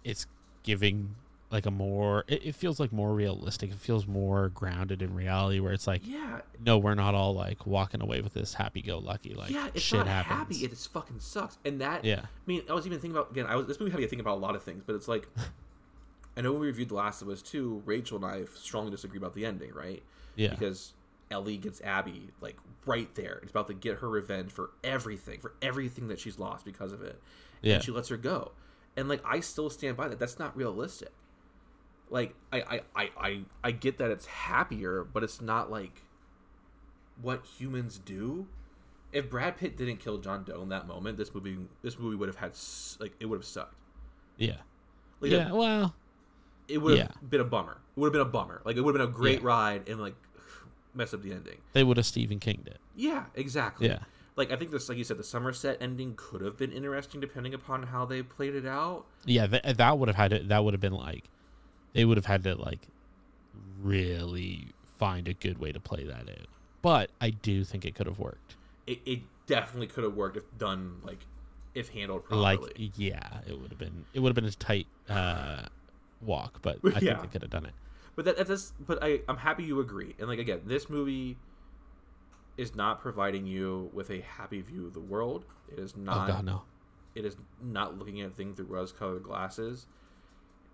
it's 0.02 0.26
giving 0.64 1.14
like 1.50 1.66
a 1.66 1.70
more. 1.70 2.24
It, 2.28 2.46
it 2.46 2.54
feels 2.54 2.78
like 2.78 2.92
more 2.92 3.12
realistic. 3.12 3.70
It 3.70 3.78
feels 3.78 4.06
more 4.06 4.48
grounded 4.50 5.02
in 5.02 5.14
reality. 5.14 5.60
Where 5.60 5.72
it's 5.72 5.86
like, 5.86 6.02
yeah 6.04 6.40
no, 6.64 6.78
we're 6.78 6.94
not 6.94 7.14
all 7.14 7.34
like 7.34 7.66
walking 7.66 8.02
away 8.02 8.20
with 8.20 8.34
this 8.34 8.54
happy-go-lucky. 8.54 9.34
Like, 9.34 9.50
yeah 9.50 9.68
it's 9.74 9.82
shit 9.82 9.98
not 9.98 10.06
happens. 10.08 10.34
happy 10.36 10.64
it 10.64 10.70
just 10.70 10.92
fucking 10.92 11.20
sucks 11.20 11.58
and 11.64 11.80
that 11.80 12.04
yeah, 12.04 12.20
I 12.20 12.26
mean, 12.46 12.62
I 12.68 12.74
was 12.74 12.86
even 12.86 13.00
thinking 13.00 13.16
about 13.16 13.30
again. 13.30 13.46
I 13.46 13.56
was 13.56 13.66
this 13.66 13.80
movie 13.80 13.90
had 13.90 13.98
me 14.00 14.06
thinking 14.06 14.20
about 14.20 14.36
a 14.36 14.40
lot 14.40 14.54
of 14.54 14.62
things, 14.62 14.82
but 14.86 14.94
it's 14.94 15.08
like 15.08 15.28
I 16.36 16.42
know 16.42 16.52
when 16.52 16.60
we 16.60 16.66
reviewed 16.68 16.90
The 16.90 16.94
Last 16.94 17.22
of 17.22 17.28
Us 17.28 17.42
two, 17.42 17.82
Rachel 17.84 18.16
and 18.16 18.24
I 18.24 18.44
strongly 18.54 18.90
disagree 18.90 19.18
about 19.18 19.34
the 19.34 19.44
ending, 19.44 19.72
right? 19.74 20.02
yeah, 20.36 20.50
Because 20.50 20.92
Ellie 21.30 21.56
gets 21.56 21.80
Abby 21.82 22.28
like 22.40 22.56
right 22.86 23.12
there. 23.14 23.40
It's 23.42 23.50
about 23.50 23.66
to 23.66 23.74
get 23.74 23.98
her 23.98 24.08
revenge 24.08 24.50
for 24.50 24.70
everything, 24.84 25.40
for 25.40 25.52
everything 25.60 26.08
that 26.08 26.20
she's 26.20 26.38
lost 26.38 26.64
because 26.64 26.92
of 26.92 27.02
it. 27.02 27.20
Yeah. 27.62 27.74
And 27.74 27.84
she 27.84 27.90
lets 27.90 28.08
her 28.08 28.16
go. 28.16 28.52
And 28.96 29.08
like 29.08 29.22
I 29.24 29.40
still 29.40 29.70
stand 29.70 29.96
by 29.96 30.08
that. 30.08 30.18
That's 30.18 30.38
not 30.38 30.56
realistic. 30.56 31.12
Like 32.10 32.34
I 32.52 32.60
I, 32.60 32.80
I, 32.96 33.10
I 33.18 33.40
I 33.64 33.70
get 33.70 33.98
that 33.98 34.10
it's 34.10 34.26
happier, 34.26 35.04
but 35.04 35.22
it's 35.22 35.40
not 35.40 35.70
like 35.70 36.02
what 37.20 37.44
humans 37.58 37.98
do. 38.04 38.46
If 39.12 39.28
Brad 39.28 39.56
Pitt 39.56 39.76
didn't 39.76 39.96
kill 39.98 40.18
John 40.18 40.44
Doe 40.44 40.62
in 40.62 40.68
that 40.68 40.86
moment, 40.86 41.16
this 41.18 41.34
movie 41.34 41.58
this 41.82 41.98
movie 41.98 42.16
would 42.16 42.28
have 42.28 42.36
had 42.36 42.52
like 43.00 43.12
it 43.20 43.26
would 43.26 43.36
have 43.38 43.44
sucked. 43.44 43.74
yeah, 44.36 44.56
Like 45.20 45.30
yeah. 45.32 45.52
Well, 45.52 45.94
it 46.68 46.78
would 46.78 46.98
have 46.98 47.08
Yeah. 47.10 47.28
been 47.28 47.40
a 47.40 47.44
bummer. 47.44 47.78
It 47.96 48.00
would 48.00 48.06
have 48.06 48.12
been 48.12 48.20
a 48.22 48.24
bummer. 48.30 48.62
Like 48.64 48.76
it 48.76 48.80
would 48.82 48.94
have 48.94 49.00
been 49.06 49.14
a 49.14 49.18
great 49.18 49.40
Yeah. 49.40 49.46
ride 49.48 49.88
and 49.88 50.00
like 50.00 50.14
mess 50.94 51.12
up 51.14 51.22
the 51.22 51.32
ending. 51.32 51.58
they 51.72 51.82
would 51.84 51.96
have 51.96 52.06
Stephen 52.06 52.38
Kinged 52.38 52.68
it. 52.68 52.78
Yeah, 52.96 53.24
exactly. 53.34 53.88
Yeah. 53.88 54.00
Like 54.36 54.52
I 54.52 54.56
think 54.56 54.70
this, 54.70 54.88
like 54.88 54.96
you 54.96 55.04
said, 55.04 55.16
the 55.18 55.24
Somerset 55.24 55.76
ending 55.80 56.14
could 56.16 56.40
have 56.40 56.56
been 56.56 56.72
interesting 56.72 57.20
depending 57.20 57.52
upon 57.52 57.82
how 57.84 58.04
they 58.04 58.22
played 58.22 58.54
it 58.54 58.64
out. 58.66 59.04
Yeah, 59.26 59.46
that 59.48 59.76
that 59.76 59.98
would 59.98 60.08
have 60.08 60.16
had 60.16 60.30
to, 60.30 60.38
that 60.44 60.64
would 60.64 60.72
have 60.74 60.80
been 60.80 60.92
like 60.94 61.24
they 61.92 62.04
would 62.04 62.16
have 62.16 62.26
had 62.26 62.44
to 62.44 62.54
like 62.54 62.88
really 63.82 64.72
find 64.98 65.28
a 65.28 65.34
good 65.34 65.58
way 65.58 65.72
to 65.72 65.80
play 65.80 66.04
that 66.04 66.28
in. 66.28 66.44
But 66.82 67.10
I 67.20 67.30
do 67.30 67.64
think 67.64 67.84
it 67.84 67.94
could 67.94 68.06
have 68.06 68.18
worked. 68.18 68.56
It, 68.86 69.00
it 69.06 69.20
definitely 69.46 69.86
could 69.88 70.04
have 70.04 70.14
worked 70.14 70.36
if 70.36 70.44
done 70.58 71.00
like 71.02 71.26
if 71.74 71.90
handled 71.90 72.24
properly. 72.24 72.72
Like 72.76 72.90
yeah, 72.96 73.40
it 73.46 73.58
would 73.60 73.70
have 73.70 73.78
been 73.78 74.04
it 74.12 74.20
would 74.20 74.28
have 74.30 74.34
been 74.34 74.44
a 74.44 74.50
tight 74.52 74.86
uh 75.08 75.62
walk, 76.20 76.60
but 76.62 76.78
I 76.84 77.00
Yeah. 77.00 77.00
think 77.00 77.20
they 77.22 77.26
could 77.28 77.42
have 77.42 77.50
done 77.50 77.66
it. 77.66 77.72
but 78.16 78.24
that, 78.24 78.46
that's 78.46 78.72
but 78.86 78.98
I 79.02 79.20
I'm 79.28 79.38
happy 79.38 79.64
you 79.64 79.80
agree. 79.80 80.14
And 80.18 80.28
like 80.28 80.38
again, 80.38 80.62
this 80.64 80.88
movie 80.88 81.36
is 82.56 82.74
not 82.74 83.00
providing 83.00 83.46
you 83.46 83.90
with 83.92 84.10
a 84.10 84.20
happy 84.20 84.60
view 84.60 84.86
of 84.86 84.94
the 84.94 85.00
world. 85.00 85.44
It 85.72 85.78
is 85.78 85.96
not. 85.96 86.14
Oh 86.14 86.18
not. 86.18 86.26
god, 86.28 86.44
no. 86.44 86.62
It 87.14 87.24
is 87.24 87.36
not 87.60 87.98
looking 87.98 88.20
at 88.20 88.34
things 88.36 88.56
through 88.56 88.66
rose-colored 88.66 89.24
glasses, 89.24 89.86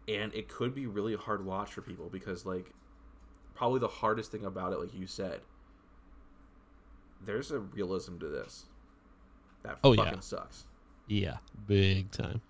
and 0.08 0.32
it 0.34 0.48
could 0.48 0.74
be 0.74 0.86
really 0.86 1.14
hard 1.16 1.44
watch 1.44 1.72
for 1.72 1.82
people 1.82 2.08
because 2.10 2.44
like 2.46 2.70
probably 3.54 3.80
the 3.80 3.88
hardest 3.88 4.30
thing 4.30 4.44
about 4.44 4.72
it, 4.72 4.78
like 4.80 4.94
you 4.94 5.06
said, 5.06 5.40
there's 7.24 7.50
a 7.50 7.58
realism 7.58 8.18
to 8.18 8.28
this 8.28 8.66
that 9.62 9.78
Oh, 9.82 9.92
yeah. 9.92 10.04
fucking 10.04 10.20
sucks. 10.20 10.64
Yeah, 11.08 11.36
big 11.66 12.10
time. 12.10 12.40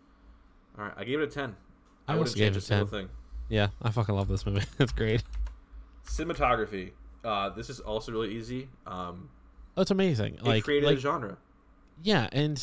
All 0.79 0.85
right, 0.85 0.95
I 0.97 1.05
gave 1.05 1.21
it 1.21 1.25
a 1.25 1.27
ten. 1.33 1.57
I 2.09 2.13
wouldn't 2.13 2.29
also 2.29 2.39
gave 2.39 2.57
it 2.57 2.63
a 2.63 2.67
10. 2.67 2.87
Thing. 2.87 3.09
Yeah, 3.49 3.69
I 3.83 3.91
fucking 3.91 4.15
love 4.15 4.29
this 4.29 4.45
movie. 4.47 4.65
it's 4.79 4.93
great. 4.93 5.23
Cinematography. 6.07 6.93
Uh, 7.25 7.51
this 7.51 7.69
is 7.71 7.81
also 7.81 8.13
really 8.13 8.35
easy. 8.35 8.69
Um, 8.87 9.29
Oh, 9.77 9.83
it's 9.83 9.91
amazing. 9.91 10.37
it 10.37 10.43
Like, 10.45 10.65
created 10.65 10.87
like 10.87 10.97
a 10.97 11.01
genre. 11.01 11.37
yeah, 12.03 12.29
and 12.33 12.57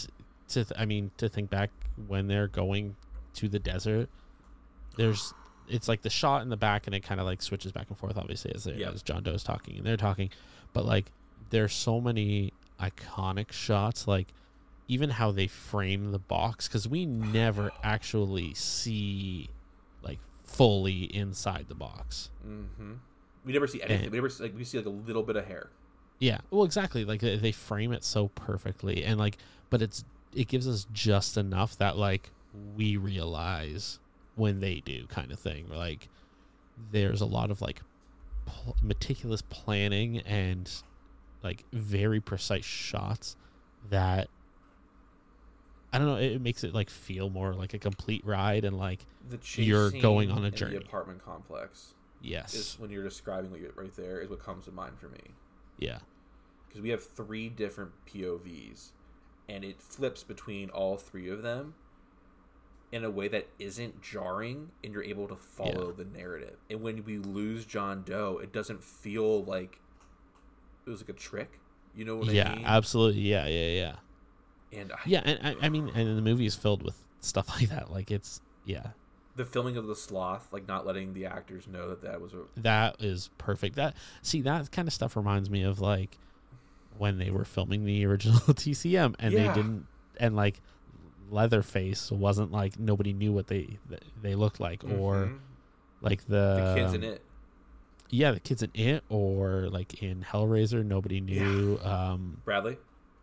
to 0.50 0.64
th- 0.66 0.72
I 0.80 0.86
mean 0.86 1.12
to 1.18 1.30
think 1.30 1.50
back 1.50 1.70
when 2.08 2.28
they're 2.28 2.48
going 2.48 2.96
to 3.36 3.48
the 3.48 3.60
desert, 3.60 4.10
there's 4.98 5.34
it's 5.70 5.88
like 5.88 6.02
the 6.02 6.10
shot 6.10 6.42
in 6.42 6.50
the 6.50 6.58
back 6.58 6.86
and 6.88 6.96
it 6.96 7.02
kind 7.02 7.20
of 7.20 7.26
like 7.26 7.42
switches 7.42 7.72
back 7.72 7.88
and 7.90 7.98
forth 7.98 8.18
obviously 8.18 8.52
as 8.54 8.66
Yeah. 8.66 8.92
as 8.92 9.02
John 9.02 9.24
Doe's 9.24 9.44
talking 9.44 9.78
and 9.78 9.86
they're 9.86 9.98
talking, 9.98 10.30
but 10.74 10.86
like 10.86 11.12
there's 11.50 11.74
so 11.74 12.02
many 12.02 12.54
iconic 12.80 13.52
shots 13.52 14.08
like 14.08 14.28
even 14.88 15.10
how 15.10 15.32
they 15.32 15.48
frame 15.48 16.12
the 16.12 16.20
box 16.20 16.68
cuz 16.68 16.88
we 16.88 17.06
never 17.06 17.72
actually 17.84 18.54
see 18.54 19.50
like 20.04 20.20
fully 20.44 21.04
inside 21.16 21.66
the 21.70 21.76
box. 21.76 22.30
hmm 22.44 22.94
We 23.46 23.54
never 23.54 23.68
see 23.68 23.82
anything. 23.82 24.04
And- 24.04 24.12
we 24.12 24.18
never 24.18 24.30
see, 24.30 24.44
like 24.44 24.56
we 24.56 24.64
see 24.64 24.78
like 24.78 24.86
a 24.86 24.90
little 24.90 25.24
bit 25.24 25.36
of 25.38 25.46
hair. 25.46 25.70
Yeah, 26.20 26.40
well, 26.52 26.64
exactly. 26.64 27.04
Like 27.06 27.20
they 27.22 27.52
frame 27.52 27.92
it 27.92 28.04
so 28.06 28.30
perfectly, 28.30 29.04
and 29.04 29.20
like, 29.20 29.38
but 29.70 29.82
it's 29.82 30.06
it 30.34 30.48
gives 30.48 30.68
us 30.68 30.88
just 30.94 31.36
enough 31.38 31.78
that 31.78 31.98
like 31.98 32.30
we 32.78 32.96
realize 32.98 34.00
when 34.36 34.60
they 34.60 34.82
do 34.82 35.06
kind 35.08 35.32
of 35.32 35.40
thing. 35.40 35.68
Like 35.70 36.10
there's 36.92 37.22
a 37.22 37.26
lot 37.26 37.52
of 37.52 37.62
like 37.62 37.82
pl- 38.46 38.76
meticulous 38.82 39.42
planning 39.42 40.20
and 40.20 40.70
like 41.44 41.66
very 41.72 42.20
precise 42.20 42.66
shots 42.66 43.36
that 43.90 44.30
I 45.92 46.00
don't 46.00 46.08
know 46.08 46.16
it, 46.16 46.42
makes 46.42 46.64
it 46.64 46.74
like 46.74 46.90
feel 46.90 47.30
more 47.30 47.54
like 47.54 47.74
a 47.74 47.80
complete 47.80 48.26
ride 48.26 48.66
and 48.66 48.78
like 48.78 49.06
The 49.30 49.38
chase 49.38 49.68
You're 49.68 49.92
going 49.92 50.32
on 50.32 50.46
a 50.46 50.52
journey. 50.52 50.78
The 50.78 50.84
apartment 50.84 51.24
complex 51.24 51.94
yes. 52.22 52.54
is 52.56 52.80
when 52.80 52.90
you're 52.90 53.04
describing 53.04 53.52
it 53.64 53.74
right 53.76 53.94
there 53.96 54.20
is 54.20 54.30
what 54.30 54.40
comes 54.40 54.66
to 54.66 54.72
mind 54.72 54.98
for 55.00 55.10
me. 55.10 55.20
Yeah. 55.78 56.00
Because 56.68 56.82
we 56.82 56.90
have 56.90 57.04
three 57.04 57.50
different 57.50 57.92
POVs, 58.12 58.94
and 59.48 59.64
it 59.64 59.80
flips 59.80 60.24
between 60.24 60.72
all 60.72 60.98
three 60.98 61.30
of 61.30 61.44
them 61.44 61.76
in 62.94 63.04
a 63.04 63.10
way 63.10 63.28
that 63.28 63.48
isn't 63.58 64.02
jarring, 64.04 64.70
and 64.84 64.94
you're 64.94 65.04
able 65.04 65.28
to 65.28 65.36
follow 65.36 65.92
the 65.92 66.06
narrative. 66.06 66.58
And 66.70 66.82
when 66.82 67.04
we 67.04 67.18
lose 67.18 67.66
John 67.66 68.04
Doe, 68.04 68.40
it 68.42 68.54
doesn't 68.54 68.84
feel 68.84 69.44
like 69.44 69.80
it 70.86 70.90
was 70.92 71.02
like 71.02 71.10
a 71.10 71.14
trick. 71.14 71.60
You 71.96 72.06
know 72.06 72.18
what 72.18 72.28
yeah 72.30 72.52
I 72.52 72.56
mean? 72.56 72.62
Yeah, 72.62 72.78
absolutely 72.78 73.22
yeah 73.22 73.48
yeah 73.48 73.68
yeah 74.72 74.80
and 74.80 74.92
I, 74.92 74.98
yeah 75.06 75.22
and 75.26 75.40
I, 75.62 75.66
I 75.66 75.70
mean 75.70 75.90
and 75.94 76.18
the 76.18 76.22
movie 76.24 76.46
is 76.48 76.56
filled 76.56 76.82
with 76.84 76.96
stuff 77.20 77.48
like 77.60 77.70
that 77.70 77.92
like 77.92 78.10
it's 78.10 78.42
yeah 78.66 78.88
the 79.36 79.46
filming 79.46 79.78
of 79.78 79.88
the 79.88 79.96
sloth, 79.96 80.48
like 80.52 80.68
not 80.68 80.86
letting 80.86 81.14
the 81.16 81.26
actors 81.26 81.68
know 81.68 81.90
that 81.90 82.02
that 82.04 82.22
was 82.22 82.34
a 82.34 82.42
that 82.58 82.96
is 83.00 83.30
perfect 83.40 83.76
that 83.76 83.96
see 84.24 84.42
that 84.42 84.72
kind 84.72 84.88
of 84.88 84.94
stuff 84.94 85.16
reminds 85.16 85.50
me 85.50 85.64
of 85.64 85.80
like 85.80 86.18
when 86.98 87.18
they 87.18 87.30
were 87.32 87.46
filming 87.46 87.86
the 87.86 88.06
original 88.06 88.40
tcm 88.40 89.14
and 89.20 89.34
Yeah. 89.34 89.48
they 89.48 89.54
didn't 89.54 89.86
and 90.20 90.36
like 90.36 90.62
leatherface 91.30 92.12
wasn't 92.12 92.52
like 92.52 92.80
nobody 92.80 93.14
knew 93.14 93.32
what 93.32 93.48
they 93.48 93.78
they 94.22 94.36
looked 94.36 94.60
like 94.60 94.84
or 94.84 95.16
Mhm. 95.28 95.40
like 96.02 96.26
the 96.28 96.74
the 96.76 96.76
kids 96.76 96.94
in 96.94 97.04
it. 97.04 97.22
yeah 98.10 98.32
the 98.32 98.40
kids 98.40 98.62
in 98.64 98.70
it 98.76 99.04
or 99.10 99.70
like 99.70 100.02
in 100.04 100.24
hellraiser 100.24 100.86
nobody 100.86 101.20
knew 101.22 101.80
um 101.84 102.38
Bradley. 102.46 102.78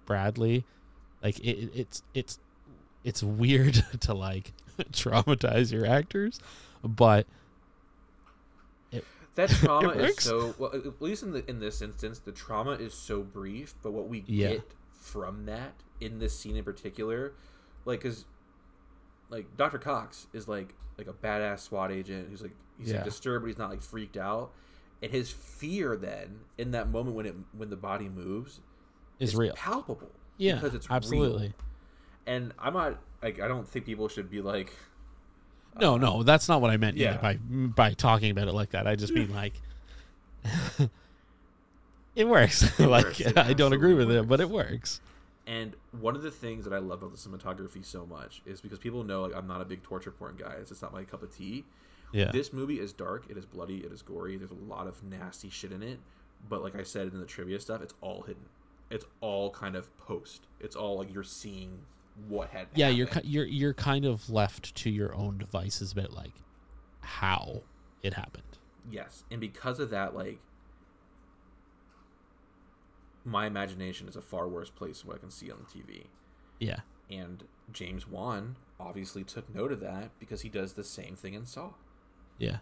bradley 0.07 0.64
like 1.22 1.38
it, 1.40 1.59
it- 1.59 1.70
it's 1.74 2.03
it's 2.14 2.38
it's 3.05 3.22
weird 3.22 3.74
to 4.01 4.14
like 4.14 4.53
traumatize 4.92 5.70
your 5.72 5.86
actors 5.86 6.40
but 6.82 7.26
That 9.36 9.48
trauma 9.62 9.90
is 9.90 10.16
so 10.16 10.55
well. 10.59 10.72
At 10.74 11.01
least 11.01 11.22
in 11.22 11.30
the 11.30 11.48
in 11.48 11.61
this 11.61 11.80
instance, 11.80 12.18
the 12.18 12.32
trauma 12.32 12.72
is 12.72 12.92
so 12.92 13.22
brief, 13.22 13.74
but 13.80 13.92
what 13.92 14.09
we 14.09 14.24
Yeah. 14.26 14.48
get 14.55 14.62
from 14.92 15.46
that 15.46 15.74
in 16.01 16.18
this 16.18 16.36
scene 16.38 16.57
in 16.57 16.64
particular, 16.64 17.32
like, 17.85 18.01
cause 18.03 18.24
like 19.28 19.57
Dr. 19.57 19.78
Cox 19.78 20.26
is 20.33 20.49
like 20.49 20.74
like 20.99 21.07
a 21.09 21.12
badass 21.12 21.61
SWAT 21.61 21.91
agent 21.93 22.28
who's 22.31 22.43
like 22.43 22.55
he's 22.78 22.89
Yeah. 22.91 22.97
like 22.97 23.05
disturbed, 23.05 23.45
but 23.45 23.49
he's 23.49 23.59
not 23.59 23.70
like 23.70 23.81
freaked 23.83 24.16
out, 24.16 24.53
and 25.03 25.11
his 25.12 25.31
fear 25.31 25.97
then 25.97 26.41
in 26.59 26.72
that 26.72 26.89
moment 26.91 27.16
when 27.16 27.26
it 27.26 27.35
when 27.57 27.70
the 27.70 27.76
body 27.76 28.09
moves 28.09 28.61
is 29.18 29.37
real 29.37 29.55
palpable. 29.55 30.11
yeah 30.39 30.55
because 30.57 30.74
it's 30.74 30.87
absolutely 30.91 31.43
real. 31.43 31.53
And 32.26 32.53
I'm 32.59 32.74
not 32.74 32.99
like 33.22 33.41
I 33.41 33.49
don't 33.49 33.66
think 33.68 33.87
people 33.87 34.09
should 34.09 34.31
be 34.31 34.41
like 34.43 34.72
No, 35.81 35.95
uh, 35.95 35.99
no, 35.99 36.22
that's 36.22 36.49
not 36.49 36.61
what 36.61 36.70
I 36.70 36.76
meant. 36.76 36.97
Yeah, 36.97 37.16
by 37.18 37.37
by 37.37 37.93
talking 37.95 38.31
about 38.31 38.49
it 38.49 38.53
like 38.55 38.70
that, 38.70 38.87
I 38.87 38.97
just 38.97 39.12
mean 39.12 39.33
like 39.33 39.55
it 42.16 42.26
works. 42.28 42.78
like 42.78 43.05
works. 43.05 43.20
It 43.20 43.39
I 43.39 43.53
don't 43.53 43.72
agree 43.72 43.95
with 43.95 44.03
absolutely 44.11 44.24
it, 44.24 44.28
but 44.28 44.41
it 44.41 44.51
works. 44.51 45.01
And 45.47 45.74
one 45.99 46.14
of 46.16 46.22
the 46.22 46.30
things 46.30 46.64
that 46.64 46.72
I 46.72 46.78
love 46.78 47.03
about 47.03 47.12
the 47.12 47.18
cinematography 47.28 47.84
so 47.84 48.07
much 48.07 48.43
is 48.47 48.61
because 48.61 48.78
people 48.78 49.03
know 49.05 49.22
like 49.22 49.34
I'm 49.34 49.47
not 49.47 49.61
a 49.61 49.64
big 49.64 49.82
torture 49.82 50.11
porn 50.11 50.36
guy. 50.36 50.55
It's 50.61 50.70
just 50.70 50.82
not 50.82 50.93
my 50.93 51.05
cup 51.05 51.22
of 51.22 51.34
tea. 51.36 51.64
Yeah, 52.12 52.30
This 52.32 52.53
movie 52.53 52.80
is 52.80 52.93
dark. 52.93 53.26
It 53.28 53.36
is 53.36 53.47
bloody. 53.47 53.78
It 53.78 53.93
is 53.93 54.03
gory. 54.03 54.36
There's 54.36 54.51
a 54.51 54.55
lot 54.55 54.86
of 54.86 55.03
nasty 55.05 55.49
shit 55.49 55.70
in 55.72 55.82
it. 55.82 55.99
But 56.49 56.62
like 56.62 56.74
I 56.74 56.82
said 56.82 57.12
in 57.12 57.20
the 57.20 57.26
trivia 57.26 57.61
stuff, 57.61 57.82
it's 57.82 57.95
all 58.01 58.22
hidden. 58.22 58.43
It's 58.91 59.05
all 59.20 59.51
kind 59.51 59.76
of 59.76 59.97
post. 59.99 60.47
It's 60.59 60.74
all 60.74 60.99
like 60.99 61.12
you're 61.14 61.22
seeing 61.22 61.78
what 62.28 62.51
had. 62.51 62.66
yeah. 62.74 62.88
You're 62.88 63.09
you're 63.22 63.45
you're 63.47 63.74
kind 63.74 64.05
of 64.05 64.28
left 64.28 64.74
to 64.76 64.91
your 64.91 65.14
own 65.14 65.38
devices 65.38 65.93
about 65.93 66.12
like 66.12 66.34
how 67.01 67.62
it 68.03 68.14
happened. 68.14 68.43
Yes, 68.91 69.24
and 69.30 69.41
because 69.41 69.78
of 69.78 69.91
that, 69.91 70.14
like 70.16 70.41
my 73.31 73.47
imagination 73.47 74.09
is 74.09 74.16
a 74.16 74.20
far 74.22 74.49
worse 74.49 74.70
place 74.70 75.01
than 75.01 75.09
what 75.09 75.16
I 75.16 75.20
can 75.20 75.31
see 75.31 75.51
on 75.51 75.59
the 75.59 75.78
TV. 75.81 76.07
Yeah, 76.59 76.81
And 77.11 77.45
James 77.72 78.07
Wan 78.09 78.57
obviously 78.78 79.24
took 79.24 79.55
note 79.55 79.72
of 79.72 79.81
that 79.81 80.11
because 80.18 80.41
he 80.43 80.49
does 80.49 80.72
the 80.74 80.85
same 80.85 81.14
thing 81.16 81.35
in 81.35 81.47
Saw. 81.47 81.70
yeah, 82.39 82.59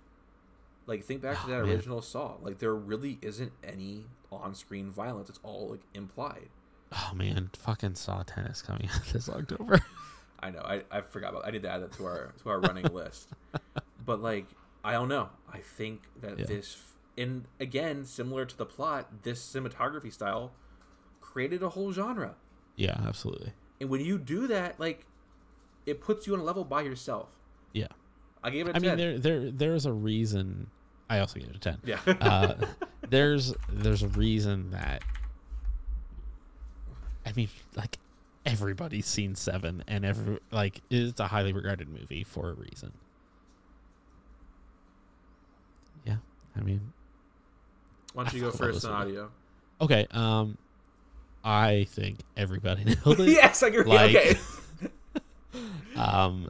Like 0.87 1.05
think 1.05 1.23
back 1.23 1.37
to 1.41 1.47
Oh, 1.47 1.51
that 1.51 1.64
man. 1.66 1.75
original 1.75 2.03
Saw. 2.03 2.37
Like 2.43 2.59
there 2.59 2.75
really 2.75 3.19
isn't 3.23 3.53
any 3.64 4.05
on-screen 4.31 4.91
violence. 4.91 5.29
It's 5.31 5.41
all 5.43 5.71
like 5.71 5.81
implied. 5.95 6.49
Oh 6.93 7.12
man, 7.14 7.51
fucking 7.55 7.95
Saw 7.97 8.23
Tennis 8.25 8.62
coming 8.62 8.89
out 8.95 9.05
this 9.12 9.29
October. 9.29 9.81
I 10.41 10.51
know. 10.51 10.61
I, 10.61 10.83
I 10.91 11.01
forgot 11.01 11.31
about. 11.31 11.47
I 11.47 11.51
need 11.51 11.62
to 11.62 11.69
add 11.71 11.83
that 11.83 11.93
to 11.95 12.05
our 12.07 12.33
to 12.43 12.49
our 12.51 12.61
running 12.61 12.85
list. 12.87 13.31
But 14.07 14.23
like 14.23 14.47
I 14.85 14.93
don't 14.93 15.09
know. 15.09 15.29
I 15.53 15.59
think 15.59 16.03
that 16.23 16.39
Yeah. 16.39 16.47
this 16.47 16.77
and 17.19 17.45
again 17.61 18.05
similar 18.05 18.47
to 18.47 18.57
the 18.57 18.64
plot, 18.64 19.23
this 19.23 19.45
cinematography 19.45 20.12
style 20.12 20.53
created 21.21 21.62
a 21.62 21.71
whole 21.71 21.93
genre. 21.93 22.37
yeah, 22.77 23.01
absolutely. 23.07 23.53
And 23.81 23.91
when 23.91 24.01
you 24.01 24.19
do 24.19 24.47
that, 24.47 24.81
like 24.81 25.05
it 25.85 26.01
puts 26.01 26.27
you 26.27 26.35
on 26.35 26.41
a 26.41 26.45
level 26.45 26.64
by 26.64 26.83
yourself. 26.83 27.29
Yeah, 27.73 27.89
I 28.43 28.51
gave 28.51 28.69
it 28.69 28.73
a 28.73 28.77
I 28.77 28.79
mean 28.79 28.97
there 28.97 29.19
there 29.19 29.51
there's 29.51 29.87
a 29.87 29.93
reason. 29.93 30.69
I 31.11 31.21
also 31.21 31.39
gave 31.41 31.49
it 31.49 31.57
a 31.57 31.59
ten. 31.59 31.79
yeah. 31.85 32.01
uh, 32.21 32.55
there's 33.11 33.55
there's 33.69 34.03
a 34.03 34.09
reason 34.09 34.71
that 34.71 35.03
I 37.27 37.33
mean 37.33 37.49
like 37.75 37.99
everybody's 38.45 39.07
seen 39.07 39.35
Seven 39.35 39.85
and 39.87 40.05
every 40.05 40.39
like 40.51 40.81
it's 40.91 41.21
a 41.21 41.29
highly 41.29 41.53
regarded 41.53 41.89
movie 41.89 42.25
for 42.25 42.51
a 42.51 42.55
reason. 42.55 42.93
Yeah, 46.05 46.16
I 46.57 46.61
mean, 46.61 46.93
Why 48.19 48.25
don't 48.25 48.35
you 48.35 48.41
go 48.41 48.51
first 48.51 48.79
this 48.79 48.85
on 48.85 48.93
audio? 49.03 49.31
okay. 49.81 50.09
Um, 50.11 50.59
I 51.45 51.87
think 51.91 52.19
everybody 52.37 52.83
nailed 53.05 53.21
it. 53.21 53.29
yes, 53.29 53.62
I 53.62 53.69
agree. 53.69 53.85
Like- 53.85 54.16
okay. 54.16 54.37
Um, 55.97 56.49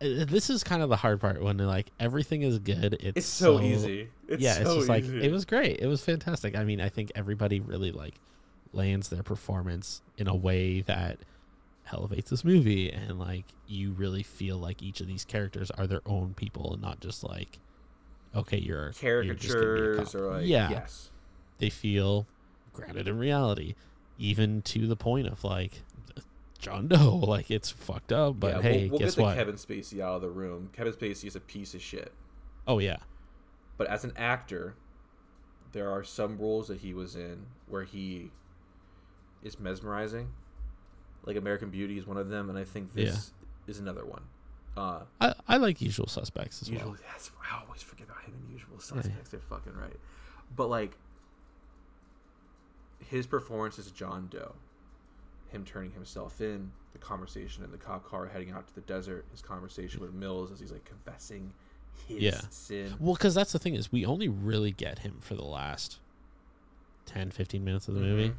this 0.00 0.48
is 0.50 0.62
kind 0.64 0.82
of 0.82 0.88
the 0.88 0.96
hard 0.96 1.20
part 1.20 1.42
when 1.42 1.58
like 1.58 1.90
everything 2.00 2.42
is 2.42 2.58
good. 2.58 2.94
It's, 2.94 3.16
It's 3.16 3.26
so, 3.26 3.60
easy. 3.60 4.08
It's 4.26 4.42
yeah, 4.42 4.54
so 4.54 4.60
it's 4.60 4.74
just 4.74 4.88
like 4.88 5.04
it 5.04 5.30
was 5.30 5.44
great. 5.44 5.80
It 5.80 5.86
was 5.86 6.02
fantastic. 6.04 6.56
I 6.56 6.64
mean, 6.64 6.80
I 6.80 6.88
think 6.88 7.12
everybody 7.14 7.60
really 7.60 7.90
like 7.92 8.14
lands 8.72 9.08
their 9.08 9.22
performance 9.22 10.02
in 10.18 10.28
a 10.28 10.34
way 10.34 10.82
that 10.82 11.18
elevates 11.92 12.28
this 12.30 12.44
movie, 12.44 12.90
and 12.90 13.18
like 13.18 13.44
you 13.66 13.92
really 13.92 14.22
feel 14.22 14.58
like 14.58 14.82
each 14.82 15.00
of 15.00 15.06
these 15.06 15.24
characters 15.24 15.70
are 15.72 15.86
their 15.86 16.02
own 16.06 16.34
people 16.34 16.74
and 16.74 16.82
not 16.82 17.00
just 17.00 17.24
like 17.24 17.58
okay, 18.34 18.58
you're 18.58 18.92
you're 19.02 19.34
just 19.34 19.54
gonna 19.54 19.64
be 19.64 19.80
a 19.80 19.82
caricatures 19.82 20.14
or 20.14 20.30
like 20.32 20.46
yeah, 20.46 20.70
yes. 20.70 21.10
they 21.58 21.70
feel 21.70 22.26
grounded 22.72 23.08
in 23.08 23.18
reality, 23.18 23.74
even 24.18 24.62
to 24.62 24.86
the 24.86 24.96
point 24.96 25.26
of 25.26 25.44
like 25.44 25.82
John 26.58 26.88
Doe. 26.88 27.16
Like 27.28 27.50
it's 27.50 27.70
fucked 27.70 28.12
up, 28.12 28.38
but 28.38 28.56
yeah, 28.56 28.62
hey, 28.62 28.80
we'll, 28.82 28.90
we'll 28.90 28.98
guess 29.00 29.14
get 29.14 29.16
the 29.16 29.22
what? 29.22 29.36
Kevin 29.36 29.54
Spacey 29.56 30.00
out 30.00 30.16
of 30.16 30.22
the 30.22 30.30
room. 30.30 30.70
Kevin 30.72 30.92
Spacey 30.92 31.26
is 31.26 31.36
a 31.36 31.40
piece 31.40 31.74
of 31.74 31.82
shit. 31.82 32.12
Oh 32.66 32.78
yeah, 32.78 32.98
But 33.76 33.86
as 33.88 34.04
an 34.04 34.12
actor, 34.16 34.74
there 35.72 35.90
are 35.90 36.04
some 36.04 36.38
roles 36.38 36.68
that 36.68 36.78
he 36.78 36.92
was 36.92 37.16
in 37.16 37.46
where 37.66 37.84
he 37.84 38.30
is 39.42 39.58
mesmerizing. 39.58 40.28
Like 41.24 41.36
American 41.36 41.70
Beauty 41.70 41.98
is 41.98 42.06
one 42.06 42.16
of 42.16 42.28
them, 42.28 42.48
and 42.48 42.58
I 42.58 42.64
think 42.64 42.92
this 42.94 43.32
is 43.66 43.78
another 43.78 44.04
one. 44.04 44.22
Uh, 44.76 45.00
I 45.20 45.34
I 45.48 45.56
like 45.56 45.80
Usual 45.80 46.06
Suspects 46.06 46.62
as 46.62 46.70
well. 46.70 46.96
that's, 47.10 47.30
I 47.42 47.60
always 47.60 47.82
forget 47.82 47.97
about 47.97 47.97
him 47.97 47.97
in 47.97 47.97
Usual 48.78 49.02
Suspects. 49.02 49.30
They're 49.30 49.40
fucking 49.40 49.74
right. 49.74 49.96
But 50.54 50.68
like, 50.68 50.96
his 52.98 53.26
performance 53.26 53.78
as 53.78 53.90
John 53.90 54.28
Doe, 54.30 54.54
him 55.50 55.64
turning 55.64 55.92
himself 55.92 56.40
in, 56.40 56.72
the 56.92 56.98
conversation 56.98 57.64
in 57.64 57.70
the 57.70 57.76
cop 57.78 58.04
car 58.04 58.26
heading 58.26 58.50
out 58.50 58.66
to 58.68 58.74
the 58.74 58.80
desert, 58.82 59.26
his 59.30 59.40
conversation 59.42 60.00
with 60.00 60.12
Mills 60.12 60.50
as 60.50 60.60
he's 60.60 60.72
like 60.72 60.84
confessing 60.84 61.52
his 62.06 62.22
Yeah. 62.22 62.40
sin. 62.50 62.94
Well, 62.98 63.14
because 63.14 63.34
that's 63.34 63.52
the 63.52 63.58
thing 63.58 63.74
is 63.74 63.92
we 63.92 64.04
only 64.04 64.28
really 64.28 64.72
get 64.72 65.00
him 65.00 65.18
for 65.20 65.34
the 65.34 65.44
last 65.44 65.98
10, 67.06 67.30
15 67.30 67.64
minutes 67.64 67.88
of 67.88 67.94
the 67.94 68.00
movie. 68.00 68.30
Mhm. 68.30 68.36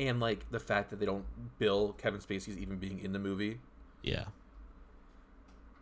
And 0.00 0.20
like 0.20 0.48
the 0.50 0.60
fact 0.60 0.90
that 0.90 1.00
they 1.00 1.06
don't 1.06 1.26
bill 1.58 1.92
Kevin 1.94 2.20
Spacey's 2.20 2.56
even 2.58 2.78
being 2.78 2.98
in 2.98 3.12
the 3.12 3.18
movie. 3.18 3.60
Yeah. 4.02 4.26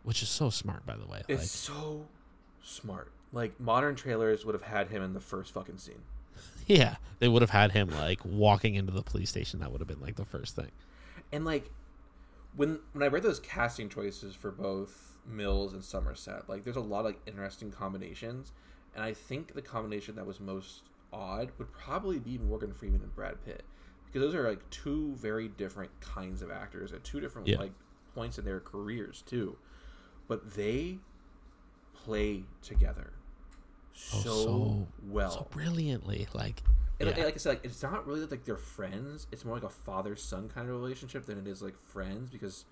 Which 0.03 0.23
is 0.23 0.29
so 0.29 0.49
smart, 0.49 0.85
by 0.85 0.95
the 0.95 1.05
way. 1.05 1.23
It's 1.27 1.41
Like, 1.41 1.49
so 1.49 2.07
smart. 2.63 3.11
Like 3.31 3.59
modern 3.59 3.95
trailers 3.95 4.45
would 4.45 4.55
have 4.55 4.63
had 4.63 4.87
him 4.89 5.03
in 5.03 5.13
the 5.13 5.19
first 5.19 5.53
fucking 5.53 5.77
scene. 5.77 6.01
yeah, 6.67 6.95
they 7.19 7.27
would 7.27 7.41
have 7.41 7.51
had 7.51 7.71
him 7.71 7.89
like 7.89 8.19
walking 8.23 8.75
into 8.75 8.91
the 8.91 9.03
police 9.03 9.29
station. 9.29 9.59
That 9.59 9.71
would 9.71 9.81
have 9.81 9.87
been 9.87 10.01
like 10.01 10.15
the 10.15 10.25
first 10.25 10.55
thing. 10.55 10.71
And 11.31 11.43
like 11.45 11.71
when 12.55 12.79
when 12.93 13.03
I 13.03 13.07
read 13.07 13.23
those 13.23 13.39
casting 13.39 13.89
choices 13.89 14.33
for 14.35 14.51
both 14.51 15.17
Mills 15.25 15.73
and 15.73 15.83
Somerset, 15.83 16.47
like 16.47 16.63
there's 16.63 16.75
a 16.77 16.81
lot 16.81 16.99
of 17.01 17.05
like 17.07 17.19
interesting 17.27 17.71
combinations, 17.71 18.51
and 18.95 19.03
I 19.03 19.13
think 19.13 19.53
the 19.53 19.61
combination 19.61 20.15
that 20.15 20.25
was 20.25 20.39
most 20.39 20.83
odd 21.11 21.51
would 21.57 21.71
probably 21.73 22.19
be 22.19 22.37
Morgan 22.37 22.73
Freeman 22.73 23.01
and 23.01 23.13
Brad 23.15 23.43
Pitt, 23.45 23.63
because 24.05 24.21
those 24.21 24.35
are 24.35 24.47
like 24.47 24.67
two 24.69 25.15
very 25.15 25.47
different 25.49 25.91
kinds 25.99 26.41
of 26.41 26.49
actors 26.51 26.93
at 26.93 27.03
two 27.03 27.19
different 27.19 27.47
Yeah. 27.47 27.59
like 27.59 27.71
points 28.15 28.37
in 28.39 28.45
their 28.45 28.59
careers 28.59 29.21
too, 29.25 29.57
but 30.27 30.55
they 30.55 30.99
play 31.93 32.43
together 32.61 33.11
Oh, 34.13 34.19
so, 34.21 34.29
Oh, 34.31 34.33
so- 34.35 34.87
well. 35.07 35.31
so 35.31 35.47
brilliantly. 35.49 36.27
Like, 36.33 36.63
And 36.99 37.09
yeah. 37.09 37.25
like 37.25 37.35
I 37.35 37.37
said, 37.37 37.49
like, 37.49 37.65
it's 37.65 37.81
not 37.83 38.05
really 38.07 38.25
like 38.25 38.43
they're 38.45 38.57
friends. 38.57 39.27
It's 39.31 39.43
more 39.45 39.55
like 39.55 39.63
a 39.63 39.69
father 39.69 40.15
son 40.15 40.49
kind 40.49 40.69
of 40.69 40.75
relationship 40.75 41.25
than 41.25 41.37
it 41.37 41.47
is 41.47 41.61
like 41.61 41.75
friends 41.83 42.29
because, 42.29 42.65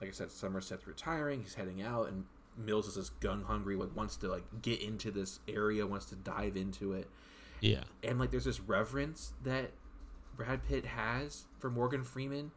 like 0.00 0.08
I 0.08 0.12
said, 0.12 0.30
Somerset's 0.30 0.86
retiring. 0.86 1.42
He's 1.42 1.54
heading 1.54 1.82
out, 1.82 2.08
and 2.08 2.24
Mills 2.56 2.86
is 2.88 2.94
this 2.96 3.10
gun 3.10 3.42
hungry, 3.44 3.76
like 3.76 3.94
wants 3.96 4.16
to 4.18 4.28
like 4.28 4.44
get 4.62 4.80
into 4.80 5.10
this 5.10 5.40
area, 5.48 5.86
wants 5.86 6.06
to 6.06 6.16
dive 6.16 6.56
into 6.56 6.92
it, 6.92 7.08
yeah, 7.60 7.84
and 8.02 8.18
like 8.18 8.30
there's 8.30 8.44
this 8.46 8.58
reverence 8.60 9.32
that 9.44 9.70
Brad 10.36 10.64
Pitt 10.66 10.84
has 10.86 11.44
for 11.58 11.70
Morgan 11.70 12.02
Freeman 12.04 12.50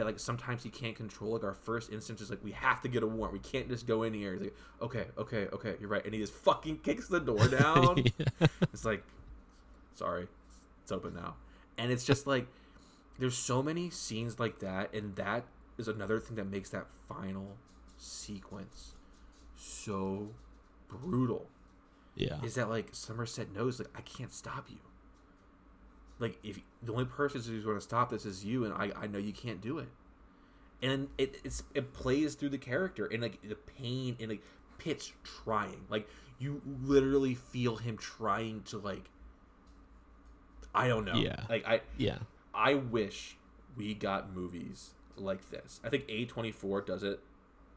that 0.00 0.06
like 0.06 0.18
sometimes 0.18 0.62
he 0.62 0.70
can't 0.70 0.96
control. 0.96 1.34
Like 1.34 1.44
our 1.44 1.54
first 1.54 1.92
instinct 1.92 2.22
is 2.22 2.30
like 2.30 2.42
we 2.42 2.52
have 2.52 2.80
to 2.82 2.88
get 2.88 3.02
a 3.02 3.06
warrant. 3.06 3.34
We 3.34 3.38
can't 3.38 3.68
just 3.68 3.86
go 3.86 4.02
in 4.02 4.14
here. 4.14 4.32
He's 4.32 4.40
like, 4.42 4.56
okay, 4.80 5.04
okay, 5.18 5.46
okay, 5.52 5.74
you're 5.78 5.90
right, 5.90 6.02
and 6.04 6.14
he 6.14 6.20
just 6.20 6.32
fucking 6.32 6.78
kicks 6.82 7.06
the 7.06 7.20
door 7.20 7.46
down. 7.48 8.02
It's 8.72 8.84
like, 8.84 9.04
sorry, 9.94 10.26
it's 10.82 10.90
open 10.90 11.14
now. 11.14 11.34
And 11.76 11.92
it's 11.92 12.04
just 12.04 12.26
like, 12.26 12.46
there's 13.18 13.36
so 13.36 13.62
many 13.62 13.90
scenes 13.90 14.40
like 14.40 14.60
that, 14.60 14.94
and 14.94 15.14
that 15.16 15.44
is 15.76 15.86
another 15.86 16.18
thing 16.18 16.36
that 16.36 16.46
makes 16.46 16.70
that 16.70 16.86
final 17.08 17.56
sequence 17.98 18.92
so 19.56 20.28
brutal. 20.88 21.46
yeah, 22.14 22.42
Is 22.42 22.54
that 22.54 22.70
like 22.70 22.88
Somerset 22.92 23.52
knows 23.54 23.78
like 23.78 23.88
I 23.94 24.00
can't 24.00 24.32
stop 24.32 24.66
you. 24.70 24.78
Like 26.20 26.38
if 26.44 26.60
the 26.82 26.92
only 26.92 27.06
person 27.06 27.42
who's 27.42 27.64
going 27.64 27.76
to 27.76 27.80
stop 27.82 28.10
this 28.10 28.24
is 28.24 28.44
you, 28.44 28.64
and 28.64 28.72
I 28.72 28.92
I 28.96 29.06
know 29.08 29.18
you 29.18 29.32
can't 29.32 29.60
do 29.60 29.78
it. 29.78 29.88
And 30.82 31.08
it 31.18 31.36
it's 31.42 31.62
it 31.74 31.92
plays 31.92 32.34
through 32.36 32.50
the 32.50 32.58
character 32.58 33.06
and 33.06 33.20
like 33.20 33.40
the 33.42 33.56
pain 33.56 34.16
and 34.20 34.30
like 34.30 34.42
Pitt's 34.78 35.12
trying 35.24 35.84
like 35.90 36.08
you 36.38 36.62
literally 36.82 37.34
feel 37.34 37.76
him 37.76 37.98
trying 37.98 38.62
to 38.62 38.78
like 38.78 39.10
I 40.74 40.88
don't 40.88 41.04
know 41.04 41.14
Yeah. 41.16 41.44
like 41.48 41.66
I 41.66 41.80
yeah, 41.98 42.18
I 42.54 42.74
wish 42.74 43.36
we 43.76 43.92
got 43.94 44.34
movies 44.34 44.90
like 45.16 45.50
this. 45.50 45.80
I 45.84 45.88
think 45.90 46.06
A24 46.08 46.86
does 46.86 47.02
it 47.02 47.20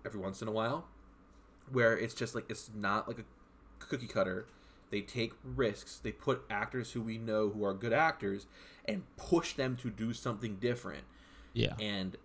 every 0.05 0.19
once 0.19 0.41
in 0.41 0.47
a 0.47 0.51
while 0.51 0.87
where 1.71 1.97
it's 1.97 2.13
just 2.13 2.35
like 2.35 2.45
it's 2.49 2.69
not 2.73 3.07
like 3.07 3.19
a 3.19 3.23
cookie 3.79 4.07
cutter. 4.07 4.45
They 4.93 5.01
take 5.01 5.33
risks. 5.43 5.97
They 5.97 6.11
put 6.11 6.45
actors 6.51 6.91
who 6.91 7.01
we 7.01 7.17
know 7.17 7.49
who 7.49 7.65
are 7.65 7.73
good 7.73 7.93
actors 7.93 8.45
and 8.85 9.01
push 9.17 9.53
them 9.53 9.75
to 9.77 9.89
do 9.89 10.13
something 10.13 10.57
different. 10.57 11.05
yeah. 11.53 11.73
And 11.79 12.15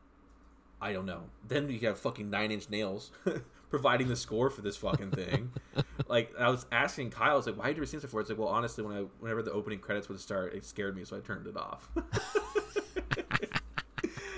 I 0.79 0.93
don't 0.93 1.07
know. 1.07 1.23
Then 1.47 1.71
you 1.71 1.81
have 1.89 1.99
fucking 1.99 2.29
Nine 2.29 2.51
Inch 2.51 2.69
Nails 2.69 3.11
providing 3.71 4.09
the 4.09 4.17
score 4.17 4.51
for 4.51 4.61
this 4.61 4.77
fucking 4.77 5.13
thing. 5.13 5.51
like 6.09 6.35
I 6.39 6.51
was 6.51 6.67
asking 6.71 7.09
Kyle, 7.09 7.33
I 7.33 7.37
was 7.37 7.47
like, 7.47 7.57
"Why 7.57 7.69
had 7.69 7.77
you 7.77 7.81
ever 7.81 7.87
seen 7.87 8.01
this 8.01 8.05
before?" 8.05 8.21
It's 8.21 8.29
like, 8.29 8.39
"Well, 8.39 8.49
honestly, 8.49 8.85
when 8.85 8.95
I 8.95 9.07
whenever 9.19 9.43
the 9.43 9.53
opening 9.53 9.79
credits 9.79 10.11
would 10.11 10.21
start, 10.21 10.55
it 10.55 10.67
scared 10.67 10.95
me, 10.95 11.07
so 11.07 11.17
I 11.17 11.21
turned 11.21 11.47
it 11.47 11.57
off." 11.57 11.89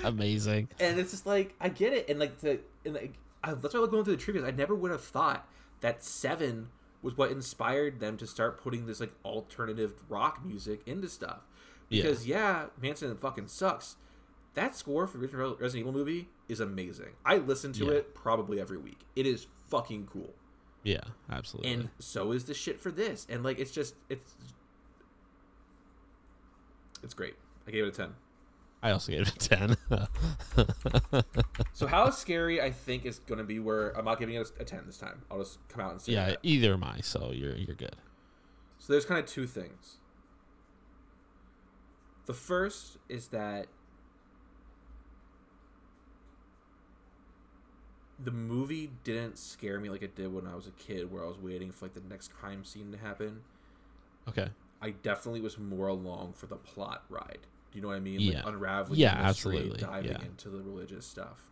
Amazing. 0.04 0.68
and 0.78 1.00
it's 1.00 1.10
just 1.10 1.26
like 1.26 1.56
I 1.60 1.68
get 1.68 1.92
it, 1.92 2.08
and 2.08 2.20
like 2.20 2.38
the 2.38 2.60
and 2.84 2.94
like 2.94 3.14
I, 3.42 3.54
that's 3.54 3.74
why 3.74 3.80
I 3.80 3.82
like 3.82 3.90
going 3.90 4.04
through 4.04 4.14
the 4.14 4.22
triggers. 4.22 4.44
I 4.44 4.52
never 4.52 4.76
would 4.76 4.92
have 4.92 5.02
thought 5.02 5.48
that 5.80 6.04
Seven 6.04 6.68
was 7.02 7.16
what 7.16 7.30
inspired 7.30 8.00
them 8.00 8.16
to 8.18 8.26
start 8.26 8.62
putting 8.62 8.86
this 8.86 9.00
like 9.00 9.12
alternative 9.24 9.94
rock 10.08 10.44
music 10.44 10.80
into 10.86 11.08
stuff. 11.08 11.40
Yeah. 11.88 12.02
Because 12.02 12.26
yeah, 12.26 12.66
Manson 12.80 13.14
fucking 13.16 13.48
sucks. 13.48 13.96
That 14.54 14.74
score 14.76 15.06
for 15.06 15.18
the 15.18 15.24
original 15.24 15.50
Resident 15.60 15.80
Evil 15.88 15.92
movie 15.92 16.28
is 16.48 16.60
amazing. 16.60 17.10
I 17.24 17.36
listen 17.38 17.72
to 17.74 17.86
Yeah. 17.86 17.92
it 17.92 18.14
probably 18.14 18.60
every 18.60 18.78
week. 18.78 19.00
It 19.16 19.24
is 19.26 19.46
fucking 19.68 20.06
cool, 20.06 20.34
Yeah, 20.82 21.00
absolutely. 21.30 21.72
and 21.72 21.90
so 22.00 22.32
is 22.32 22.44
the 22.46 22.54
shit 22.54 22.80
for 22.80 22.90
this. 22.90 23.26
And 23.30 23.42
like, 23.44 23.58
it's 23.58 23.70
just 23.70 23.94
it's 24.08 24.34
it's 27.02 27.14
great. 27.14 27.34
I 27.66 27.70
gave 27.70 27.84
it 27.84 27.88
a 27.88 27.92
ten. 27.92 28.14
I 28.82 28.90
also 28.92 29.12
gave 29.12 29.22
it 29.22 29.28
a 29.28 29.38
ten. 29.38 29.76
So 31.72 31.86
how 31.86 32.10
scary 32.10 32.60
I 32.60 32.70
think 32.70 33.06
is 33.06 33.20
going 33.20 33.38
to 33.38 33.44
be 33.44 33.58
where 33.58 33.96
I'm 33.96 34.04
not 34.04 34.18
giving 34.18 34.34
it 34.34 34.52
a 34.58 34.64
10 34.64 34.82
this 34.86 34.98
time. 34.98 35.22
I'll 35.30 35.38
just 35.38 35.58
come 35.68 35.80
out 35.80 35.92
and 35.92 36.00
say 36.00 36.12
yeah, 36.12 36.26
that. 36.26 36.38
either 36.42 36.74
am 36.74 36.84
I. 36.84 37.00
So 37.00 37.32
you're 37.32 37.56
you're 37.56 37.74
good. 37.74 37.96
So 38.78 38.92
there's 38.92 39.06
kind 39.06 39.18
of 39.18 39.26
two 39.26 39.46
things. 39.46 39.96
The 42.26 42.34
first 42.34 42.98
is 43.08 43.28
that 43.28 43.66
the 48.22 48.30
movie 48.30 48.90
didn't 49.04 49.38
scare 49.38 49.80
me 49.80 49.88
like 49.88 50.02
it 50.02 50.14
did 50.14 50.32
when 50.32 50.46
I 50.46 50.54
was 50.54 50.66
a 50.66 50.72
kid 50.72 51.10
where 51.10 51.24
I 51.24 51.26
was 51.26 51.38
waiting 51.38 51.72
for 51.72 51.86
like 51.86 51.94
the 51.94 52.02
next 52.08 52.34
crime 52.34 52.64
scene 52.64 52.92
to 52.92 52.98
happen. 52.98 53.40
Okay. 54.28 54.48
I 54.82 54.90
definitely 54.90 55.40
was 55.40 55.58
more 55.58 55.88
along 55.88 56.34
for 56.34 56.46
the 56.46 56.56
plot 56.56 57.04
ride. 57.08 57.46
Do 57.70 57.78
you 57.78 57.82
know 57.82 57.88
what 57.88 57.96
I 57.96 58.00
mean? 58.00 58.20
Yeah. 58.20 58.38
Like 58.38 58.46
unraveling 58.54 58.98
Yeah, 58.98 59.16
the 59.20 59.26
mystery, 59.28 59.56
absolutely. 59.56 59.80
diving 59.80 60.10
Yeah. 60.12 60.24
into 60.24 60.48
the 60.50 60.60
religious 60.60 61.06
stuff. 61.06 61.50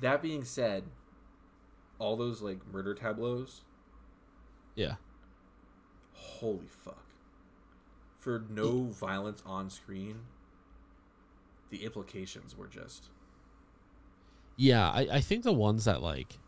That 0.00 0.22
being 0.22 0.44
said, 0.44 0.84
all 1.98 2.16
those 2.16 2.42
like 2.42 2.66
murder 2.72 2.94
tableaus, 2.94 3.62
Yeah. 4.74 4.96
holy 6.12 6.66
fuck. 6.68 7.04
For 8.18 8.44
no 8.48 8.84
violence 8.84 9.42
on 9.44 9.68
screen, 9.68 10.20
the 11.70 11.84
implications 11.84 12.56
were 12.56 12.68
just 12.68 13.08
Yeah, 14.56 14.88
I, 14.90 15.08
I 15.14 15.20
think 15.20 15.42
the 15.44 15.52
ones 15.52 15.86
that 15.86 16.02
like 16.02 16.38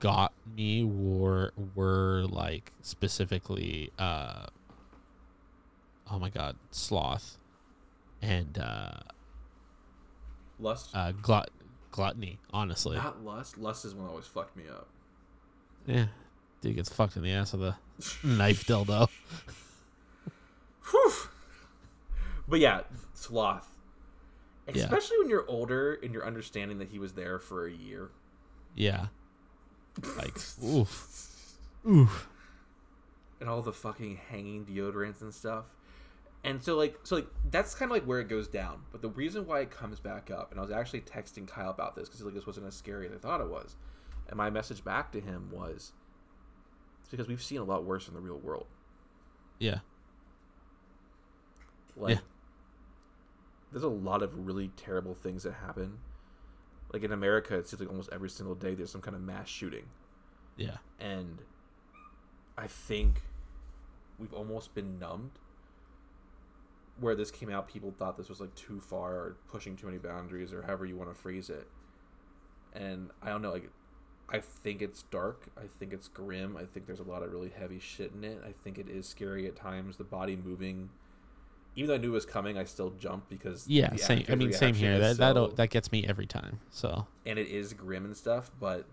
got 0.00 0.32
me 0.56 0.84
were 0.84 1.52
were 1.74 2.24
like 2.28 2.72
specifically 2.82 3.90
uh 3.98 4.46
oh 6.10 6.18
my 6.18 6.30
god, 6.30 6.56
sloth 6.70 7.36
and 8.20 8.58
uh 8.58 9.00
lust. 10.58 10.90
uh 10.94 11.12
glut 11.12 11.50
gluttony, 11.90 12.38
honestly. 12.52 12.96
Not 12.96 13.24
lust. 13.24 13.58
Lust 13.58 13.84
is 13.84 13.94
what 13.94 14.08
always 14.08 14.26
fucked 14.26 14.56
me 14.56 14.64
up. 14.68 14.88
Yeah. 15.86 16.06
Dude 16.60 16.76
gets 16.76 16.88
fucked 16.88 17.16
in 17.16 17.22
the 17.22 17.32
ass 17.32 17.52
with 17.52 17.62
a 17.62 17.76
knife 18.26 18.64
dildo. 18.64 19.08
Whew. 20.90 21.12
But 22.46 22.60
yeah, 22.60 22.80
sloth. 23.14 23.68
Yeah. 24.72 24.84
Especially 24.84 25.18
when 25.18 25.30
you're 25.30 25.48
older 25.48 25.98
and 26.02 26.12
you're 26.12 26.26
understanding 26.26 26.78
that 26.78 26.88
he 26.90 26.98
was 26.98 27.12
there 27.14 27.38
for 27.38 27.66
a 27.66 27.72
year. 27.72 28.10
Yeah. 28.74 29.06
Like 30.16 30.36
oof. 30.64 31.56
Oof. 31.88 32.28
and 33.40 33.48
all 33.48 33.62
the 33.62 33.72
fucking 33.72 34.18
hanging 34.30 34.66
deodorants 34.66 35.22
and 35.22 35.32
stuff. 35.32 35.64
And 36.48 36.62
so 36.62 36.76
like 36.76 36.98
so 37.02 37.16
like 37.16 37.26
that's 37.50 37.74
kind 37.74 37.90
of 37.90 37.94
like 37.96 38.04
where 38.04 38.20
it 38.20 38.28
goes 38.28 38.48
down. 38.48 38.80
But 38.90 39.02
the 39.02 39.10
reason 39.10 39.46
why 39.46 39.60
it 39.60 39.70
comes 39.70 40.00
back 40.00 40.30
up, 40.30 40.50
and 40.50 40.58
I 40.58 40.62
was 40.62 40.70
actually 40.72 41.02
texting 41.02 41.46
Kyle 41.46 41.70
about 41.70 41.94
this 41.94 42.08
because 42.08 42.22
like 42.22 42.32
this 42.34 42.46
wasn't 42.46 42.66
as 42.66 42.74
scary 42.74 43.06
as 43.06 43.12
I 43.12 43.18
thought 43.18 43.40
it 43.40 43.48
was, 43.48 43.76
and 44.28 44.36
my 44.36 44.48
message 44.48 44.82
back 44.82 45.12
to 45.12 45.20
him 45.20 45.50
was, 45.52 45.92
it's 47.00 47.10
because 47.10 47.28
we've 47.28 47.42
seen 47.42 47.58
a 47.58 47.64
lot 47.64 47.84
worse 47.84 48.08
in 48.08 48.14
the 48.14 48.20
real 48.20 48.38
world. 48.38 48.66
Yeah. 49.58 49.80
Like, 51.96 52.16
Yeah. 52.16 52.20
there's 53.72 53.82
a 53.84 53.88
lot 53.88 54.22
of 54.22 54.46
really 54.46 54.68
terrible 54.76 55.14
things 55.14 55.42
that 55.42 55.52
happen. 55.54 55.98
Like 56.92 57.02
in 57.02 57.12
America, 57.12 57.56
it 57.58 57.68
seems 57.68 57.80
like 57.80 57.90
almost 57.90 58.08
every 58.12 58.30
single 58.30 58.54
day 58.54 58.74
there's 58.74 58.90
some 58.90 59.00
kind 59.02 59.14
of 59.16 59.22
mass 59.22 59.48
shooting. 59.48 59.84
Yeah. 60.56 60.78
and 60.98 61.42
I 62.56 62.66
think 62.66 63.22
we've 64.18 64.32
almost 64.32 64.74
been 64.74 64.98
numbed. 64.98 65.38
Where 67.00 67.14
this 67.14 67.30
came 67.30 67.50
out, 67.50 67.68
people 67.68 67.94
thought 67.96 68.16
this 68.16 68.28
was 68.28 68.40
like 68.40 68.54
too 68.54 68.80
far 68.80 69.12
or 69.14 69.36
pushing 69.48 69.76
too 69.76 69.86
many 69.86 69.98
boundaries 69.98 70.52
or 70.52 70.62
however 70.62 70.84
you 70.86 70.96
want 70.96 71.10
to 71.10 71.14
phrase 71.14 71.48
it. 71.50 71.68
And 72.72 73.10
I 73.22 73.28
don't 73.30 73.42
know, 73.42 73.52
like 73.52 73.70
I 74.30 74.40
think 74.40 74.82
it's 74.82 75.04
dark. 75.04 75.46
I 75.56 75.66
think 75.78 75.92
it's 75.92 76.08
grim. 76.08 76.56
I 76.56 76.64
think 76.64 76.86
there's 76.86 77.00
a 77.00 77.04
lot 77.04 77.22
of 77.22 77.32
really 77.32 77.50
heavy 77.56 77.78
shit 77.78 78.12
in 78.12 78.24
it. 78.24 78.42
I 78.46 78.52
think 78.64 78.78
it 78.78 78.88
is 78.88 79.06
scary 79.08 79.46
at 79.46 79.56
times. 79.56 79.96
The 79.96 80.04
body 80.04 80.36
moving, 80.36 80.90
even 81.76 81.88
though 81.88 81.94
I 81.94 81.98
knew 81.98 82.10
it 82.10 82.14
was 82.14 82.26
coming, 82.26 82.58
I 82.58 82.64
still 82.64 82.90
jumped 82.90 83.28
because 83.30 83.66
Yeah, 83.68 83.94
same 83.96 84.24
I 84.28 84.34
mean 84.34 84.52
same 84.52 84.74
here. 84.74 84.98
That 84.98 85.16
so- 85.16 85.34
that 85.48 85.56
that 85.56 85.70
gets 85.70 85.92
me 85.92 86.04
every 86.06 86.26
time. 86.26 86.60
So 86.70 87.06
and 87.24 87.38
it 87.38 87.48
is 87.48 87.72
grim 87.74 88.04
and 88.04 88.16
stuff 88.16 88.50
but 88.58 88.86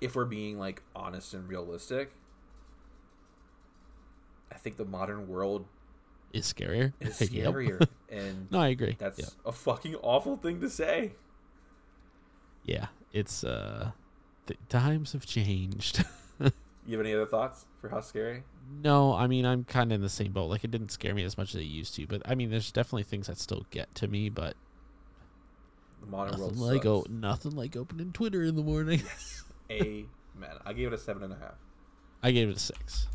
if 0.00 0.14
we're 0.14 0.24
being 0.24 0.58
like 0.58 0.82
honest 0.94 1.34
and 1.34 1.48
realistic 1.48 2.12
i 4.52 4.54
think 4.56 4.76
the 4.76 4.84
modern 4.84 5.26
world 5.26 5.66
is 6.32 6.52
scarier. 6.52 6.92
is 7.00 7.20
Yep. 7.32 7.52
scarier, 7.54 7.86
and 8.10 8.50
No, 8.50 8.60
I 8.60 8.68
agree. 8.68 8.96
that's 8.98 9.18
yeah. 9.18 9.26
a 9.44 9.52
fucking 9.52 9.94
awful 9.96 10.36
thing 10.36 10.60
to 10.60 10.70
say. 10.70 11.12
yeah, 12.64 12.86
it's 13.12 13.44
uh, 13.44 13.90
the 14.46 14.54
times 14.68 15.12
have 15.12 15.26
changed. 15.26 16.04
You 16.86 16.96
have 16.96 17.06
any 17.06 17.14
other 17.14 17.26
thoughts 17.26 17.66
for 17.80 17.88
how 17.90 18.00
scary? 18.00 18.42
no, 18.82 19.12
I 19.14 19.26
mean 19.26 19.44
I'm 19.44 19.64
kind 19.64 19.92
of 19.92 19.96
in 19.96 20.00
the 20.00 20.08
same 20.08 20.32
boat. 20.32 20.46
Like 20.46 20.64
it 20.64 20.70
didn't 20.70 20.90
scare 20.90 21.14
me 21.14 21.22
as 21.24 21.36
much 21.36 21.54
as 21.54 21.60
it 21.60 21.64
used 21.64 21.94
to, 21.96 22.06
but 22.06 22.22
I 22.24 22.34
mean 22.34 22.50
there's 22.50 22.72
definitely 22.72 23.02
things 23.02 23.26
that 23.26 23.38
still 23.38 23.66
get 23.70 23.94
to 23.96 24.08
me. 24.08 24.28
But 24.30 24.56
The 26.00 26.06
modern 26.06 26.38
world 26.40 26.52
nothing 26.56 26.66
like 26.66 26.82
sucks. 26.84 26.86
o- 26.86 27.06
nothing 27.10 27.52
like 27.52 27.76
opening 27.76 28.12
Twitter 28.12 28.42
in 28.42 28.56
the 28.56 28.62
morning. 28.62 29.02
Amen. 29.70 30.06
I 30.64 30.72
gave 30.72 30.86
it 30.88 30.94
a 30.94 30.98
seven 30.98 31.22
and 31.22 31.32
a 31.34 31.36
half. 31.36 31.54
I 32.22 32.30
gave 32.32 32.48
it 32.48 32.56
a 32.56 32.60
six. 32.60 33.06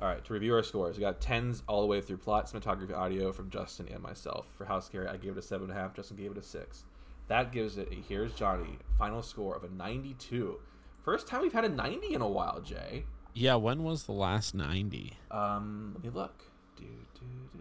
All 0.00 0.08
right, 0.08 0.24
to 0.24 0.32
review 0.32 0.54
our 0.54 0.62
scores, 0.62 0.96
we 0.96 1.02
got 1.02 1.20
tens 1.20 1.62
all 1.66 1.82
the 1.82 1.86
way 1.86 2.00
through 2.00 2.16
plot, 2.16 2.46
cinematography, 2.46 2.96
audio 2.96 3.32
from 3.32 3.50
Justin 3.50 3.86
and 3.92 4.02
myself. 4.02 4.46
For 4.56 4.64
How 4.64 4.80
Scary, 4.80 5.06
I 5.06 5.18
gave 5.18 5.32
it 5.32 5.38
a 5.38 5.42
seven 5.42 5.68
and 5.68 5.78
a 5.78 5.80
half. 5.80 5.94
Justin 5.94 6.16
gave 6.16 6.30
it 6.30 6.38
a 6.38 6.42
six. 6.42 6.84
That 7.28 7.52
gives 7.52 7.76
it 7.76 7.92
a 7.92 7.94
Here's 7.94 8.32
Johnny 8.32 8.78
final 8.98 9.22
score 9.22 9.54
of 9.54 9.62
a 9.62 9.68
92. 9.68 10.58
First 11.04 11.26
time 11.26 11.42
we've 11.42 11.52
had 11.52 11.66
a 11.66 11.68
90 11.68 12.14
in 12.14 12.22
a 12.22 12.28
while, 12.28 12.60
Jay. 12.60 13.04
Yeah, 13.34 13.56
when 13.56 13.84
was 13.84 14.04
the 14.04 14.12
last 14.12 14.54
ninety? 14.54 15.12
Um, 15.30 15.92
let 15.94 16.02
me 16.02 16.10
look. 16.10 16.44
Do, 16.76 16.84
do, 16.84 17.26
do. 17.52 17.60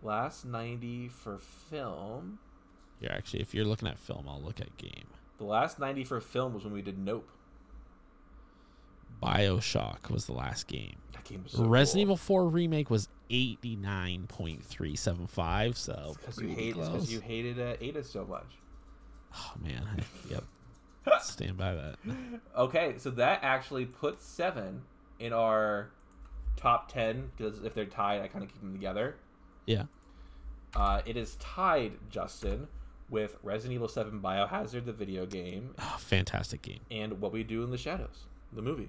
Last 0.00 0.44
90 0.44 1.08
for 1.08 1.38
film. 1.38 2.38
Yeah, 3.00 3.12
actually, 3.12 3.40
if 3.40 3.52
you're 3.52 3.64
looking 3.64 3.88
at 3.88 3.98
film, 3.98 4.26
I'll 4.28 4.40
look 4.40 4.60
at 4.60 4.76
game. 4.78 5.08
The 5.38 5.44
last 5.44 5.78
90 5.78 6.04
for 6.04 6.20
film 6.20 6.54
was 6.54 6.64
when 6.64 6.72
we 6.72 6.82
did 6.82 6.98
Nope. 6.98 7.28
Bioshock 9.24 10.10
was 10.10 10.26
the 10.26 10.32
last 10.32 10.66
game. 10.66 10.96
That 11.12 11.22
game 11.24 11.42
was 11.44 11.52
so 11.52 11.64
Resident 11.64 12.08
cool. 12.08 12.14
Evil 12.14 12.16
4 12.16 12.48
remake 12.48 12.90
was 12.90 13.08
89.375, 13.30 15.76
so 15.76 16.14
Because 16.18 16.38
you, 16.40 16.46
pretty 16.48 16.54
hate, 16.62 16.68
it's 16.70 16.78
'cause 16.78 16.88
close. 16.88 17.12
you 17.12 17.20
hated 17.20 17.60
uh, 17.60 17.76
Ada 17.80 18.02
so 18.04 18.24
much. 18.26 18.56
Oh 19.36 19.52
man, 19.62 19.86
I- 19.98 20.02
yep. 20.30 20.44
Stand 21.22 21.56
by 21.56 21.74
that. 21.74 21.96
Okay, 22.56 22.94
so 22.98 23.10
that 23.10 23.40
actually 23.42 23.84
puts 23.86 24.24
seven 24.24 24.82
in 25.18 25.32
our 25.32 25.90
top 26.56 26.90
ten 26.90 27.30
because 27.36 27.62
if 27.62 27.74
they're 27.74 27.84
tied, 27.84 28.22
I 28.22 28.28
kind 28.28 28.42
of 28.44 28.50
keep 28.50 28.60
them 28.60 28.72
together. 28.72 29.16
Yeah. 29.66 29.84
Uh, 30.74 31.02
it 31.06 31.16
is 31.16 31.36
tied, 31.36 31.92
Justin, 32.10 32.66
with 33.10 33.36
Resident 33.42 33.74
Evil 33.74 33.88
Seven: 33.88 34.20
Biohazard, 34.20 34.86
the 34.86 34.92
video 34.92 35.26
game, 35.26 35.74
Oh, 35.78 35.96
fantastic 35.98 36.62
game. 36.62 36.80
and 36.90 37.20
What 37.20 37.32
We 37.32 37.42
Do 37.44 37.62
in 37.62 37.70
the 37.70 37.78
Shadows, 37.78 38.24
the 38.52 38.62
movie. 38.62 38.88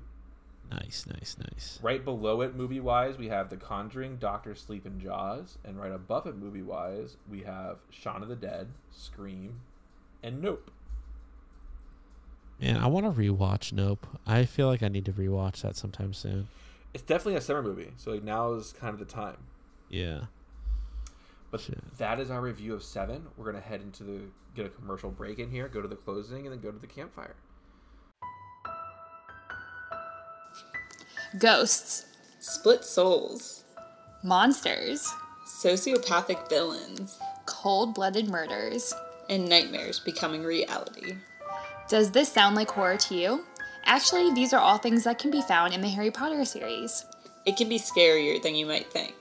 Nice, 0.71 1.05
nice, 1.07 1.35
nice. 1.39 1.79
Right 1.81 2.03
below 2.03 2.41
it, 2.41 2.55
movie 2.55 2.79
wise, 2.79 3.17
we 3.17 3.27
have 3.27 3.49
The 3.49 3.57
Conjuring, 3.57 4.17
Doctor 4.17 4.55
Sleep, 4.55 4.85
and 4.85 4.99
Jaws, 4.99 5.57
and 5.63 5.79
right 5.79 5.91
above 5.91 6.25
it, 6.25 6.35
movie 6.35 6.63
wise, 6.63 7.17
we 7.29 7.41
have 7.41 7.77
Shaun 7.89 8.23
of 8.23 8.29
the 8.29 8.35
Dead, 8.35 8.67
Scream, 8.91 9.61
and 10.23 10.41
Nope. 10.41 10.71
Man, 12.59 12.77
I 12.77 12.87
want 12.87 13.05
to 13.05 13.21
rewatch 13.21 13.73
Nope. 13.73 14.07
I 14.25 14.45
feel 14.45 14.67
like 14.67 14.81
I 14.81 14.87
need 14.87 15.05
to 15.05 15.13
rewatch 15.13 15.61
that 15.61 15.75
sometime 15.75 16.13
soon. 16.13 16.47
It's 16.93 17.03
definitely 17.03 17.35
a 17.35 17.41
summer 17.41 17.61
movie, 17.61 17.91
so 17.97 18.11
like 18.11 18.23
now 18.23 18.53
is 18.53 18.73
kind 18.73 18.93
of 18.93 18.99
the 18.99 19.05
time. 19.05 19.37
Yeah. 19.89 20.21
But 21.51 21.59
Shit. 21.61 21.97
that 21.97 22.19
is 22.19 22.31
our 22.31 22.41
review 22.41 22.73
of 22.73 22.83
seven. 22.83 23.27
We're 23.37 23.45
gonna 23.45 23.59
head 23.63 23.81
into 23.81 24.03
the 24.03 24.21
get 24.55 24.65
a 24.65 24.69
commercial 24.69 25.11
break 25.11 25.37
in 25.37 25.51
here, 25.51 25.67
go 25.67 25.81
to 25.81 25.87
the 25.87 25.95
closing, 25.95 26.45
and 26.45 26.53
then 26.53 26.61
go 26.61 26.71
to 26.71 26.79
the 26.79 26.87
campfire. 26.87 27.35
Ghosts, 31.37 32.05
Split 32.39 32.85
souls, 32.85 33.63
monsters, 34.23 35.11
sociopathic 35.47 36.47
villains, 36.49 37.19
cold 37.45 37.93
blooded 37.95 38.27
murders. 38.29 38.93
and 39.27 39.49
nightmares 39.49 39.99
becoming 39.99 40.43
reality. 40.43 41.15
Does 41.89 42.11
this 42.11 42.31
sound 42.31 42.55
like 42.55 42.69
horror 42.69 42.97
to 42.97 43.15
you? 43.15 43.43
Actually, 43.85 44.31
these 44.33 44.53
are 44.53 44.59
all 44.61 44.77
things 44.77 45.03
that 45.03 45.17
can 45.17 45.31
be 45.31 45.41
found 45.41 45.73
in 45.73 45.81
the 45.81 45.89
Harry 45.89 46.11
Potter 46.11 46.45
series. 46.45 47.05
It 47.45 47.57
can 47.57 47.67
be 47.67 47.79
scarier 47.79 48.39
than 48.41 48.53
you 48.55 48.67
might 48.67 48.91
think. 48.91 49.15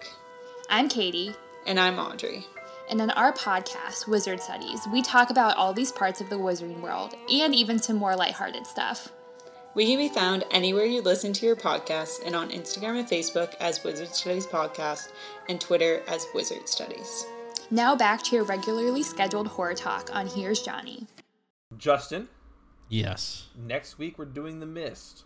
I'm 0.69 0.89
Katie, 0.91 1.35
And 1.67 1.81
I'm 1.81 1.99
Audrey. 1.99 2.45
and 2.91 3.01
on 3.01 3.11
our 3.13 3.33
podcast, 3.33 4.07
Wizard 4.07 4.41
Studies, 4.43 4.81
we 4.93 5.01
talk 5.01 5.31
about 5.31 5.57
all 5.57 5.73
these 5.73 5.91
parts 5.93 6.21
of 6.21 6.29
the 6.29 6.37
wizarding 6.37 6.81
world 6.83 7.15
and 7.31 7.55
even 7.55 7.79
some 7.79 7.97
more 7.97 8.15
lighthearted 8.15 8.67
stuff. 8.67 9.09
We 9.75 9.87
can 9.87 9.99
be 9.99 10.09
found 10.09 10.45
anywhere 10.51 10.85
you 10.85 11.03
listen 11.03 11.33
to 11.33 11.47
your 11.47 11.57
podcasts 11.57 12.25
and 12.25 12.37
on 12.37 12.51
Instagram 12.51 12.99
and 12.99 13.09
Facebook 13.09 13.55
as 13.59 13.83
Wizard 13.83 14.15
Studies 14.15 14.47
Podcast 14.47 15.11
and 15.49 15.61
Twitter 15.61 16.01
as 16.07 16.27
Wizard 16.33 16.69
Studies. 16.69 17.27
Now 17.71 17.97
back 17.97 18.23
to 18.25 18.37
your 18.37 18.45
regularly 18.45 19.03
scheduled 19.03 19.49
horror 19.49 19.75
talk 19.75 20.15
on 20.15 20.27
Here's 20.29 20.63
Johnny. 20.63 21.07
Justin, 21.77 22.29
Yes. 22.89 23.49
next 23.59 23.99
week 23.99 24.17
we're 24.19 24.27
doing 24.27 24.61
The 24.61 24.67
Mist. 24.67 25.25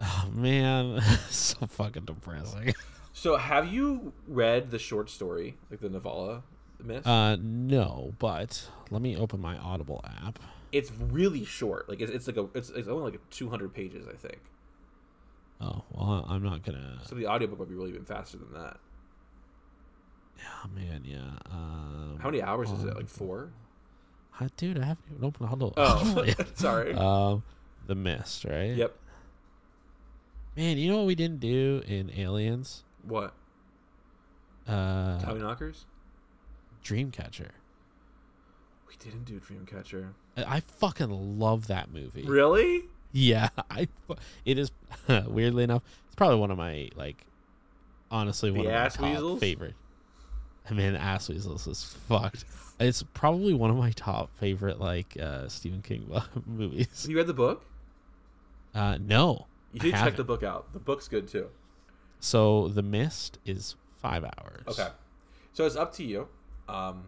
Oh 0.00 0.28
man, 0.34 1.00
so 1.30 1.66
fucking 1.66 2.04
depressing. 2.04 2.74
So, 3.12 3.36
have 3.36 3.72
you 3.72 4.12
read 4.28 4.70
the 4.70 4.78
short 4.78 5.08
story, 5.08 5.56
like 5.70 5.80
the 5.80 5.88
novella, 5.88 6.42
The 6.78 6.84
Mist? 6.84 7.06
Uh, 7.06 7.36
no, 7.40 8.12
but 8.18 8.68
let 8.90 9.00
me 9.00 9.16
open 9.16 9.40
my 9.40 9.56
Audible 9.56 10.04
app. 10.04 10.38
It's 10.72 10.90
really 10.98 11.44
short. 11.44 11.88
Like 11.88 12.00
it's, 12.00 12.10
it's 12.12 12.26
like 12.26 12.36
a 12.36 12.48
it's, 12.54 12.70
it's 12.70 12.88
only 12.88 13.12
like 13.12 13.30
200 13.30 13.72
pages, 13.72 14.06
I 14.06 14.16
think. 14.16 14.40
Oh 15.60 15.84
well, 15.90 16.26
I'm 16.28 16.42
not 16.42 16.62
gonna. 16.64 16.98
So 17.04 17.14
the 17.14 17.26
audiobook 17.26 17.58
would 17.58 17.68
be 17.68 17.74
really 17.74 17.90
even 17.90 18.04
faster 18.04 18.36
than 18.36 18.52
that. 18.52 18.78
Oh 20.64 20.68
man, 20.74 21.02
yeah. 21.04 21.38
Um, 21.50 22.18
How 22.20 22.28
many 22.28 22.42
hours 22.42 22.70
is 22.70 22.84
it? 22.84 22.94
Like 22.94 23.08
four? 23.08 23.52
Hi, 24.32 24.48
dude, 24.58 24.78
I 24.78 24.84
haven't 24.84 25.04
even 25.10 25.24
opened 25.24 25.48
Audible. 25.48 25.72
Oh, 25.78 26.24
sorry. 26.54 26.92
um, 26.92 27.42
The 27.86 27.94
Mist, 27.94 28.44
right? 28.44 28.74
yep. 28.76 28.94
Man, 30.56 30.76
you 30.76 30.90
know 30.90 30.98
what 30.98 31.06
we 31.06 31.14
didn't 31.14 31.40
do 31.40 31.82
in 31.86 32.10
Aliens? 32.18 32.84
What? 33.02 33.32
Uh, 34.68 35.18
Tommyknockers? 35.20 35.84
Dreamcatcher. 36.84 37.50
We 39.04 39.10
didn't 39.10 39.24
do 39.24 39.40
Dreamcatcher. 39.40 40.08
I 40.36 40.60
fucking 40.60 41.38
love 41.38 41.66
that 41.68 41.92
movie. 41.92 42.22
Really? 42.24 42.84
Yeah, 43.12 43.48
I. 43.70 43.88
It 44.44 44.58
is 44.58 44.70
weirdly 45.26 45.64
enough, 45.64 45.82
it's 46.06 46.14
probably 46.14 46.38
one 46.38 46.50
of 46.50 46.58
my 46.58 46.88
like, 46.96 47.24
honestly 48.10 48.50
one 48.50 48.64
The 48.64 48.70
of 48.74 48.82
my 48.82 48.88
top 48.88 49.00
Weasels? 49.00 49.40
favorite. 49.40 49.74
I 50.68 50.74
mean, 50.74 50.94
Ass 50.96 51.28
Weasels 51.28 51.66
is 51.66 51.84
fucked. 52.08 52.44
It's 52.80 53.02
probably 53.14 53.54
one 53.54 53.70
of 53.70 53.76
my 53.76 53.92
top 53.92 54.36
favorite 54.36 54.80
like 54.80 55.16
uh 55.20 55.48
Stephen 55.48 55.80
King 55.82 56.10
movies. 56.46 57.06
You 57.08 57.16
read 57.16 57.26
the 57.26 57.34
book? 57.34 57.64
Uh, 58.74 58.98
no, 59.00 59.46
You 59.72 59.80
should 59.80 59.92
check 59.94 60.16
the 60.16 60.24
book 60.24 60.42
out. 60.42 60.72
The 60.74 60.78
book's 60.78 61.08
good 61.08 61.28
too. 61.28 61.46
So 62.20 62.68
The 62.68 62.82
Mist 62.82 63.38
is 63.46 63.76
five 64.02 64.22
hours. 64.24 64.64
Okay. 64.68 64.88
So 65.54 65.64
it's 65.64 65.76
up 65.76 65.94
to 65.94 66.04
you. 66.04 66.28
Um, 66.68 67.04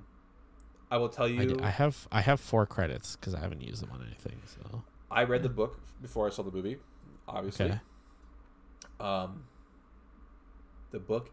I 0.90 0.96
will 0.96 1.08
tell 1.08 1.26
I, 1.26 1.28
you. 1.28 1.56
d- 1.56 1.62
I 1.62 1.70
have 1.70 2.08
I 2.10 2.20
have 2.22 2.40
four 2.40 2.66
credits 2.66 3.16
because 3.16 3.34
I 3.34 3.40
haven't 3.40 3.60
used 3.62 3.82
them 3.82 3.90
on 3.92 4.02
anything. 4.06 4.40
So 4.46 4.82
I 5.10 5.24
read 5.24 5.42
the 5.42 5.48
book 5.48 5.78
before 6.00 6.26
I 6.26 6.30
saw 6.30 6.42
the 6.42 6.50
movie. 6.50 6.78
Obviously. 7.28 7.66
okay, 7.66 7.80
Um, 9.00 9.44
the 10.90 10.98
book. 10.98 11.30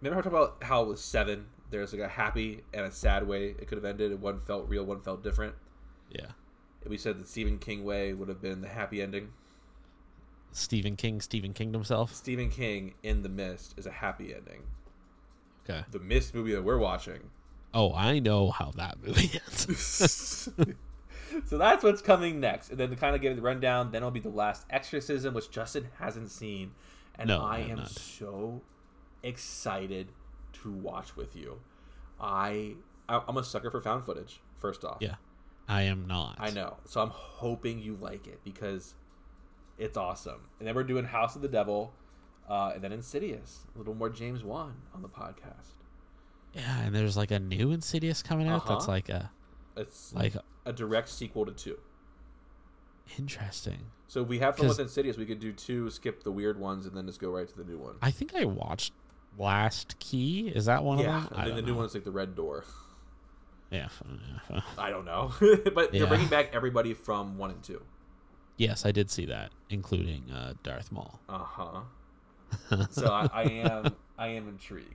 Remember 0.00 0.16
how 0.16 0.20
I 0.20 0.22
talked 0.22 0.34
about 0.58 0.62
how 0.62 0.82
it 0.82 0.88
was 0.88 1.02
seven, 1.02 1.46
there's 1.70 1.92
like 1.92 2.02
a 2.02 2.08
happy 2.08 2.62
and 2.74 2.84
a 2.84 2.90
sad 2.92 3.26
way 3.26 3.46
it 3.58 3.66
could 3.66 3.78
have 3.78 3.84
ended, 3.84 4.12
and 4.12 4.20
one 4.20 4.40
felt 4.40 4.68
real, 4.68 4.84
one 4.84 5.00
felt 5.00 5.22
different. 5.22 5.54
yeah. 6.10 6.32
And 6.82 6.90
we 6.90 6.98
said 6.98 7.18
the 7.18 7.26
Stephen 7.26 7.58
King 7.58 7.82
way 7.82 8.12
would 8.12 8.28
have 8.28 8.40
been 8.40 8.60
the 8.60 8.68
happy 8.68 9.02
ending. 9.02 9.30
Stephen 10.52 10.94
King, 10.96 11.20
Stephen 11.20 11.52
King 11.52 11.72
himself. 11.72 12.14
Stephen 12.14 12.48
King 12.50 12.94
in 13.02 13.22
The 13.22 13.28
Mist 13.28 13.74
is 13.76 13.86
a 13.86 13.90
happy 13.90 14.32
ending. 14.34 14.62
Okay. 15.68 15.84
The 15.90 15.98
Mist 15.98 16.32
movie 16.34 16.52
that 16.52 16.62
we're 16.62 16.78
watching. 16.78 17.30
Oh, 17.74 17.92
I 17.94 18.18
know 18.20 18.50
how 18.50 18.70
that 18.76 18.96
movie 19.04 19.30
ends. 19.34 20.48
so 21.46 21.58
that's 21.58 21.84
what's 21.84 22.00
coming 22.02 22.40
next. 22.40 22.70
And 22.70 22.78
then 22.78 22.90
to 22.90 22.96
kind 22.96 23.14
of 23.14 23.20
give 23.20 23.36
the 23.36 23.42
rundown, 23.42 23.90
then 23.92 23.98
it'll 24.02 24.10
be 24.10 24.20
The 24.20 24.28
Last 24.30 24.64
Exorcism, 24.70 25.34
which 25.34 25.50
Justin 25.50 25.88
hasn't 25.98 26.30
seen. 26.30 26.72
And 27.18 27.28
No, 27.28 27.40
I 27.42 27.56
I 27.56 27.58
am 27.60 27.78
not. 27.78 27.90
so 27.90 28.62
excited 29.22 30.08
to 30.62 30.70
watch 30.70 31.16
with 31.16 31.34
you. 31.36 31.60
I 32.20 32.76
I- 33.08 33.22
I'm 33.28 33.36
a 33.36 33.44
sucker 33.44 33.70
for 33.70 33.80
found 33.80 34.04
footage. 34.04 34.40
First 34.58 34.84
off, 34.84 34.98
yeah, 35.00 35.16
I 35.68 35.82
am 35.82 36.06
not. 36.06 36.36
I 36.38 36.50
know. 36.50 36.78
So 36.86 37.00
I'm 37.02 37.10
hoping 37.10 37.78
you 37.80 37.96
like 38.00 38.26
it 38.26 38.40
because 38.42 38.94
it's 39.78 39.96
awesome. 39.98 40.40
And 40.58 40.66
then 40.66 40.74
we're 40.74 40.82
doing 40.84 41.04
House 41.04 41.36
of 41.36 41.42
the 41.42 41.48
Devil, 41.48 41.92
uh, 42.48 42.72
and 42.74 42.82
then 42.82 42.92
Insidious. 42.92 43.60
A 43.74 43.78
little 43.78 43.94
more 43.94 44.08
James 44.08 44.42
Wan 44.42 44.76
on 44.94 45.02
the 45.02 45.08
podcast. 45.08 45.75
Yeah, 46.56 46.80
and 46.80 46.94
there's 46.94 47.16
like 47.16 47.30
a 47.30 47.38
new 47.38 47.70
Insidious 47.72 48.22
coming 48.22 48.48
out. 48.48 48.66
That's 48.66 48.84
Uh-huh. 48.84 48.92
like 48.92 49.08
a 49.10 49.30
It's 49.76 50.12
like 50.14 50.34
a 50.64 50.72
direct 50.72 51.08
sequel 51.10 51.44
to 51.46 51.52
two. 51.52 51.78
Interesting. 53.18 53.78
So 54.08 54.22
if 54.22 54.28
we 54.28 54.38
have 54.40 54.56
fun 54.56 54.68
with 54.68 54.78
Insidious, 54.80 55.16
we 55.16 55.26
could 55.26 55.40
do 55.40 55.52
two, 55.52 55.90
skip 55.90 56.22
the 56.22 56.32
weird 56.32 56.58
ones, 56.58 56.86
and 56.86 56.96
then 56.96 57.06
just 57.06 57.20
go 57.20 57.30
right 57.30 57.48
to 57.48 57.56
the 57.56 57.64
new 57.64 57.78
one. 57.78 57.96
I 58.02 58.10
think 58.10 58.34
I 58.34 58.44
watched 58.44 58.92
Last 59.38 59.98
Key. 59.98 60.48
Is 60.54 60.64
that 60.66 60.82
one 60.82 60.98
yeah, 60.98 61.24
of 61.24 61.30
them? 61.30 61.32
and 61.32 61.40
I 61.40 61.44
think 61.44 61.56
the 61.56 61.62
don't 61.62 61.70
new 61.70 61.76
one 61.76 61.84
is 61.86 61.94
like 61.94 62.04
the 62.04 62.10
Red 62.12 62.34
Door. 62.34 62.64
Yeah. 63.70 63.86
f- 63.86 64.02
yeah, 64.50 64.56
f- 64.58 64.64
I 64.78 64.90
don't 64.90 65.04
know, 65.04 65.32
but 65.74 65.92
Yeah. 65.92 66.00
they're 66.00 66.06
bringing 66.08 66.28
back 66.28 66.50
everybody 66.54 66.94
from 66.94 67.36
one 67.36 67.50
and 67.50 67.62
two. 67.62 67.82
Yes, 68.56 68.86
I 68.86 68.92
did 68.92 69.10
see 69.10 69.26
that, 69.26 69.50
including 69.70 70.30
uh, 70.30 70.54
Darth 70.62 70.90
Maul. 70.92 71.20
Uh 71.28 71.38
huh. 71.38 71.80
so 72.90 73.08
I, 73.12 73.28
I 73.32 73.42
am 73.42 73.94
I 74.16 74.28
am 74.28 74.48
intrigued, 74.48 74.94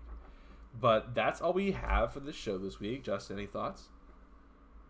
but 0.79 1.13
that's 1.13 1.41
all 1.41 1.53
we 1.53 1.71
have 1.71 2.13
for 2.13 2.19
this 2.19 2.35
show 2.35 2.57
this 2.57 2.79
week. 2.79 3.03
Justin, 3.03 3.37
any 3.37 3.47
thoughts? 3.47 3.89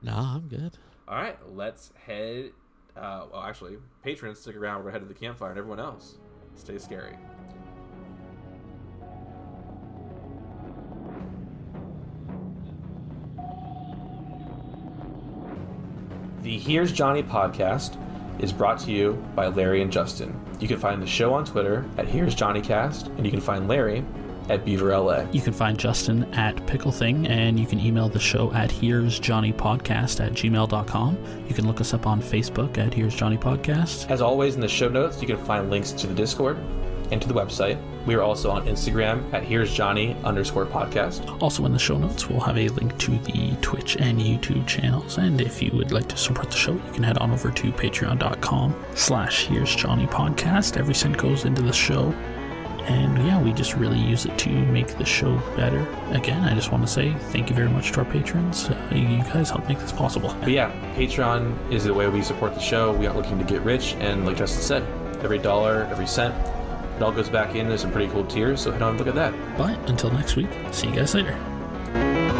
No, 0.01 0.13
I'm 0.13 0.47
good. 0.47 0.77
All 1.07 1.15
right, 1.15 1.37
let's 1.47 1.91
head. 2.05 2.51
Uh, 2.95 3.25
well, 3.31 3.41
actually, 3.41 3.77
patrons, 4.03 4.39
stick 4.39 4.55
around. 4.55 4.77
We're 4.77 4.91
gonna 4.91 4.99
head 4.99 5.07
to 5.07 5.13
the 5.13 5.19
campfire, 5.19 5.49
and 5.49 5.57
everyone 5.57 5.79
else, 5.79 6.17
stay 6.55 6.77
scary. 6.77 7.17
The 16.41 16.57
Here's 16.57 16.91
Johnny 16.91 17.21
podcast 17.21 17.97
is 18.41 18.51
brought 18.51 18.79
to 18.79 18.91
you 18.91 19.13
by 19.35 19.47
Larry 19.47 19.83
and 19.83 19.91
Justin. 19.91 20.37
You 20.59 20.67
can 20.67 20.79
find 20.79 21.01
the 21.01 21.07
show 21.07 21.33
on 21.33 21.45
Twitter 21.45 21.85
at 21.97 22.07
Here's 22.07 22.33
Johnny 22.33 22.61
Cast, 22.61 23.07
and 23.07 23.25
you 23.25 23.31
can 23.31 23.39
find 23.41 23.67
Larry 23.67 24.03
at 24.49 24.65
Beaver 24.65 24.97
LA. 24.97 25.25
You 25.31 25.41
can 25.41 25.53
find 25.53 25.77
Justin 25.77 26.23
at 26.33 26.65
Pickle 26.67 26.91
Thing, 26.91 27.27
and 27.27 27.59
you 27.59 27.65
can 27.65 27.79
email 27.79 28.09
the 28.09 28.19
show 28.19 28.51
at 28.53 28.71
Here's 28.71 29.19
Johnny 29.19 29.53
Podcast 29.53 30.23
at 30.25 30.33
gmail.com. 30.33 31.17
You 31.47 31.53
can 31.53 31.67
look 31.67 31.81
us 31.81 31.93
up 31.93 32.07
on 32.07 32.21
Facebook 32.21 32.77
at 32.77 32.93
Here's 32.93 33.15
Johnny 33.15 33.37
Podcast. 33.37 34.09
As 34.09 34.21
always, 34.21 34.55
in 34.55 34.61
the 34.61 34.67
show 34.67 34.89
notes, 34.89 35.21
you 35.21 35.27
can 35.27 35.37
find 35.37 35.69
links 35.69 35.91
to 35.93 36.07
the 36.07 36.13
Discord 36.13 36.57
and 37.11 37.21
to 37.21 37.27
the 37.27 37.33
website. 37.33 37.77
We 38.05 38.15
are 38.15 38.21
also 38.21 38.49
on 38.49 38.65
Instagram 38.65 39.31
at 39.33 39.43
Here's 39.43 39.71
Johnny 39.71 40.15
underscore 40.23 40.65
podcast. 40.65 41.41
Also, 41.41 41.65
in 41.65 41.73
the 41.73 41.77
show 41.79 41.97
notes, 41.97 42.27
we'll 42.29 42.39
have 42.39 42.57
a 42.57 42.69
link 42.69 42.97
to 42.99 43.11
the 43.19 43.55
Twitch 43.61 43.97
and 43.97 44.19
YouTube 44.19 44.65
channels. 44.65 45.17
And 45.17 45.39
if 45.39 45.61
you 45.61 45.71
would 45.73 45.91
like 45.91 46.07
to 46.07 46.17
support 46.17 46.49
the 46.49 46.57
show, 46.57 46.73
you 46.73 46.91
can 46.93 47.03
head 47.03 47.17
on 47.19 47.31
over 47.31 47.51
to 47.51 47.71
patreon.com 47.71 48.85
slash 48.95 49.45
Here's 49.45 49.75
Johnny 49.75 50.07
Podcast. 50.07 50.77
Every 50.77 50.95
cent 50.95 51.17
goes 51.17 51.45
into 51.45 51.61
the 51.61 51.73
show. 51.73 52.11
And 52.87 53.17
yeah, 53.25 53.41
we 53.41 53.53
just 53.53 53.75
really 53.75 53.99
use 53.99 54.25
it 54.25 54.37
to 54.39 54.49
make 54.49 54.97
the 54.97 55.05
show 55.05 55.37
better. 55.55 55.87
Again, 56.11 56.43
I 56.43 56.53
just 56.55 56.71
want 56.71 56.85
to 56.85 56.91
say 56.91 57.13
thank 57.29 57.49
you 57.49 57.55
very 57.55 57.69
much 57.69 57.91
to 57.93 57.99
our 57.99 58.05
patrons. 58.05 58.69
Uh, 58.69 58.89
you 58.91 59.23
guys 59.23 59.49
help 59.49 59.67
make 59.67 59.79
this 59.79 59.91
possible. 59.91 60.35
But 60.39 60.49
yeah, 60.51 60.71
Patreon 60.95 61.71
is 61.71 61.83
the 61.83 61.93
way 61.93 62.07
we 62.09 62.21
support 62.21 62.53
the 62.53 62.59
show. 62.59 62.91
We 62.93 63.05
aren't 63.05 63.17
looking 63.17 63.37
to 63.37 63.45
get 63.45 63.61
rich, 63.61 63.93
and 63.99 64.25
like 64.25 64.37
Justin 64.37 64.61
said, 64.61 65.23
every 65.23 65.37
dollar, 65.39 65.87
every 65.91 66.07
cent, 66.07 66.33
it 66.95 67.01
all 67.01 67.11
goes 67.11 67.29
back 67.29 67.55
into 67.55 67.77
some 67.77 67.91
pretty 67.91 68.11
cool 68.11 68.25
tiers. 68.25 68.61
So 68.61 68.71
head 68.71 68.81
on 68.81 68.91
and 68.91 68.99
look 68.99 69.07
at 69.07 69.15
that. 69.15 69.33
But 69.57 69.77
until 69.89 70.11
next 70.11 70.35
week, 70.35 70.49
see 70.71 70.87
you 70.87 70.95
guys 70.95 71.15
later. 71.15 72.30